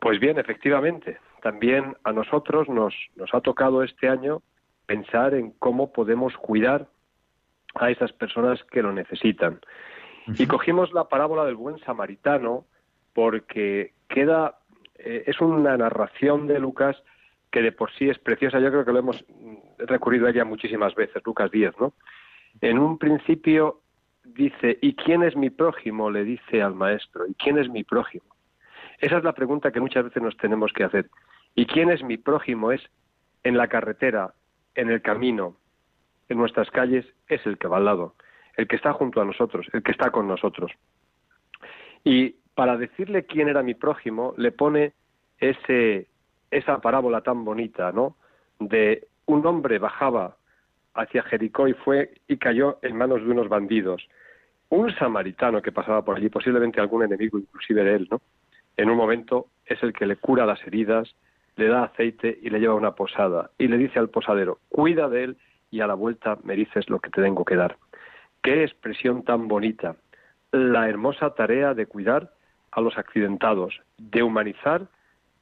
Pues 0.00 0.20
bien, 0.20 0.38
efectivamente, 0.38 1.18
también 1.42 1.96
a 2.04 2.12
nosotros 2.12 2.68
nos, 2.68 2.94
nos 3.16 3.32
ha 3.34 3.40
tocado 3.40 3.82
este 3.82 4.08
año 4.08 4.42
pensar 4.86 5.34
en 5.34 5.52
cómo 5.58 5.92
podemos 5.92 6.36
cuidar 6.36 6.88
a 7.74 7.90
esas 7.90 8.12
personas 8.12 8.62
que 8.64 8.82
lo 8.82 8.92
necesitan. 8.92 9.60
Y 10.36 10.46
cogimos 10.46 10.92
la 10.92 11.08
parábola 11.08 11.44
del 11.44 11.56
buen 11.56 11.78
samaritano 11.80 12.66
porque 13.14 13.92
queda, 14.08 14.58
eh, 14.98 15.24
es 15.26 15.40
una 15.40 15.76
narración 15.76 16.46
de 16.46 16.58
Lucas 16.58 17.02
que 17.50 17.62
de 17.62 17.72
por 17.72 17.90
sí 17.92 18.08
es 18.10 18.18
preciosa. 18.18 18.60
Yo 18.60 18.70
creo 18.70 18.84
que 18.84 18.92
lo 18.92 18.98
hemos 18.98 19.24
recurrido 19.78 20.26
a 20.26 20.30
ella 20.30 20.44
muchísimas 20.44 20.94
veces, 20.94 21.22
Lucas 21.24 21.50
10, 21.50 21.78
¿no? 21.80 21.94
En 22.60 22.78
un 22.78 22.98
principio 22.98 23.80
dice, 24.24 24.78
¿y 24.82 24.94
quién 24.94 25.22
es 25.22 25.36
mi 25.36 25.50
prójimo? 25.50 26.10
le 26.10 26.24
dice 26.24 26.62
al 26.62 26.74
maestro, 26.74 27.26
¿y 27.26 27.34
quién 27.34 27.58
es 27.58 27.68
mi 27.68 27.84
prójimo? 27.84 28.26
Esa 28.98 29.18
es 29.18 29.24
la 29.24 29.32
pregunta 29.32 29.70
que 29.70 29.80
muchas 29.80 30.04
veces 30.04 30.22
nos 30.22 30.36
tenemos 30.36 30.72
que 30.72 30.84
hacer. 30.84 31.08
¿Y 31.54 31.66
quién 31.66 31.90
es 31.90 32.02
mi 32.02 32.16
prójimo? 32.16 32.72
Es 32.72 32.82
en 33.42 33.56
la 33.56 33.68
carretera, 33.68 34.34
en 34.74 34.90
el 34.90 35.02
camino, 35.02 35.56
en 36.28 36.38
nuestras 36.38 36.70
calles, 36.70 37.06
es 37.28 37.44
el 37.46 37.58
que 37.58 37.68
va 37.68 37.78
al 37.78 37.84
lado, 37.84 38.14
el 38.56 38.66
que 38.66 38.76
está 38.76 38.92
junto 38.92 39.20
a 39.20 39.24
nosotros, 39.24 39.66
el 39.72 39.82
que 39.82 39.92
está 39.92 40.10
con 40.10 40.26
nosotros. 40.28 40.72
Y 42.04 42.36
para 42.54 42.76
decirle 42.76 43.24
quién 43.24 43.48
era 43.48 43.62
mi 43.62 43.74
prójimo, 43.74 44.34
le 44.36 44.52
pone 44.52 44.92
ese, 45.38 46.08
esa 46.50 46.80
parábola 46.80 47.20
tan 47.20 47.44
bonita, 47.44 47.92
¿no? 47.92 48.16
De 48.58 49.06
un 49.26 49.46
hombre 49.46 49.78
bajaba 49.78 50.36
hacia 50.94 51.22
Jericó 51.22 51.68
y 51.68 51.74
fue 51.74 52.14
y 52.26 52.36
cayó 52.38 52.78
en 52.82 52.96
manos 52.96 53.22
de 53.22 53.30
unos 53.30 53.48
bandidos. 53.48 54.08
Un 54.70 54.92
samaritano 54.96 55.62
que 55.62 55.72
pasaba 55.72 56.04
por 56.04 56.16
allí, 56.16 56.28
posiblemente 56.28 56.80
algún 56.80 57.04
enemigo 57.04 57.38
inclusive 57.38 57.84
de 57.84 57.94
él, 57.94 58.08
¿no? 58.10 58.20
En 58.78 58.88
un 58.88 58.96
momento 58.96 59.48
es 59.66 59.82
el 59.82 59.92
que 59.92 60.06
le 60.06 60.16
cura 60.16 60.46
las 60.46 60.64
heridas, 60.66 61.14
le 61.56 61.66
da 61.66 61.82
aceite 61.82 62.38
y 62.40 62.48
le 62.48 62.60
lleva 62.60 62.72
a 62.72 62.76
una 62.76 62.94
posada 62.94 63.50
y 63.58 63.66
le 63.68 63.76
dice 63.76 63.98
al 63.98 64.08
posadero, 64.08 64.60
cuida 64.70 65.08
de 65.08 65.24
él 65.24 65.36
y 65.70 65.80
a 65.80 65.86
la 65.86 65.94
vuelta 65.94 66.38
me 66.44 66.54
dices 66.54 66.88
lo 66.88 67.00
que 67.00 67.10
te 67.10 67.20
tengo 67.20 67.44
que 67.44 67.56
dar. 67.56 67.76
Qué 68.40 68.62
expresión 68.62 69.24
tan 69.24 69.48
bonita. 69.48 69.96
La 70.52 70.88
hermosa 70.88 71.34
tarea 71.34 71.74
de 71.74 71.86
cuidar 71.86 72.30
a 72.70 72.80
los 72.80 72.96
accidentados, 72.96 73.82
de 73.98 74.22
humanizar 74.22 74.86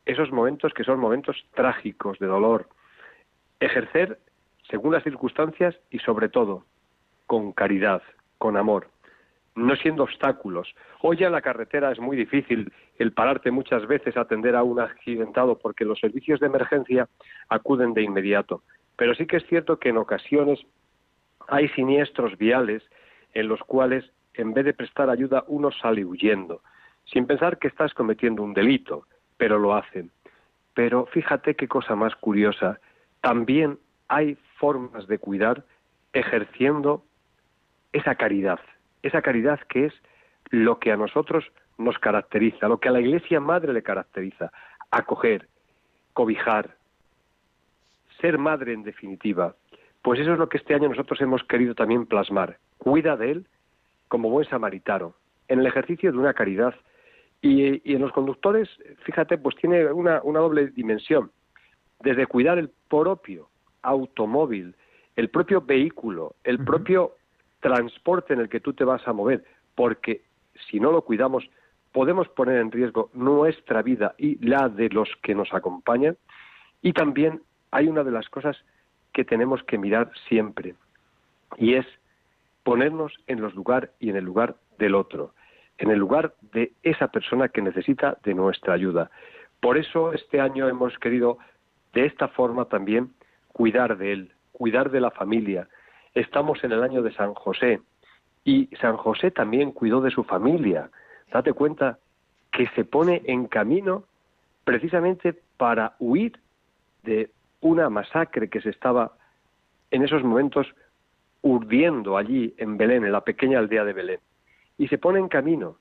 esos 0.07 0.33
momentos 0.33 0.73
que 0.73 0.85
son 0.85 0.99
momentos 0.99 1.45
trágicos, 1.55 2.19
de 2.19 2.27
dolor. 2.27 2.69
Ejercer 3.61 4.19
según 4.71 4.95
las 4.95 5.05
circunstancias 5.05 5.77
y 5.91 5.99
sobre 5.99 6.31
todo 6.31 6.65
con 7.27 7.53
caridad, 7.53 8.03
con 8.39 8.57
amor 8.57 8.89
no 9.57 9.75
siendo 9.77 10.05
obstáculos. 10.05 10.73
Hoy 11.01 11.25
en 11.25 11.33
la 11.33 11.41
carretera 11.41 11.91
es 11.91 11.99
muy 11.99 12.17
difícil 12.17 12.73
el 12.99 13.13
pararte 13.13 13.51
muchas 13.51 13.87
veces 13.87 14.17
a 14.17 14.21
atender 14.21 14.55
a 14.55 14.63
un 14.63 14.79
accidentado 14.79 15.59
porque 15.59 15.85
los 15.85 15.99
servicios 15.99 16.41
de 16.41 16.47
emergencia 16.47 17.09
acuden 17.49 17.95
de 17.95 18.03
inmediato. 18.03 18.63
Pero 18.97 19.15
sí 19.15 19.27
que 19.27 19.39
es 19.39 19.47
cierto 19.47 19.79
que 19.79 19.89
en 19.89 19.97
ocasiones 19.97 20.61
hay 21.49 21.69
siniestros 21.71 22.37
viales 22.39 22.83
en 23.33 23.49
los 23.49 23.61
cuales 23.61 24.05
en 24.35 24.53
vez 24.53 24.67
de 24.67 24.75
prestar 24.75 25.11
ayuda 25.11 25.45
uno 25.49 25.71
sale 25.73 26.05
huyendo. 26.05 26.63
sin 27.09 27.25
pensar 27.25 27.59
que 27.59 27.69
estás 27.69 27.95
cometiendo 27.95 28.43
un 28.43 28.53
delito, 28.53 29.07
pero 29.37 29.61
lo 29.61 29.77
hacen. 29.77 30.11
Pero 30.75 31.07
fíjate 31.07 31.55
qué 31.55 31.69
cosa 31.69 31.95
más 31.95 32.17
curiosa, 32.17 32.81
también 33.21 33.79
hay 34.09 34.37
formas 34.59 35.07
de 35.07 35.21
cuidar 35.21 35.65
ejerciendo 36.13 37.05
esa 37.93 38.17
caridad, 38.17 38.59
esa 39.03 39.23
caridad 39.23 39.61
que 39.69 39.87
es 39.87 39.95
lo 40.51 40.79
que 40.79 40.93
a 40.93 40.97
nosotros 40.97 41.45
nos 41.79 41.99
caracteriza, 41.99 42.69
lo 42.69 42.79
que 42.79 42.89
a 42.89 42.93
la 42.93 43.01
Iglesia 43.01 43.41
Madre 43.41 43.73
le 43.73 43.83
caracteriza, 43.83 44.51
acoger, 44.91 45.49
cobijar, 46.13 46.77
ser 48.21 48.39
madre 48.39 48.73
en 48.73 48.83
definitiva. 48.83 49.55
Pues 50.03 50.21
eso 50.21 50.33
es 50.33 50.39
lo 50.39 50.49
que 50.49 50.59
este 50.59 50.75
año 50.75 50.89
nosotros 50.89 51.21
hemos 51.21 51.43
querido 51.45 51.75
también 51.75 52.07
plasmar. 52.07 52.59
Cuida 52.79 53.17
de 53.17 53.33
él 53.33 53.47
como 54.09 54.31
buen 54.31 54.49
samaritano, 54.49 55.15
en 55.49 55.61
el 55.61 55.67
ejercicio 55.67 56.13
de 56.13 56.19
una 56.19 56.35
caridad. 56.35 56.75
Y, 57.43 57.93
en 57.93 58.01
los 58.01 58.13
conductores, 58.13 58.69
fíjate, 59.05 59.37
pues 59.39 59.57
tiene 59.57 59.93
una, 59.93 60.21
una 60.23 60.41
doble 60.41 60.69
dimensión. 60.69 61.31
Desde 62.01 62.27
cuidar 62.27 62.59
el 62.59 62.71
propio 62.89 63.49
automóvil, 63.83 64.75
el 65.17 65.29
propio 65.29 65.61
vehículo, 65.61 66.37
el 66.45 66.65
propio 66.65 67.17
transporte 67.67 68.33
en 68.33 68.39
el 68.39 68.49
que 68.49 68.61
tú 68.61 68.75
te 68.75 68.85
vas 68.85 69.07
a 69.09 69.13
mover, 69.13 69.43
porque 69.75 70.23
si 70.71 70.79
no 70.79 70.93
lo 70.93 71.03
cuidamos, 71.03 71.51
podemos 71.91 72.29
poner 72.29 72.59
en 72.59 72.71
riesgo 72.71 73.11
nuestra 73.13 73.83
vida 73.83 74.15
y 74.19 74.39
la 74.47 74.69
de 74.69 74.89
los 74.89 75.09
que 75.21 75.35
nos 75.35 75.53
acompañan. 75.53 76.17
Y 76.81 76.93
también 76.93 77.43
hay 77.73 77.89
una 77.89 78.05
de 78.05 78.13
las 78.13 78.29
cosas 78.29 78.57
que 79.13 79.25
tenemos 79.25 79.65
que 79.65 79.79
mirar 79.79 80.13
siempre, 80.29 80.77
y 81.57 81.75
es 81.75 81.87
ponernos 82.63 83.13
en 83.27 83.41
los 83.41 83.55
lugar 83.57 83.91
y 83.99 84.11
en 84.11 84.17
el 84.17 84.25
lugar 84.25 84.55
del 84.79 84.95
otro, 84.95 85.35
en 85.79 85.91
el 85.91 85.99
lugar 85.99 86.35
de 86.53 86.73
esa 86.85 87.09
persona 87.09 87.49
que 87.49 87.63
necesita 87.63 88.17
de 88.23 88.35
nuestra 88.35 88.75
ayuda. 88.75 89.11
Por 89.61 89.77
eso 89.77 90.13
este 90.13 90.41
año 90.41 90.69
hemos 90.69 90.97
querido 90.99 91.39
de 91.95 92.07
esta 92.07 92.29
forma 92.29 92.67
también 92.67 93.11
cuidar 93.49 93.97
de 93.97 94.13
él, 94.13 94.33
cuidar 94.53 94.91
de 94.91 95.01
la 95.01 95.11
familia. 95.11 95.69
Estamos 96.17 96.65
en 96.65 96.73
el 96.73 96.83
año 96.83 97.03
de 97.03 97.13
San 97.13 97.35
José 97.35 97.83
y 98.43 98.71
San 98.81 98.97
José 98.97 99.31
también 99.31 99.71
cuidó 99.71 100.01
de 100.01 100.11
su 100.11 100.25
familia. 100.25 100.89
Date 101.31 101.53
cuenta 101.53 101.99
que 102.51 102.67
se 102.69 102.87
pone 102.87 103.21
en 103.27 103.49
camino 103.49 104.05
precisamente 104.65 105.39
para 105.59 105.95
huir 105.99 106.41
de 107.03 107.29
una 107.61 107.91
masacre 107.91 108.49
que 108.49 108.63
se 108.63 108.71
estaba 108.71 109.13
en 109.91 110.05
esos 110.05 110.25
momentos 110.25 110.67
urdiendo 111.43 112.17
allí 112.17 112.55
en 112.57 112.79
Belén, 112.79 113.05
en 113.05 113.13
la 113.13 113.21
pequeña 113.21 113.59
aldea 113.59 113.85
de 113.85 113.93
Belén. 113.93 114.21
Y 114.79 114.89
se 114.89 114.97
pone 114.97 115.19
en 115.19 115.29
camino. 115.29 115.77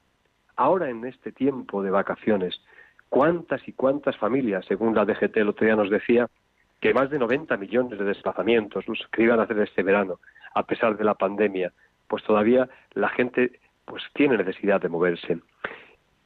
Ahora 0.57 0.89
en 0.89 1.05
este 1.05 1.31
tiempo 1.31 1.81
de 1.81 1.91
vacaciones, 1.91 2.61
cuántas 3.07 3.65
y 3.69 3.71
cuántas 3.71 4.17
familias, 4.17 4.65
según 4.65 4.95
la 4.95 5.05
DGT 5.05 5.37
el 5.37 5.47
otro 5.47 5.65
día 5.65 5.77
nos 5.77 5.89
decía, 5.89 6.27
que 6.79 6.93
más 6.93 7.09
de 7.09 7.19
90 7.19 7.57
millones 7.57 7.97
de 7.97 8.05
desplazamientos 8.05 8.87
los 8.87 9.05
que 9.11 9.23
iban 9.23 9.39
a 9.39 9.43
hacer 9.43 9.59
este 9.59 9.83
verano, 9.83 10.19
a 10.53 10.63
pesar 10.63 10.97
de 10.97 11.03
la 11.03 11.15
pandemia, 11.15 11.71
pues 12.07 12.23
todavía 12.23 12.69
la 12.93 13.09
gente 13.09 13.59
pues 13.85 14.03
tiene 14.13 14.37
necesidad 14.37 14.81
de 14.81 14.89
moverse. 14.89 15.39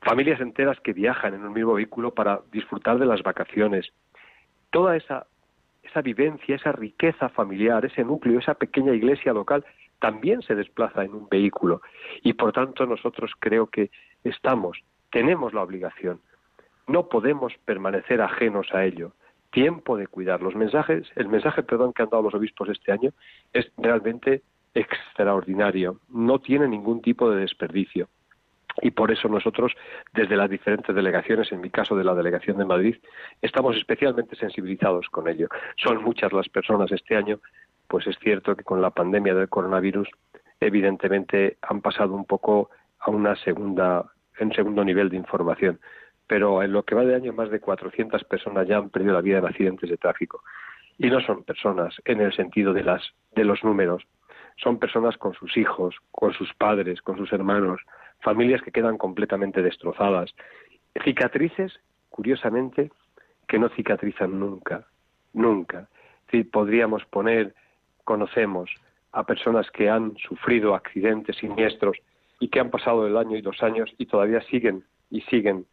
Familias 0.02 0.40
enteras 0.40 0.80
que 0.80 0.94
viajan 0.94 1.34
en 1.34 1.46
un 1.46 1.54
mismo 1.54 1.74
vehículo 1.74 2.14
para 2.14 2.42
disfrutar 2.52 3.00
de 3.00 3.06
las 3.06 3.22
vacaciones. 3.22 3.92
Toda 4.70 4.96
esa, 4.96 5.28
esa 5.84 6.02
vivencia, 6.02 6.56
esa 6.56 6.72
riqueza 6.72 7.30
familiar, 7.30 7.84
ese 7.86 8.04
núcleo, 8.04 8.40
esa 8.40 8.54
pequeña 8.54 8.94
iglesia 8.94 9.34
local, 9.34 9.66
también 10.00 10.42
se 10.42 10.56
desplaza 10.56 11.04
en 11.04 11.14
un 11.14 11.28
vehículo. 11.28 11.82
Y 12.24 12.34
por 12.34 12.54
tanto 12.54 12.86
nosotros 12.86 13.32
creo 13.40 13.68
que 13.68 13.92
estamos, 14.24 14.80
tenemos 15.12 15.54
la 15.54 15.64
obligación. 15.64 16.22
No 16.88 17.10
podemos 17.10 17.54
permanecer 17.66 18.22
ajenos 18.22 18.74
a 18.74 18.86
ello. 18.86 19.14
Tiempo 19.52 19.98
de 19.98 20.08
cuidar. 20.08 20.42
Los 20.42 20.56
mensajes, 20.56 21.08
el 21.16 21.28
mensaje, 21.28 21.64
perdón, 21.64 21.94
que 21.94 22.04
han 22.04 22.10
dado 22.10 22.24
los 22.24 22.36
obispos 22.36 22.70
este 22.70 22.92
año 22.92 23.12
es 23.54 23.72
realmente 23.78 24.44
extraordinario, 24.74 26.00
no 26.10 26.40
tiene 26.40 26.68
ningún 26.68 27.02
tipo 27.02 27.30
de 27.30 27.42
desperdicio. 27.42 28.08
Y 28.82 28.92
por 28.92 29.12
eso 29.12 29.28
nosotros, 29.28 29.74
desde 30.14 30.38
las 30.38 30.50
diferentes 30.50 30.96
delegaciones, 30.96 31.52
en 31.52 31.62
mi 31.62 31.70
caso 31.70 31.96
de 31.96 32.04
la 32.04 32.16
Delegación 32.16 32.58
de 32.58 32.66
Madrid, 32.66 32.96
estamos 33.42 33.76
especialmente 33.76 34.36
sensibilizados 34.36 35.10
con 35.10 35.28
ello. 35.28 35.50
Son 35.76 36.02
muchas 36.02 36.32
las 36.32 36.48
personas 36.48 36.92
este 36.92 37.18
año, 37.18 37.40
pues 37.88 38.08
es 38.08 38.18
cierto 38.20 38.56
que 38.56 38.64
con 38.64 38.82
la 38.82 38.92
pandemia 38.92 39.34
del 39.34 39.50
coronavirus, 39.50 40.08
evidentemente 40.60 41.58
han 41.62 41.82
pasado 41.82 42.14
un 42.14 42.26
poco 42.26 42.70
a 43.00 43.10
una 43.10 43.36
segunda, 43.38 44.06
en 44.38 44.54
segundo 44.54 44.84
nivel 44.84 45.10
de 45.10 45.18
información. 45.18 45.80
Pero 46.30 46.62
en 46.62 46.72
lo 46.72 46.84
que 46.84 46.94
va 46.94 47.04
de 47.04 47.16
año, 47.16 47.34
más 47.34 47.50
de 47.50 47.60
400 47.60 48.24
personas 48.24 48.68
ya 48.68 48.78
han 48.78 48.92
perdido 48.92 49.16
la 49.16 49.22
vida 49.22 49.40
en 49.40 49.46
accidentes 49.46 49.90
de 49.90 49.98
tráfico. 49.98 50.44
Y 51.00 51.10
no 51.10 51.20
son 51.22 51.44
personas 51.44 51.96
en 52.06 52.22
el 52.22 52.32
sentido 52.34 52.72
de, 52.72 52.84
las, 52.84 53.02
de 53.36 53.44
los 53.44 53.64
números, 53.64 54.06
son 54.62 54.78
personas 54.78 55.18
con 55.18 55.34
sus 55.34 55.58
hijos, 55.58 55.96
con 56.12 56.34
sus 56.34 56.54
padres, 56.54 57.02
con 57.02 57.18
sus 57.18 57.34
hermanos, 57.34 57.82
familias 58.22 58.62
que 58.62 58.72
quedan 58.72 58.98
completamente 58.98 59.64
destrozadas. 59.64 60.36
Cicatrices, 61.04 61.80
curiosamente, 62.10 62.92
que 63.48 63.58
no 63.58 63.70
cicatrizan 63.70 64.40
nunca, 64.40 64.86
nunca. 65.34 65.88
podríamos 66.52 67.06
poner, 67.06 67.56
conocemos 68.04 68.70
a 69.14 69.24
personas 69.24 69.72
que 69.72 69.90
han 69.90 70.16
sufrido 70.18 70.76
accidentes 70.76 71.38
siniestros 71.38 71.98
y 72.40 72.50
que 72.50 72.60
han 72.60 72.70
pasado 72.70 73.08
el 73.08 73.18
año 73.18 73.36
y 73.36 73.42
dos 73.42 73.64
años 73.64 73.90
y 73.98 74.06
todavía 74.06 74.42
siguen 74.42 74.84
y 75.10 75.22
siguen 75.22 75.66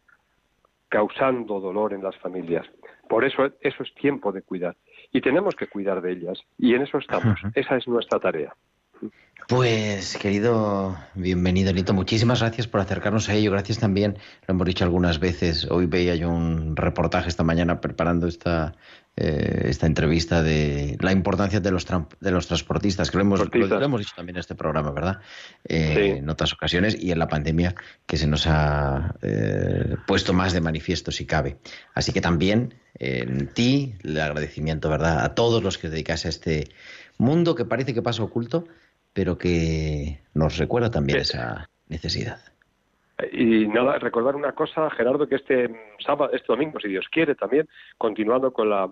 causando 0.89 1.59
dolor 1.59 1.93
en 1.93 2.03
las 2.03 2.15
familias. 2.17 2.65
Por 3.09 3.25
eso 3.25 3.45
eso 3.61 3.83
es 3.83 3.93
tiempo 3.95 4.31
de 4.31 4.41
cuidar 4.41 4.75
y 5.11 5.21
tenemos 5.21 5.55
que 5.55 5.67
cuidar 5.67 6.01
de 6.01 6.11
ellas 6.11 6.39
y 6.57 6.73
en 6.73 6.83
eso 6.83 6.97
estamos. 6.97 7.39
Esa 7.55 7.77
es 7.77 7.87
nuestra 7.87 8.19
tarea. 8.19 8.53
Pues, 9.47 10.17
querido, 10.17 10.97
bienvenido, 11.15 11.71
Nito. 11.71 11.93
Muchísimas 11.93 12.41
gracias 12.41 12.67
por 12.67 12.81
acercarnos 12.81 13.29
a 13.29 13.33
ello. 13.33 13.49
Gracias 13.51 13.79
también, 13.79 14.17
lo 14.45 14.53
hemos 14.53 14.67
dicho 14.67 14.83
algunas 14.83 15.19
veces. 15.21 15.65
Hoy 15.71 15.85
veía 15.85 16.15
yo 16.15 16.29
un 16.29 16.75
reportaje 16.75 17.29
esta 17.29 17.43
mañana 17.43 17.79
preparando 17.79 18.27
esta, 18.27 18.75
eh, 19.15 19.67
esta 19.69 19.85
entrevista 19.85 20.43
de 20.43 20.97
la 20.99 21.13
importancia 21.13 21.61
de 21.61 21.71
los, 21.71 21.87
de 22.19 22.31
los 22.31 22.47
transportistas, 22.47 23.09
que 23.09 23.15
lo 23.15 23.21
hemos, 23.23 23.39
hemos 23.39 23.99
dicho 24.01 24.13
también 24.17 24.35
en 24.35 24.41
este 24.41 24.53
programa, 24.53 24.91
¿verdad? 24.91 25.21
Eh, 25.63 26.17
en 26.17 26.29
otras 26.29 26.51
ocasiones 26.51 26.97
y 27.01 27.11
en 27.11 27.19
la 27.19 27.29
pandemia 27.29 27.73
que 28.05 28.17
se 28.17 28.27
nos 28.27 28.47
ha 28.47 29.15
eh, 29.21 29.95
puesto 30.05 30.33
más 30.33 30.51
de 30.51 30.59
manifiesto, 30.59 31.09
si 31.13 31.25
cabe. 31.25 31.55
Así 31.93 32.11
que 32.11 32.19
también 32.19 32.73
en 32.99 33.47
ti 33.47 33.95
el 34.03 34.19
agradecimiento, 34.19 34.89
¿verdad? 34.89 35.23
A 35.23 35.35
todos 35.35 35.63
los 35.63 35.77
que 35.77 35.89
dedicas 35.89 36.25
a 36.25 36.29
este 36.29 36.67
mundo 37.17 37.55
que 37.55 37.63
parece 37.63 37.93
que 37.93 38.01
pasa 38.01 38.23
oculto 38.23 38.67
pero 39.17 39.35
que 39.35 40.19
nos 40.35 40.59
recuerda 40.59 40.91
también 40.91 41.17
esa 41.17 41.71
necesidad. 41.89 42.37
Y 43.31 43.67
nada, 43.67 43.97
recordar 43.97 44.35
una 44.35 44.51
cosa, 44.51 44.91
Gerardo, 44.91 45.27
que 45.27 45.37
este 45.37 45.71
sábado, 46.05 46.31
este 46.33 46.45
domingo, 46.49 46.79
si 46.79 46.87
Dios 46.87 47.07
quiere, 47.09 47.33
también, 47.33 47.67
continuando 47.97 48.53
con 48.53 48.69
la 48.69 48.91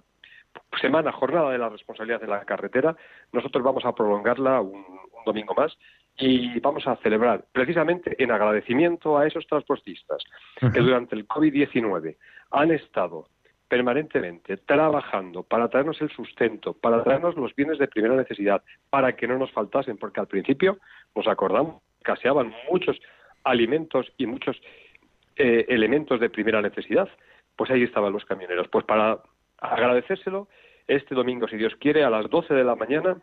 semana, 0.82 1.12
jornada 1.12 1.52
de 1.52 1.60
la 1.60 1.70
responsabilidad 1.70 2.22
de 2.22 2.26
la 2.26 2.44
carretera, 2.44 2.98
nosotros 3.34 3.64
vamos 3.64 3.86
a 3.86 3.94
prolongarla 3.94 4.62
un, 4.62 4.84
domingo 5.28 5.54
más 5.54 5.78
y 6.18 6.60
vamos 6.60 6.88
a 6.88 6.96
celebrar 6.98 7.46
precisamente 7.52 8.16
en 8.18 8.32
agradecimiento 8.32 9.20
a 9.20 9.28
esos 9.28 9.46
transportistas 9.46 10.24
que 10.60 10.80
durante 10.80 11.16
el 11.16 11.28
COVID-19 11.28 12.16
han 12.50 12.72
estado 12.72 13.28
permanentemente 13.68 14.58
trabajando 14.58 15.44
para 15.44 15.70
traernos 15.70 16.00
el 16.02 16.10
sustento, 16.12 16.74
para 16.74 17.04
traernos 17.04 17.36
los 17.36 17.56
bienes 17.56 17.80
de 17.80 17.88
primera 17.88 18.16
necesidad, 18.16 18.62
para 18.90 19.16
que 19.16 19.28
no 19.28 19.38
nos 19.38 19.52
faltasen, 19.52 19.98
porque 19.98 20.20
al 20.20 20.28
principio 20.28 20.78
nos 21.16 21.28
acordamos, 21.28 21.82
caseaban 22.04 22.54
muchos 22.70 23.00
alimentos 23.44 24.12
y 24.18 24.28
muchos 24.28 24.62
eh, 25.38 25.66
elementos 25.70 26.20
de 26.20 26.30
primera 26.30 26.62
necesidad, 26.62 27.10
pues 27.56 27.72
ahí 27.72 27.84
estaban 27.84 28.14
los 28.14 28.26
camioneros. 28.26 28.68
Pues 28.68 28.86
para 28.86 29.20
agradecérselo, 29.58 30.48
este 30.88 31.16
domingo, 31.16 31.48
si 31.48 31.58
Dios 31.58 31.76
quiere, 31.78 32.04
a 32.04 32.10
las 32.10 32.30
12 32.30 32.54
de 32.54 32.64
la 32.64 32.76
mañana, 32.76 33.18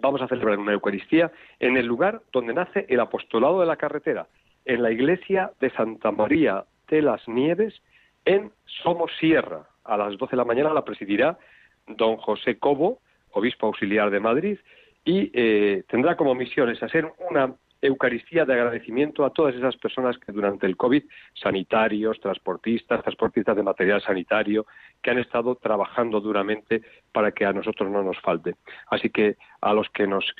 vamos 0.00 0.20
a 0.22 0.28
celebrar 0.28 0.58
una 0.58 0.72
Eucaristía 0.72 1.30
en 1.60 1.76
el 1.76 1.86
lugar 1.86 2.22
donde 2.32 2.54
nace 2.54 2.86
el 2.88 3.00
apostolado 3.00 3.60
de 3.60 3.66
la 3.66 3.76
carretera, 3.76 4.26
en 4.64 4.82
la 4.82 4.90
iglesia 4.90 5.52
de 5.60 5.70
Santa 5.70 6.10
María 6.10 6.64
de 6.88 7.02
las 7.02 7.26
Nieves, 7.28 7.80
en 8.28 8.52
Somos 8.82 9.10
Sierra. 9.18 9.66
A 9.84 9.96
las 9.96 10.18
12 10.18 10.32
de 10.32 10.36
la 10.36 10.44
mañana 10.44 10.74
la 10.74 10.84
presidirá 10.84 11.38
don 11.86 12.18
José 12.18 12.58
Cobo, 12.58 13.00
obispo 13.30 13.66
auxiliar 13.66 14.10
de 14.10 14.20
Madrid, 14.20 14.58
y 15.02 15.30
eh, 15.32 15.84
tendrá 15.88 16.14
como 16.14 16.34
misión 16.34 16.68
es 16.68 16.82
hacer 16.82 17.10
una 17.30 17.54
Eucaristía 17.80 18.44
de 18.44 18.54
agradecimiento 18.54 19.24
a 19.24 19.32
todas 19.32 19.54
esas 19.54 19.76
personas 19.76 20.18
que 20.18 20.32
durante 20.32 20.66
el 20.66 20.76
COVID, 20.76 21.04
sanitarios, 21.40 22.20
transportistas, 22.20 23.02
transportistas 23.02 23.56
de 23.56 23.62
material 23.62 24.02
sanitario, 24.02 24.66
que 25.00 25.12
han 25.12 25.18
estado 25.18 25.54
trabajando 25.54 26.20
duramente 26.20 26.82
para 27.12 27.30
que 27.30 27.46
a 27.46 27.52
nosotros 27.52 27.88
no 27.88 28.02
nos 28.02 28.18
falte. 28.20 28.56
Así 28.90 29.10
que 29.10 29.36
a 29.60 29.72
los 29.72 29.88
que 29.90 30.08
nos 30.08 30.34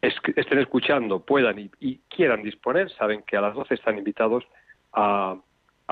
estén 0.00 0.60
escuchando, 0.60 1.18
puedan 1.18 1.58
y, 1.58 1.70
y 1.80 1.98
quieran 2.08 2.44
disponer, 2.44 2.88
saben 2.92 3.22
que 3.26 3.36
a 3.36 3.40
las 3.40 3.54
12 3.54 3.74
están 3.74 3.98
invitados 3.98 4.44
a, 4.92 5.36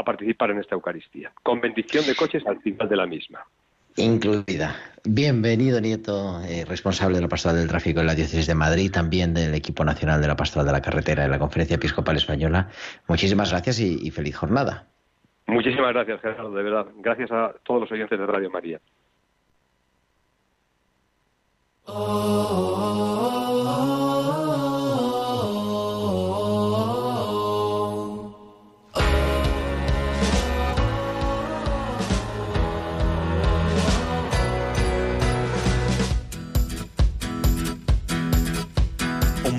participar 0.04 0.50
en 0.50 0.58
esta 0.58 0.74
Eucaristía, 0.74 1.32
con 1.42 1.60
bendición 1.60 2.04
de 2.06 2.14
coches 2.14 2.46
al 2.46 2.60
final 2.60 2.88
de 2.88 2.96
la 2.96 3.06
misma. 3.06 3.44
Incluida. 3.96 4.76
Bienvenido, 5.04 5.80
Nieto, 5.80 6.42
eh, 6.42 6.66
responsable 6.66 7.16
de 7.16 7.22
la 7.22 7.28
Pastoral 7.28 7.56
del 7.56 7.68
Tráfico 7.68 8.00
en 8.00 8.06
la 8.06 8.14
Diócesis 8.14 8.46
de 8.46 8.54
Madrid, 8.54 8.90
también 8.92 9.32
del 9.32 9.54
equipo 9.54 9.84
nacional 9.84 10.20
de 10.20 10.28
la 10.28 10.36
Pastoral 10.36 10.66
de 10.66 10.72
la 10.72 10.82
Carretera 10.82 11.22
de 11.22 11.30
la 11.30 11.38
Conferencia 11.38 11.76
Episcopal 11.76 12.16
Española. 12.16 12.68
Muchísimas 13.08 13.50
gracias 13.50 13.80
y, 13.80 14.10
feliz 14.10 14.36
jornada. 14.36 14.86
Muchísimas 15.46 15.94
gracias, 15.94 16.20
Gerardo, 16.20 16.50
de 16.50 16.62
verdad. 16.62 16.86
Gracias 16.98 17.30
a 17.32 17.54
todos 17.64 17.82
los 17.82 17.92
oyentes 17.92 18.18
de 18.18 18.26
Radio 18.26 18.50
María. 18.50 18.80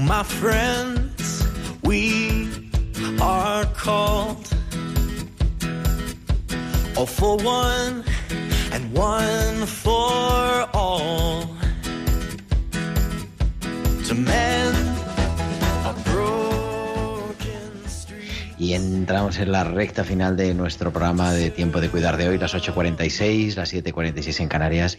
My 0.07 0.23
friends, 0.23 1.45
we 1.83 2.49
are 3.21 3.65
called 3.65 4.47
all 6.95 7.05
for 7.05 7.35
one 7.37 8.05
and 8.71 8.93
one 8.93 9.65
for 9.65 10.69
all. 10.73 11.49
To 14.05 14.15
mend 14.15 14.76
Y 18.59 18.73
entramos 18.73 19.37
en 19.37 19.51
la 19.51 19.63
recta 19.63 20.03
final 20.03 20.35
de 20.35 20.55
nuestro 20.55 20.91
programa 20.91 21.31
de 21.31 21.51
Tiempo 21.51 21.79
de 21.79 21.89
Cuidar 21.89 22.17
de 22.17 22.27
hoy, 22.27 22.39
las 22.39 22.55
8.46, 22.55 23.55
las 23.55 23.71
7.46 23.71 24.39
en 24.39 24.47
Canarias, 24.47 24.97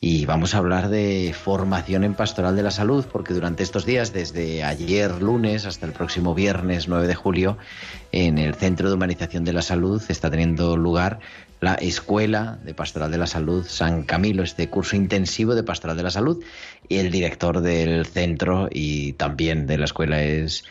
y 0.00 0.26
vamos 0.26 0.54
a 0.54 0.58
hablar 0.58 0.88
de 0.90 1.34
formación 1.34 2.04
en 2.04 2.14
pastoral 2.14 2.54
de 2.54 2.62
la 2.62 2.70
salud, 2.70 3.04
porque 3.10 3.34
durante 3.34 3.64
estos 3.64 3.84
días, 3.84 4.12
desde 4.12 4.62
ayer 4.62 5.20
lunes 5.20 5.66
hasta 5.66 5.86
el 5.86 5.92
próximo 5.92 6.36
viernes 6.36 6.86
9 6.86 7.08
de 7.08 7.14
julio, 7.16 7.58
en 8.12 8.38
el 8.38 8.54
Centro 8.54 8.88
de 8.88 8.94
Humanización 8.94 9.44
de 9.44 9.54
la 9.54 9.62
Salud 9.62 10.00
está 10.08 10.30
teniendo 10.30 10.76
lugar 10.76 11.18
la 11.60 11.74
Escuela 11.74 12.58
de 12.64 12.74
Pastoral 12.74 13.10
de 13.10 13.18
la 13.18 13.26
Salud 13.26 13.64
San 13.66 14.02
Camilo, 14.02 14.42
este 14.42 14.70
curso 14.70 14.96
intensivo 14.96 15.54
de 15.54 15.62
Pastoral 15.62 15.96
de 15.96 16.02
la 16.02 16.10
Salud. 16.10 16.42
Y 16.88 16.96
el 16.96 17.10
director 17.10 17.60
del 17.60 18.06
centro 18.06 18.68
y 18.70 19.12
también 19.12 19.66
de 19.66 19.78
la 19.78 19.84
escuela 19.84 20.22
es 20.22 20.64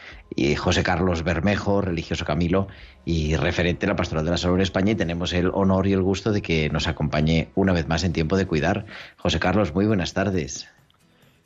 José 0.57 0.83
Carlos 0.83 1.23
Bermejo, 1.23 1.81
religioso 1.81 2.25
Camilo 2.25 2.67
y 3.05 3.35
referente 3.35 3.85
a 3.85 3.89
la 3.89 3.95
Pastoral 3.95 4.25
de 4.25 4.31
la 4.31 4.37
Salud 4.37 4.55
en 4.55 4.61
España. 4.61 4.93
Y 4.93 4.95
tenemos 4.95 5.31
el 5.33 5.51
honor 5.53 5.85
y 5.87 5.93
el 5.93 6.01
gusto 6.01 6.31
de 6.31 6.41
que 6.41 6.69
nos 6.69 6.87
acompañe 6.87 7.49
una 7.55 7.71
vez 7.71 7.87
más 7.87 8.03
en 8.03 8.13
Tiempo 8.13 8.35
de 8.35 8.47
Cuidar. 8.47 8.85
José 9.17 9.39
Carlos, 9.39 9.73
muy 9.75 9.85
buenas 9.85 10.13
tardes. 10.13 10.67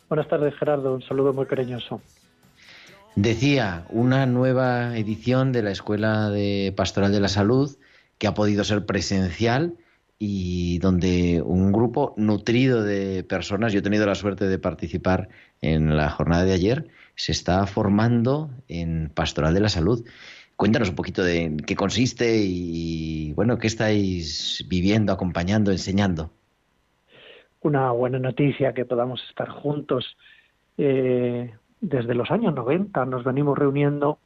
Buenas 0.08 0.28
tardes, 0.30 0.54
Gerardo. 0.58 0.96
Un 0.96 1.02
saludo 1.02 1.34
muy 1.34 1.46
cariñoso. 1.48 2.02
Decía, 3.16 3.86
una 3.90 4.26
nueva 4.26 4.98
edición 4.98 5.52
de 5.52 5.64
la 5.64 5.72
Escuela 5.72 6.30
de 6.30 6.74
Pastoral 6.76 7.12
de 7.12 7.20
la 7.20 7.28
Salud 7.28 7.76
que 8.18 8.28
ha 8.28 8.34
podido 8.34 8.64
ser 8.64 8.86
presencial 8.86 9.78
y 10.20 10.80
donde 10.80 11.42
un 11.42 11.72
grupo 11.72 12.14
nutrido 12.16 12.84
de 12.84 13.24
personas, 13.24 13.74
yo 13.74 13.80
he 13.80 13.82
tenido 13.84 14.06
la 14.06 14.16
suerte 14.16 14.48
de 14.48 14.58
participar 14.58 15.30
en 15.62 15.98
la 15.98 16.10
jornada 16.10 16.46
de 16.46 16.54
ayer, 16.54 16.88
se 17.16 17.32
está 17.32 17.66
formando 17.68 18.50
en 18.68 19.10
Pastoral 19.14 19.54
de 19.54 19.60
la 19.60 19.70
Salud. 19.70 20.06
Cuéntanos 20.56 20.90
un 20.90 20.96
poquito 20.96 21.24
de 21.24 21.58
qué 21.66 21.76
consiste 21.76 22.38
y, 22.46 23.34
bueno, 23.34 23.58
qué 23.58 23.68
estáis 23.68 24.66
viviendo, 24.70 25.12
acompañando, 25.12 25.72
enseñando. 25.72 26.32
Una 27.62 27.92
buena 27.92 28.20
noticia 28.20 28.74
que 28.74 28.86
podamos 28.86 29.22
estar 29.30 29.50
juntos. 29.50 30.16
Eh, 30.78 31.54
desde 31.82 32.16
los 32.16 32.32
años 32.32 32.54
90 32.54 33.06
nos 33.06 33.24
venimos 33.24 33.58
reuniendo 33.58 34.20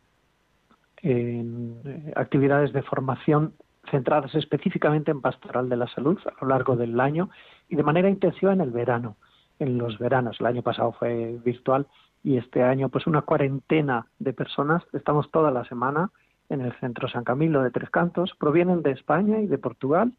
en 1.01 1.81
eh, 1.85 2.13
actividades 2.15 2.73
de 2.73 2.83
formación 2.83 3.53
centradas 3.89 4.33
específicamente 4.35 5.11
en 5.11 5.21
pastoral 5.21 5.69
de 5.69 5.77
la 5.77 5.88
salud 5.88 6.17
a 6.25 6.43
lo 6.43 6.49
largo 6.49 6.75
del 6.75 6.99
año 6.99 7.29
y 7.69 7.75
de 7.75 7.83
manera 7.83 8.09
intensiva 8.09 8.53
en 8.53 8.61
el 8.61 8.71
verano, 8.71 9.17
en 9.59 9.77
los 9.77 9.97
veranos. 9.97 10.38
El 10.39 10.47
año 10.47 10.61
pasado 10.61 10.93
fue 10.93 11.39
virtual 11.43 11.88
y 12.23 12.38
este 12.38 12.63
año 12.63 12.89
pues 12.89 13.07
una 13.07 13.21
cuarentena 13.21 14.07
de 14.19 14.33
personas, 14.33 14.83
estamos 14.93 15.31
toda 15.31 15.51
la 15.51 15.65
semana 15.65 16.11
en 16.49 16.61
el 16.61 16.73
Centro 16.79 17.07
San 17.09 17.23
Camilo 17.23 17.61
de 17.61 17.71
Tres 17.71 17.89
Cantos, 17.89 18.33
provienen 18.39 18.81
de 18.81 18.91
España 18.91 19.39
y 19.39 19.47
de 19.47 19.57
Portugal, 19.57 20.13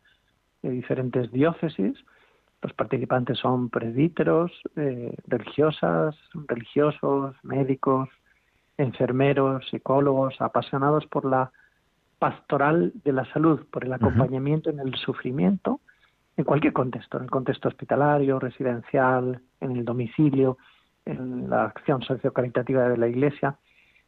de 0.63 0.71
diferentes 0.71 1.31
diócesis. 1.33 1.97
Los 2.61 2.73
participantes 2.73 3.39
son 3.39 3.71
presbíteros, 3.71 4.51
eh, 4.77 5.15
religiosas, 5.27 6.17
religiosos, 6.47 7.37
médicos, 7.43 8.09
enfermeros, 8.77 9.67
psicólogos, 9.71 10.41
apasionados 10.41 11.07
por 11.07 11.25
la 11.25 11.51
pastoral 12.19 12.93
de 13.05 13.13
la 13.13 13.25
salud, 13.33 13.67
por 13.71 13.85
el 13.85 13.93
acompañamiento 13.93 14.71
en 14.71 14.81
el 14.81 14.95
sufrimiento, 14.97 15.81
en 16.37 16.45
cualquier 16.45 16.73
contexto, 16.73 17.17
en 17.17 17.25
el 17.25 17.31
contexto 17.31 17.69
hospitalario, 17.69 18.39
residencial, 18.39 19.41
en 19.61 19.77
el 19.77 19.85
domicilio, 19.85 20.59
en 21.05 21.49
la 21.49 21.65
acción 21.65 22.03
sociocaritativa 22.03 22.89
de 22.89 22.97
la 22.97 23.09
Iglesia, 23.09 23.57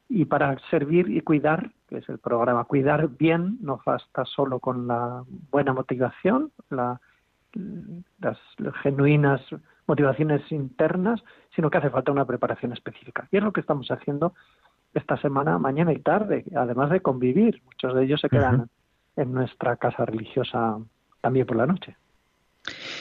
y 0.09 0.25
para 0.25 0.59
servir 0.71 1.09
y 1.09 1.21
cuidar, 1.21 1.71
que 1.89 1.99
es 1.99 2.09
el 2.09 2.19
programa, 2.19 2.65
cuidar 2.65 3.09
bien 3.09 3.59
no 3.61 3.81
basta 3.85 4.25
solo 4.25 4.59
con 4.59 4.89
la 4.89 5.23
buena 5.51 5.73
motivación, 5.73 6.51
las 6.69 6.99
genuinas 8.83 9.41
motivaciones 9.87 10.43
internas, 10.51 11.23
sino 11.55 11.71
que 11.71 11.79
hace 11.79 11.91
falta 11.91 12.13
una 12.13 12.25
preparación 12.25 12.73
específica. 12.73 13.29
Y 13.31 13.37
es 13.37 13.43
lo 13.43 13.53
que 13.53 13.61
estamos 13.61 13.89
haciendo 13.91 14.35
esta 14.95 15.17
semana, 15.21 15.59
mañana 15.59 15.93
y 15.93 15.99
tarde, 15.99 16.45
además 16.57 16.91
de 16.91 17.01
convivir. 17.01 17.63
Muchos 17.65 17.95
de 17.95 18.05
ellos 18.05 18.21
se 18.21 18.29
quedan 18.29 18.69
en 19.17 19.33
nuestra 19.33 19.77
casa 19.77 20.05
religiosa 20.05 20.79
también 21.21 21.47
por 21.47 21.57
la 21.57 21.67
noche. 21.67 21.97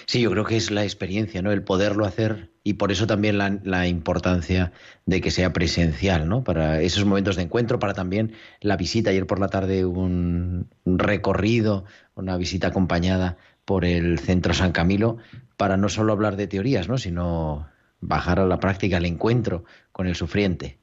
Sí, 0.06 0.22
yo 0.22 0.32
creo 0.32 0.46
que 0.46 0.56
es 0.56 0.72
la 0.72 0.84
experiencia, 0.84 1.42
¿no? 1.42 1.52
El 1.52 1.64
poderlo 1.64 2.06
hacer 2.06 2.50
y 2.64 2.74
por 2.76 2.92
eso 2.92 3.08
también 3.08 3.38
la, 3.38 3.88
importancia 3.88 4.72
de 5.06 5.22
que 5.22 5.32
sea 5.32 5.54
presencial, 5.54 6.28
¿no? 6.28 6.44
Para 6.44 6.82
esos 6.82 7.06
momentos 7.06 7.36
de 7.36 7.44
encuentro, 7.44 7.78
para 7.78 7.94
también 7.94 8.34
la 8.62 8.78
visita. 8.78 9.10
Ayer 9.10 9.28
por 9.28 9.40
la 9.40 9.50
tarde 9.50 9.86
un, 9.86 10.70
un 10.84 11.00
recorrido, 11.00 11.86
una 12.16 12.38
visita 12.38 12.68
acompañada 12.68 13.38
por 13.66 13.86
el 13.86 14.18
Centro 14.20 14.54
San 14.54 14.72
Camilo, 14.72 15.18
para 15.58 15.78
no 15.78 15.90
solo 15.90 16.14
hablar 16.14 16.38
de 16.38 16.48
teorías, 16.48 16.88
¿no? 16.88 16.98
Sino 16.98 17.68
bajar 18.02 18.40
a 18.40 18.46
la 18.46 18.60
práctica, 18.60 18.98
el 18.98 19.06
encuentro 19.06 19.66
con 19.92 20.08
el 20.08 20.16
sufriente. 20.16 20.79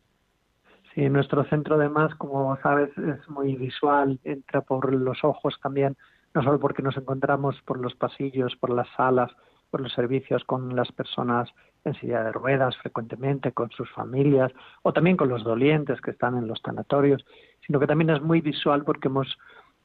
Sí, 0.96 1.10
nuestro 1.10 1.44
centro 1.44 1.74
además, 1.74 2.14
como 2.14 2.56
sabes, 2.62 2.88
es 2.96 3.28
muy 3.28 3.54
visual, 3.54 4.18
entra 4.24 4.62
por 4.62 4.94
los 4.94 5.22
ojos 5.24 5.54
también, 5.62 5.94
no 6.32 6.42
solo 6.42 6.58
porque 6.58 6.82
nos 6.82 6.96
encontramos 6.96 7.60
por 7.66 7.78
los 7.78 7.94
pasillos, 7.94 8.56
por 8.56 8.70
las 8.70 8.88
salas, 8.96 9.30
por 9.70 9.82
los 9.82 9.92
servicios 9.92 10.42
con 10.44 10.74
las 10.74 10.90
personas 10.92 11.50
en 11.84 11.92
silla 11.96 12.24
de 12.24 12.32
ruedas 12.32 12.78
frecuentemente, 12.78 13.52
con 13.52 13.68
sus 13.72 13.90
familias, 13.90 14.50
o 14.80 14.94
también 14.94 15.18
con 15.18 15.28
los 15.28 15.44
dolientes 15.44 16.00
que 16.00 16.12
están 16.12 16.34
en 16.38 16.48
los 16.48 16.62
sanatorios, 16.64 17.26
sino 17.66 17.78
que 17.78 17.86
también 17.86 18.08
es 18.08 18.22
muy 18.22 18.40
visual 18.40 18.82
porque 18.82 19.08
hemos, 19.08 19.36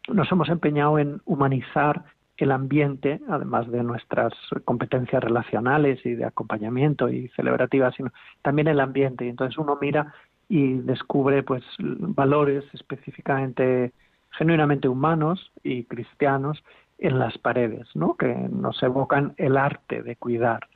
nos 0.08 0.32
hemos 0.32 0.48
empeñado 0.48 0.98
en 0.98 1.22
humanizar 1.26 2.06
el 2.38 2.52
ambiente, 2.52 3.20
además 3.28 3.70
de 3.70 3.84
nuestras 3.84 4.34
competencias 4.64 5.22
relacionales 5.22 6.04
y 6.06 6.16
de 6.16 6.24
acompañamiento 6.24 7.10
y 7.10 7.28
celebrativas, 7.36 7.96
sino 7.96 8.12
también 8.42 8.70
el 8.70 8.80
ambiente. 8.80 9.26
Y 9.26 9.30
entonces 9.30 9.58
uno 9.58 9.78
mira 9.80 10.14
y 10.52 10.74
descubre 10.80 11.44
pues 11.44 11.64
valores 11.80 12.66
específicamente 12.74 13.94
genuinamente 14.32 14.90
humanos 14.90 15.50
y 15.64 15.86
cristianos 15.86 16.62
en 16.98 17.20
las 17.20 17.38
paredes, 17.38 17.88
¿no? 17.96 18.16
que 18.16 18.28
nos 18.28 18.84
evocan 18.84 19.34
el 19.38 19.56
arte 19.56 20.04
de 20.04 20.18
cuidar. 20.18 20.68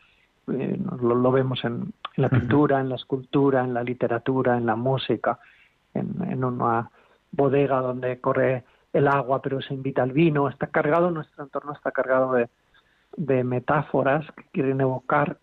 Eh, 0.47 0.79
lo, 1.01 1.29
vemos 1.29 1.65
en, 1.65 1.91
la 2.15 2.29
pintura, 2.29 2.79
en 2.79 2.87
la 2.87 2.95
escultura, 2.95 3.65
en 3.65 3.73
la 3.73 3.83
literatura, 3.83 4.55
en 4.55 4.65
la 4.65 4.77
música, 4.77 5.39
en, 5.93 6.41
una 6.41 6.89
bodega 7.33 7.81
donde 7.81 8.21
corre 8.21 8.63
el 8.93 9.09
agua 9.09 9.41
pero 9.41 9.61
se 9.61 9.73
invita 9.73 10.03
al 10.03 10.13
vino. 10.13 10.47
Está 10.47 10.67
cargado, 10.67 11.11
nuestro 11.11 11.43
entorno 11.43 11.73
está 11.73 11.91
cargado 11.91 12.31
de, 12.31 12.47
de 13.17 13.43
metáforas 13.43 14.25
que 14.37 14.45
quieren 14.53 14.79
evocar 14.79 15.37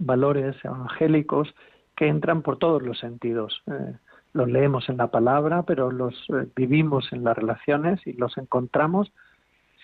valores 0.00 0.56
evangélicos 0.64 1.54
que 2.00 2.08
entran 2.08 2.40
por 2.40 2.58
todos 2.58 2.82
los 2.82 2.98
sentidos. 2.98 3.62
Eh, 3.66 3.92
los 4.32 4.48
leemos 4.48 4.88
en 4.88 4.96
la 4.96 5.08
palabra, 5.08 5.64
pero 5.64 5.92
los 5.92 6.14
eh, 6.30 6.46
vivimos 6.56 7.12
en 7.12 7.24
las 7.24 7.36
relaciones 7.36 8.00
y 8.06 8.14
los 8.14 8.38
encontramos, 8.38 9.12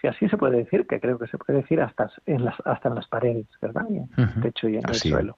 si 0.00 0.06
así 0.06 0.26
se 0.30 0.38
puede 0.38 0.56
decir, 0.56 0.86
que 0.86 0.98
creo 0.98 1.18
que 1.18 1.26
se 1.26 1.36
puede 1.36 1.60
decir 1.60 1.78
hasta 1.82 2.10
en 2.24 2.46
las, 2.46 2.54
hasta 2.64 2.88
en 2.88 2.94
las 2.94 3.06
paredes, 3.06 3.44
¿verdad? 3.60 3.84
Y 3.90 3.98
en 3.98 4.08
el 4.16 4.40
techo 4.40 4.66
y 4.66 4.76
en 4.76 4.88
el 4.88 4.94
suelo. 4.94 5.36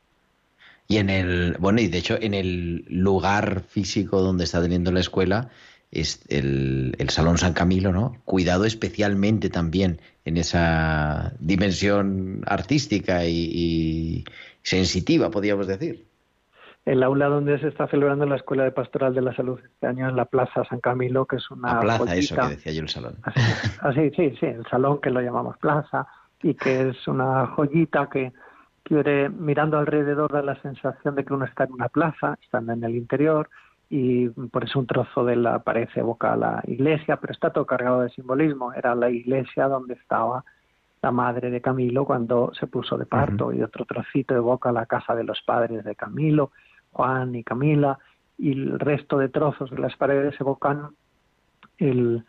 Y 0.86 0.98
en 0.98 1.10
el, 1.10 1.56
bueno, 1.58 1.80
y 1.80 1.88
de 1.88 1.98
hecho 1.98 2.16
en 2.20 2.32
el 2.32 2.84
lugar 2.88 3.62
físico 3.62 4.22
donde 4.22 4.44
está 4.44 4.62
teniendo 4.62 4.92
la 4.92 5.00
escuela, 5.00 5.48
es 5.90 6.20
el, 6.28 6.94
Salón 7.08 7.38
San 7.38 7.54
Camilo, 7.54 7.92
¿no? 7.92 8.16
Cuidado 8.24 8.66
especialmente 8.66 9.50
también 9.50 10.00
en 10.24 10.36
esa 10.36 11.32
dimensión 11.40 12.44
artística 12.46 13.24
y, 13.26 14.24
sensitiva, 14.62 15.32
podríamos 15.32 15.66
decir. 15.66 16.07
El 16.88 17.02
aula 17.02 17.26
donde 17.26 17.58
se 17.58 17.68
está 17.68 17.86
celebrando 17.86 18.24
la 18.24 18.36
Escuela 18.36 18.64
de 18.64 18.70
Pastoral 18.70 19.14
de 19.14 19.20
la 19.20 19.34
Salud 19.36 19.60
este 19.62 19.86
año 19.86 20.08
en 20.08 20.16
la 20.16 20.24
Plaza 20.24 20.64
San 20.64 20.80
Camilo, 20.80 21.26
que 21.26 21.36
es 21.36 21.50
una. 21.50 21.74
La 21.74 21.80
plaza, 21.80 22.16
eso 22.16 22.34
que 22.34 22.48
decía 22.48 22.72
yo, 22.72 22.80
el 22.80 22.88
salón. 22.88 23.16
Así, 23.82 24.10
sí, 24.16 24.34
sí, 24.40 24.46
el 24.46 24.64
salón 24.70 24.98
que 25.02 25.10
lo 25.10 25.20
llamamos 25.20 25.58
plaza 25.58 26.06
y 26.42 26.54
que 26.54 26.88
es 26.88 27.06
una 27.06 27.46
joyita 27.48 28.08
que 28.08 28.32
quiere, 28.84 29.28
mirando 29.28 29.76
alrededor, 29.76 30.32
da 30.32 30.40
la 30.40 30.58
sensación 30.62 31.14
de 31.14 31.26
que 31.26 31.34
uno 31.34 31.44
está 31.44 31.64
en 31.64 31.74
una 31.74 31.90
plaza, 31.90 32.38
estando 32.42 32.72
en 32.72 32.82
el 32.82 32.96
interior, 32.96 33.50
y 33.90 34.30
por 34.30 34.64
eso 34.64 34.78
un 34.78 34.86
trozo 34.86 35.26
de 35.26 35.36
la 35.36 35.58
pared 35.58 35.90
evoca 35.94 36.32
a 36.32 36.36
la 36.36 36.62
iglesia, 36.66 37.18
pero 37.18 37.34
está 37.34 37.50
todo 37.50 37.66
cargado 37.66 38.00
de 38.00 38.08
simbolismo. 38.08 38.72
Era 38.72 38.94
la 38.94 39.10
iglesia 39.10 39.68
donde 39.68 39.92
estaba 39.92 40.42
la 41.02 41.10
madre 41.10 41.50
de 41.50 41.60
Camilo 41.60 42.06
cuando 42.06 42.50
se 42.58 42.66
puso 42.66 42.96
de 42.96 43.04
parto, 43.04 43.52
y 43.52 43.60
otro 43.60 43.84
trocito 43.84 44.34
evoca 44.34 44.72
la 44.72 44.86
casa 44.86 45.14
de 45.14 45.24
los 45.24 45.42
padres 45.42 45.84
de 45.84 45.94
Camilo, 45.94 46.50
Juan 46.92 47.34
y 47.34 47.44
Camila, 47.44 47.98
y 48.38 48.52
el 48.52 48.78
resto 48.78 49.18
de 49.18 49.28
trozos 49.28 49.70
de 49.70 49.78
las 49.78 49.96
paredes 49.96 50.40
evocan 50.40 50.90
el, 51.78 52.24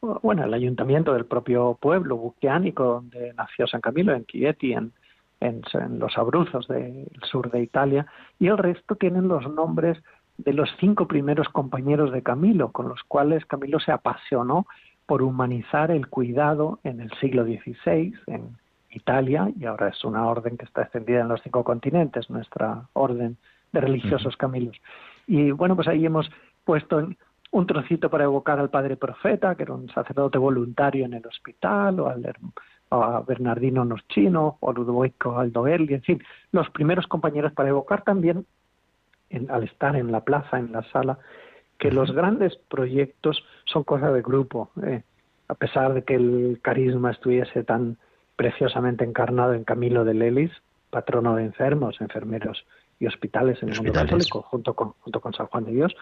bueno, 0.00 0.44
el 0.44 0.54
ayuntamiento 0.54 1.12
del 1.12 1.26
propio 1.26 1.76
pueblo 1.80 2.16
buquiánico 2.16 2.84
donde 2.84 3.32
nació 3.34 3.66
San 3.66 3.80
Camilo, 3.80 4.14
en 4.14 4.24
Chieti, 4.26 4.72
en, 4.72 4.92
en, 5.40 5.62
en 5.74 5.98
los 5.98 6.16
Abruzos 6.16 6.68
del 6.68 7.08
sur 7.22 7.50
de 7.50 7.62
Italia, 7.62 8.06
y 8.38 8.48
el 8.48 8.58
resto 8.58 8.96
tienen 8.96 9.28
los 9.28 9.48
nombres 9.50 9.98
de 10.36 10.52
los 10.52 10.70
cinco 10.78 11.08
primeros 11.08 11.48
compañeros 11.48 12.12
de 12.12 12.22
Camilo, 12.22 12.70
con 12.70 12.88
los 12.88 13.02
cuales 13.02 13.44
Camilo 13.46 13.80
se 13.80 13.92
apasionó 13.92 14.66
por 15.06 15.22
humanizar 15.22 15.90
el 15.90 16.08
cuidado 16.08 16.78
en 16.84 17.00
el 17.00 17.10
siglo 17.18 17.44
XVI 17.44 18.14
en 18.26 18.56
Italia, 18.90 19.50
y 19.58 19.64
ahora 19.64 19.88
es 19.88 20.04
una 20.04 20.26
orden 20.26 20.56
que 20.56 20.64
está 20.64 20.82
extendida 20.82 21.20
en 21.20 21.28
los 21.28 21.42
cinco 21.42 21.64
continentes, 21.64 22.30
nuestra 22.30 22.88
orden 22.92 23.36
de 23.72 23.80
religiosos 23.80 24.36
Camilos. 24.36 24.76
Y 25.26 25.50
bueno, 25.50 25.76
pues 25.76 25.88
ahí 25.88 26.06
hemos 26.06 26.30
puesto 26.64 27.08
un 27.50 27.66
trocito 27.66 28.10
para 28.10 28.24
evocar 28.24 28.58
al 28.58 28.70
padre 28.70 28.96
profeta, 28.96 29.54
que 29.54 29.62
era 29.62 29.74
un 29.74 29.88
sacerdote 29.90 30.38
voluntario 30.38 31.04
en 31.04 31.14
el 31.14 31.26
hospital, 31.26 32.00
o, 32.00 32.08
al, 32.08 32.34
a 32.90 33.22
Bernardino 33.26 33.84
Noschino, 33.84 34.56
o 34.60 34.72
Ludovico 34.72 35.38
Aldoelli, 35.38 35.94
en 35.94 36.02
fin, 36.02 36.22
los 36.52 36.68
primeros 36.70 37.06
compañeros 37.06 37.52
para 37.52 37.68
evocar 37.68 38.02
también 38.02 38.46
al 39.48 39.64
estar 39.64 39.96
en 39.96 40.10
la 40.10 40.20
plaza, 40.20 40.58
en 40.58 40.72
la 40.72 40.82
sala, 40.90 41.18
que 41.78 41.90
los 41.92 42.12
grandes 42.12 42.56
proyectos 42.68 43.44
son 43.66 43.84
cosa 43.84 44.10
de 44.10 44.22
grupo. 44.22 44.70
Eh, 44.82 45.02
a 45.48 45.54
pesar 45.54 45.94
de 45.94 46.02
que 46.02 46.14
el 46.14 46.60
carisma 46.62 47.10
estuviese 47.10 47.64
tan 47.64 47.96
preciosamente 48.36 49.04
encarnado 49.04 49.54
en 49.54 49.64
Camilo 49.64 50.04
de 50.04 50.14
Lelis, 50.14 50.52
patrono 50.90 51.36
de 51.36 51.44
enfermos, 51.44 52.00
enfermeros 52.00 52.64
y 53.00 53.06
hospitales 53.06 53.62
en 53.62 53.70
el 53.70 53.76
mundo 53.76 53.92
católico, 53.92 54.42
junto 54.42 54.74
con, 54.74 54.92
junto 55.00 55.20
con 55.20 55.32
San 55.32 55.46
Juan 55.46 55.64
de 55.64 55.72
Dios, 55.72 55.94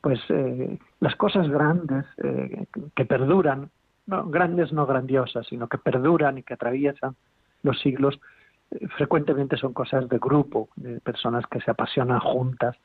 pues 0.00 0.20
eh, 0.30 0.78
las 1.00 1.14
cosas 1.16 1.48
grandes 1.48 2.06
eh, 2.22 2.66
que 2.96 3.04
perduran, 3.04 3.70
no, 4.06 4.26
grandes 4.26 4.72
no 4.72 4.86
grandiosas, 4.86 5.46
sino 5.46 5.68
que 5.68 5.78
perduran 5.78 6.38
y 6.38 6.42
que 6.42 6.54
atraviesan 6.54 7.16
los 7.62 7.78
siglos, 7.80 8.18
frecuentemente 8.96 9.56
son 9.56 9.72
cosas 9.72 10.08
de 10.08 10.18
grupo, 10.18 10.68
de 10.76 11.00
personas 11.00 11.44
que 11.46 11.60
se 11.60 11.70
apasionan 11.70 12.20
juntas 12.20 12.76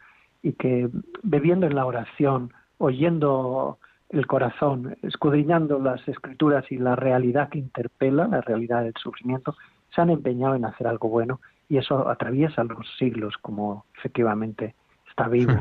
y 0.42 0.54
que 0.54 0.90
bebiendo 1.24 1.68
en 1.68 1.76
la 1.76 1.86
oración, 1.86 2.52
oyendo 2.78 3.78
el 4.10 4.28
corazón, 4.28 4.98
escudriñando 5.02 5.80
las 5.80 6.06
escrituras 6.08 6.70
y 6.72 6.78
la 6.78 6.96
realidad 6.96 7.50
que 7.50 7.60
interpela, 7.60 8.28
la 8.28 8.42
realidad 8.42 8.84
del 8.84 8.94
sufrimiento, 9.02 9.56
se 9.94 10.02
han 10.02 10.10
empeñado 10.10 10.56
en 10.56 10.66
hacer 10.66 10.88
algo 10.88 11.10
bueno 11.10 11.40
y 11.70 11.78
eso 11.78 12.08
atraviesa 12.08 12.64
los 12.64 12.86
siglos 12.98 13.36
como 13.42 13.86
efectivamente 13.98 14.76
está 15.10 15.28
vivo. 15.28 15.54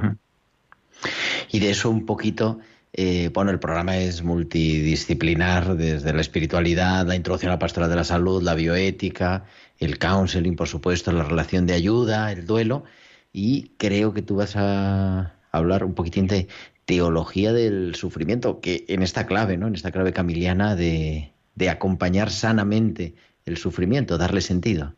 Y 1.50 1.60
de 1.60 1.70
eso 1.70 1.90
un 1.90 2.06
poquito 2.06 2.58
eh, 2.96 3.28
bueno, 3.34 3.50
el 3.50 3.58
programa 3.58 3.96
es 3.96 4.22
multidisciplinar, 4.22 5.76
desde 5.76 6.12
la 6.12 6.20
espiritualidad, 6.20 7.04
la 7.04 7.16
introducción 7.16 7.50
a 7.50 7.56
la 7.56 7.58
pastoral 7.58 7.90
de 7.90 7.96
la 7.96 8.04
salud, 8.04 8.40
la 8.40 8.54
bioética, 8.54 9.46
el 9.80 9.98
counseling, 9.98 10.54
por 10.54 10.68
supuesto, 10.68 11.10
la 11.10 11.24
relación 11.24 11.66
de 11.66 11.74
ayuda, 11.74 12.30
el 12.30 12.46
duelo, 12.46 12.84
y 13.32 13.72
creo 13.78 14.14
que 14.14 14.22
tú 14.22 14.36
vas 14.36 14.54
a 14.54 15.34
hablar 15.50 15.84
un 15.84 15.94
poquitín 15.94 16.28
de 16.28 16.46
teología 16.84 17.52
del 17.52 17.96
sufrimiento, 17.96 18.60
que 18.60 18.84
en 18.86 19.02
esta 19.02 19.26
clave, 19.26 19.56
¿no? 19.56 19.66
En 19.66 19.74
esta 19.74 19.90
clave 19.90 20.12
camiliana 20.12 20.76
de, 20.76 21.32
de 21.56 21.70
acompañar 21.70 22.30
sanamente 22.30 23.16
el 23.44 23.56
sufrimiento, 23.56 24.18
darle 24.18 24.40
sentido. 24.40 24.94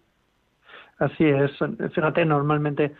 Así 0.98 1.24
es. 1.24 1.52
Fíjate, 1.92 2.24
normalmente 2.24 2.94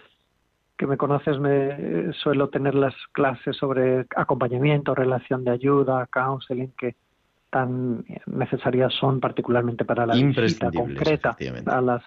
que 0.77 0.87
me 0.87 0.97
conoces, 0.97 1.39
me 1.39 2.13
suelo 2.13 2.49
tener 2.51 2.75
las 2.75 2.95
clases 3.13 3.57
sobre 3.57 4.07
acompañamiento, 4.15 4.95
relación 4.95 5.45
de 5.45 5.53
ayuda, 5.53 6.07
counseling, 6.07 6.73
que 6.79 6.97
tan 7.49 8.05
necesarias 8.27 8.93
son 8.93 9.19
particularmente 9.21 9.85
para 9.85 10.05
la 10.05 10.15
visita 10.15 10.71
concreta, 10.71 11.37
a 11.67 11.81
las, 11.81 12.03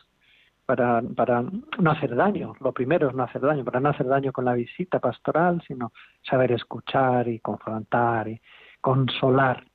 para, 0.68 1.02
para 1.02 1.44
no 1.80 1.92
hacer 1.92 2.16
daño. 2.16 2.54
Lo 2.60 2.72
primero 2.72 3.10
es 3.10 3.16
no 3.16 3.24
hacer 3.24 3.42
daño, 3.42 3.66
para 3.66 3.80
no 3.80 3.90
hacer 3.90 4.06
daño 4.06 4.32
con 4.32 4.46
la 4.46 4.54
visita 4.54 5.00
pastoral, 5.00 5.64
sino 5.68 5.92
saber 6.22 6.52
escuchar 6.52 7.28
y 7.28 7.40
confrontar 7.40 8.28
y 8.28 8.40
consolar. 8.80 9.66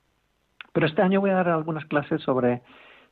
Pero 0.73 0.87
este 0.87 1.03
año 1.03 1.21
voy 1.21 1.31
a 1.31 1.35
dar 1.35 1.49
algunas 1.49 1.85
clases 1.87 2.23
sobre 2.23 2.62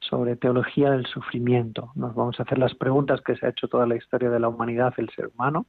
sobre 0.08 0.36
teología 0.36 0.90
del 0.90 1.06
sufrimiento. 1.06 1.92
Nos 1.94 2.14
vamos 2.14 2.38
a 2.38 2.42
hacer 2.42 2.58
las 2.58 2.74
preguntas 2.74 3.20
que 3.20 3.36
se 3.36 3.46
ha 3.46 3.50
hecho 3.50 3.68
toda 3.68 3.86
la 3.86 3.96
historia 3.96 4.30
de 4.30 4.40
la 4.40 4.48
humanidad, 4.48 4.92
el 4.96 5.10
ser 5.10 5.28
humano. 5.28 5.66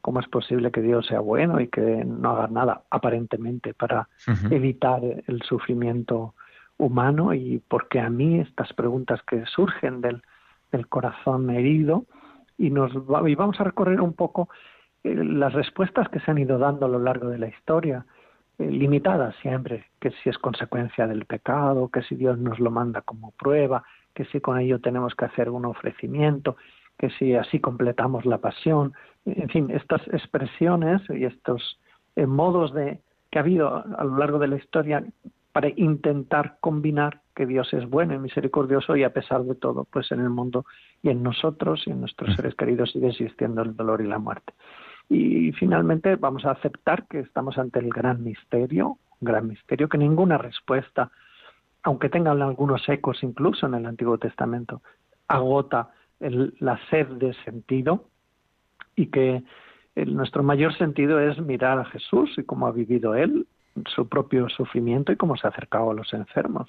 ¿Cómo 0.00 0.20
es 0.20 0.28
posible 0.28 0.70
que 0.70 0.80
Dios 0.80 1.06
sea 1.06 1.20
bueno 1.20 1.60
y 1.60 1.68
que 1.68 2.04
no 2.04 2.30
haga 2.30 2.48
nada 2.48 2.82
aparentemente 2.90 3.74
para 3.74 4.08
evitar 4.50 5.02
el 5.04 5.42
sufrimiento 5.42 6.34
humano? 6.78 7.34
Y 7.34 7.58
por 7.58 7.88
qué 7.88 8.00
a 8.00 8.10
mí 8.10 8.40
estas 8.40 8.72
preguntas 8.72 9.20
que 9.22 9.44
surgen 9.46 10.00
del, 10.00 10.22
del 10.72 10.88
corazón 10.88 11.50
herido 11.50 12.04
y 12.56 12.70
nos 12.70 12.92
y 13.26 13.34
vamos 13.34 13.60
a 13.60 13.64
recorrer 13.64 14.00
un 14.00 14.14
poco 14.14 14.48
eh, 15.04 15.14
las 15.14 15.52
respuestas 15.52 16.08
que 16.08 16.20
se 16.20 16.30
han 16.30 16.38
ido 16.38 16.58
dando 16.58 16.86
a 16.86 16.88
lo 16.88 16.98
largo 16.98 17.28
de 17.28 17.38
la 17.38 17.48
historia 17.48 18.04
limitada 18.68 19.32
siempre, 19.40 19.86
que 20.00 20.10
si 20.10 20.28
es 20.28 20.38
consecuencia 20.38 21.06
del 21.06 21.24
pecado, 21.24 21.88
que 21.88 22.02
si 22.02 22.14
Dios 22.14 22.38
nos 22.38 22.58
lo 22.58 22.70
manda 22.70 23.02
como 23.02 23.32
prueba, 23.32 23.84
que 24.14 24.24
si 24.26 24.40
con 24.40 24.58
ello 24.58 24.80
tenemos 24.80 25.14
que 25.14 25.24
hacer 25.24 25.50
un 25.50 25.64
ofrecimiento, 25.64 26.56
que 26.98 27.10
si 27.10 27.34
así 27.34 27.60
completamos 27.60 28.26
la 28.26 28.38
pasión, 28.38 28.92
en 29.24 29.48
fin, 29.48 29.70
estas 29.70 30.06
expresiones 30.08 31.02
y 31.08 31.24
estos 31.24 31.78
eh, 32.16 32.26
modos 32.26 32.74
de 32.74 33.00
que 33.30 33.38
ha 33.38 33.42
habido 33.42 33.84
a 33.96 34.04
lo 34.04 34.18
largo 34.18 34.38
de 34.38 34.48
la 34.48 34.56
historia 34.56 35.04
para 35.52 35.68
intentar 35.68 36.58
combinar 36.60 37.20
que 37.34 37.46
Dios 37.46 37.72
es 37.72 37.88
bueno 37.88 38.14
y 38.14 38.18
misericordioso 38.18 38.96
y 38.96 39.04
a 39.04 39.12
pesar 39.12 39.44
de 39.44 39.54
todo, 39.54 39.84
pues 39.84 40.12
en 40.12 40.20
el 40.20 40.30
mundo 40.30 40.64
y 41.02 41.10
en 41.10 41.22
nosotros 41.22 41.84
y 41.86 41.90
en 41.90 42.00
nuestros 42.00 42.34
seres 42.36 42.54
queridos 42.54 42.92
sigue 42.92 43.08
existiendo 43.08 43.62
el 43.62 43.76
dolor 43.76 44.00
y 44.00 44.06
la 44.06 44.18
muerte. 44.18 44.52
Y 45.10 45.50
finalmente 45.52 46.14
vamos 46.14 46.46
a 46.46 46.52
aceptar 46.52 47.06
que 47.08 47.18
estamos 47.18 47.58
ante 47.58 47.80
el 47.80 47.90
gran 47.90 48.22
misterio, 48.22 48.96
un 49.20 49.26
gran 49.26 49.48
misterio 49.48 49.88
que 49.88 49.98
ninguna 49.98 50.38
respuesta, 50.38 51.10
aunque 51.82 52.08
tengan 52.08 52.40
algunos 52.40 52.88
ecos 52.88 53.22
incluso 53.22 53.66
en 53.66 53.74
el 53.74 53.86
Antiguo 53.86 54.18
Testamento, 54.18 54.82
agota 55.26 55.90
la 56.20 56.78
sed 56.90 57.08
de 57.08 57.34
sentido 57.44 58.04
y 58.94 59.06
que 59.06 59.42
nuestro 59.96 60.44
mayor 60.44 60.76
sentido 60.78 61.18
es 61.18 61.38
mirar 61.40 61.80
a 61.80 61.84
Jesús 61.86 62.30
y 62.38 62.44
cómo 62.44 62.68
ha 62.68 62.72
vivido 62.72 63.16
Él 63.16 63.46
su 63.94 64.08
propio 64.08 64.48
sufrimiento 64.48 65.10
y 65.10 65.16
cómo 65.16 65.36
se 65.36 65.46
ha 65.46 65.50
acercado 65.50 65.90
a 65.90 65.94
los 65.94 66.12
enfermos. 66.12 66.68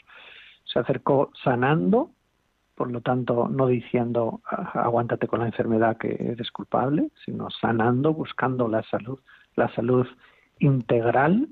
Se 0.64 0.80
acercó 0.80 1.32
sanando, 1.44 2.12
por 2.82 2.92
lo 2.92 3.02
tanto, 3.02 3.48
no 3.48 3.68
diciendo 3.68 4.42
ah, 4.50 4.72
aguántate 4.74 5.28
con 5.28 5.42
la 5.42 5.46
enfermedad 5.46 5.98
que 5.98 6.18
eres 6.20 6.50
culpable, 6.50 7.12
sino 7.24 7.52
sanando, 7.52 8.12
buscando 8.12 8.68
la 8.68 8.82
salud, 8.82 9.20
la 9.56 9.70
salud 9.76 10.08
integral 10.58 11.48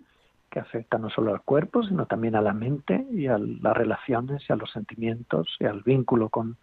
que 0.49 0.59
afecta 0.59 0.97
no 0.97 1.11
solo 1.11 1.31
al 1.31 1.41
cuerpo, 1.41 1.83
sino 1.83 2.07
también 2.07 2.35
a 2.35 2.41
la 2.41 2.53
mente 2.53 3.05
y 3.11 3.27
a 3.27 3.37
las 3.37 3.77
relaciones 3.77 4.41
y 4.49 4.53
a 4.53 4.55
los 4.55 4.71
sentimientos 4.71 5.55
y 5.59 5.65
al 5.65 5.83
vínculo 5.83 6.29
con 6.29 6.57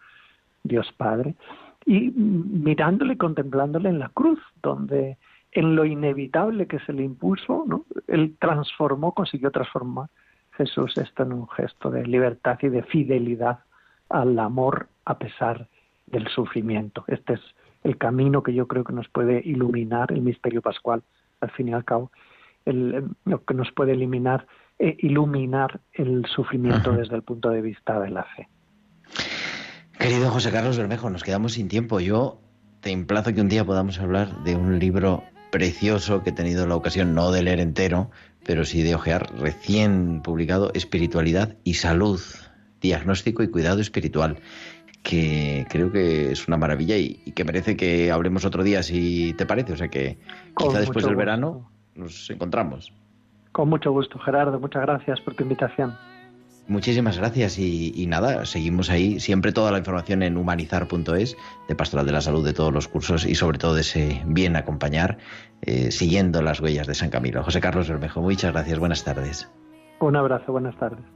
Dios 0.65 0.93
Padre. 0.97 1.37
Y 1.85 2.11
mirándole 2.11 3.15
y 3.15 3.19
contemplándole 3.19 3.89
en 3.89 4.01
la 4.01 4.09
cruz, 4.09 4.41
donde 4.65 5.17
en 5.53 5.77
lo 5.77 5.85
inevitable 5.85 6.67
que 6.67 6.81
se 6.81 6.93
le 6.93 7.05
impuso, 7.05 7.63
¿no? 7.69 7.85
él 8.09 8.35
transformó, 8.41 9.15
consiguió 9.15 9.53
transformar 9.53 10.09
Jesús 10.57 10.99
esto 10.99 11.23
en 11.23 11.35
un 11.35 11.49
gesto 11.51 11.89
de 11.89 12.05
libertad 12.05 12.59
y 12.63 12.69
de 12.69 12.83
fidelidad 12.83 13.61
al 14.09 14.39
amor 14.39 14.89
a 15.05 15.19
pesar 15.19 15.69
del 16.07 16.29
sufrimiento. 16.29 17.05
Este 17.09 17.35
es 17.35 17.41
el 17.85 17.99
camino 17.99 18.43
que 18.43 18.55
yo 18.55 18.67
creo 18.67 18.85
que 18.85 18.93
nos 18.93 19.09
puede 19.09 19.41
iluminar 19.45 20.13
el 20.13 20.23
misterio 20.23 20.63
pascual, 20.63 21.03
al 21.41 21.51
fin 21.51 21.69
y 21.69 21.73
al 21.73 21.85
cabo. 21.85 22.11
lo 22.65 23.45
que 23.45 23.55
nos 23.55 23.71
puede 23.71 23.93
eliminar, 23.93 24.47
e 24.79 24.97
iluminar 24.99 25.81
el 25.93 26.27
sufrimiento 26.27 26.93
desde 26.93 27.15
el 27.15 27.23
punto 27.23 27.49
de 27.51 27.63
vista 27.63 27.99
de 28.01 28.11
la 28.11 28.25
fe. 28.25 28.49
Querido 29.99 30.31
José 30.31 30.51
Carlos 30.53 30.77
Bermejo, 30.77 31.09
nos 31.09 31.23
quedamos 31.23 31.53
sin 31.53 31.69
tiempo. 31.69 32.01
Yo 32.01 32.41
te 32.81 32.91
emplazo 32.91 33.33
que 33.33 33.41
un 33.41 33.49
día 33.49 33.65
podamos 33.65 33.99
hablar 34.01 34.43
de 34.45 34.55
un 34.55 34.79
libro 34.79 35.23
precioso 35.51 36.23
que 36.23 36.31
he 36.31 36.33
tenido 36.33 36.67
la 36.67 36.77
ocasión 36.77 37.15
no 37.15 37.31
de 37.31 37.43
leer 37.43 37.61
entero, 37.61 38.11
pero 38.45 38.65
sí 38.65 38.83
de 38.83 38.95
ojear, 38.95 39.33
recién 39.39 40.21
publicado, 40.23 40.71
Espiritualidad 40.75 41.57
y 41.65 41.75
Salud, 41.75 42.21
Diagnóstico 42.81 43.43
y 43.43 43.49
Cuidado 43.49 43.81
Espiritual, 43.81 44.39
que 45.03 45.67
creo 45.69 45.93
que 45.93 46.33
es 46.33 46.49
una 46.49 46.57
maravilla 46.57 46.97
y, 46.97 47.15
que 47.35 47.45
merece 47.45 47.77
que 47.77 48.11
hablemos 48.11 48.45
otro 48.45 48.63
día, 48.63 48.83
si 48.83 49.35
te 49.35 49.47
parece. 49.47 49.73
O 49.73 49.77
sea 49.77 49.89
que 49.89 50.19
quizá 50.57 50.81
después 50.81 51.05
del 51.05 51.17
verano 51.17 51.71
nos 51.95 52.29
encontramos. 52.31 52.93
Con 53.53 53.69
mucho 53.69 53.93
gusto, 53.93 54.19
Gerardo. 54.19 54.61
Muchas 54.61 54.83
gracias 54.83 55.21
por 55.21 55.35
tu 55.35 55.43
invitación. 55.43 55.95
Muchísimas 56.69 57.17
gracias 57.17 57.59
y, 57.61 58.07
nada, 58.09 58.45
seguimos 58.45 58.91
ahí. 58.91 59.21
Siempre 59.21 59.53
toda 59.53 59.71
la 59.71 59.79
información 59.79 60.25
en 60.25 60.37
humanizar.es 60.37 61.37
de 61.69 61.75
Pastoral 61.77 62.07
de 62.07 62.13
la 62.13 62.21
Salud 62.21 62.45
de 62.45 62.53
todos 62.53 62.73
los 62.73 62.89
cursos 62.89 63.25
y 63.25 63.37
sobre 63.37 63.59
todo 63.59 63.75
de 63.75 63.83
ese 63.83 64.23
bien 64.27 64.57
acompañar, 64.57 65.19
eh, 65.63 65.93
siguiendo 65.93 66.43
las 66.43 66.61
huellas 66.61 66.89
de 66.89 66.95
San 66.95 67.11
Camilo. 67.11 67.45
José 67.45 67.61
Carlos 67.61 67.89
Bermejo, 67.89 68.21
muchas 68.21 68.53
gracias. 68.53 68.81
Buenas 68.81 69.05
tardes. 69.05 69.49
Un 70.01 70.17
abrazo, 70.17 70.51
buenas 70.51 70.77
tardes. 70.77 71.16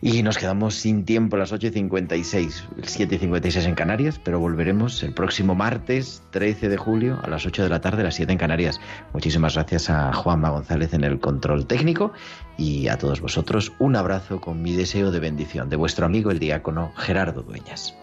Y 0.00 0.22
nos 0.22 0.38
quedamos 0.38 0.74
sin 0.74 1.04
tiempo 1.04 1.36
a 1.36 1.40
las 1.40 1.52
8.56, 1.52 2.68
7.56 2.78 3.64
en 3.64 3.74
Canarias, 3.74 4.20
pero 4.22 4.40
volveremos 4.40 5.02
el 5.02 5.14
próximo 5.14 5.54
martes 5.54 6.22
13 6.30 6.68
de 6.68 6.76
julio 6.76 7.18
a 7.22 7.28
las 7.28 7.46
8 7.46 7.62
de 7.62 7.68
la 7.68 7.80
tarde, 7.80 8.02
a 8.02 8.04
las 8.04 8.14
7 8.14 8.32
en 8.32 8.38
Canarias. 8.38 8.80
Muchísimas 9.12 9.54
gracias 9.54 9.90
a 9.90 10.12
Juanma 10.12 10.50
González 10.50 10.94
en 10.94 11.04
el 11.04 11.20
control 11.20 11.66
técnico 11.66 12.12
y 12.56 12.88
a 12.88 12.98
todos 12.98 13.20
vosotros 13.20 13.72
un 13.78 13.96
abrazo 13.96 14.40
con 14.40 14.62
mi 14.62 14.74
deseo 14.74 15.10
de 15.10 15.20
bendición 15.20 15.68
de 15.68 15.76
vuestro 15.76 16.06
amigo 16.06 16.30
el 16.30 16.38
diácono 16.38 16.92
Gerardo 16.96 17.42
Dueñas. 17.42 17.94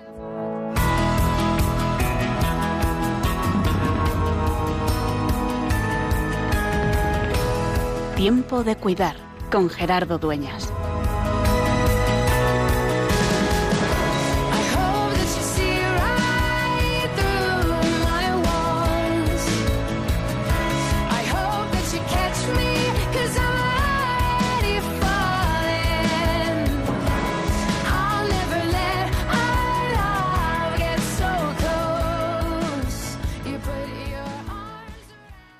Tiempo 8.15 8.65
de 8.65 8.75
cuidar 8.75 9.15
con 9.49 9.69
Gerardo 9.69 10.17
Dueñas. 10.17 10.73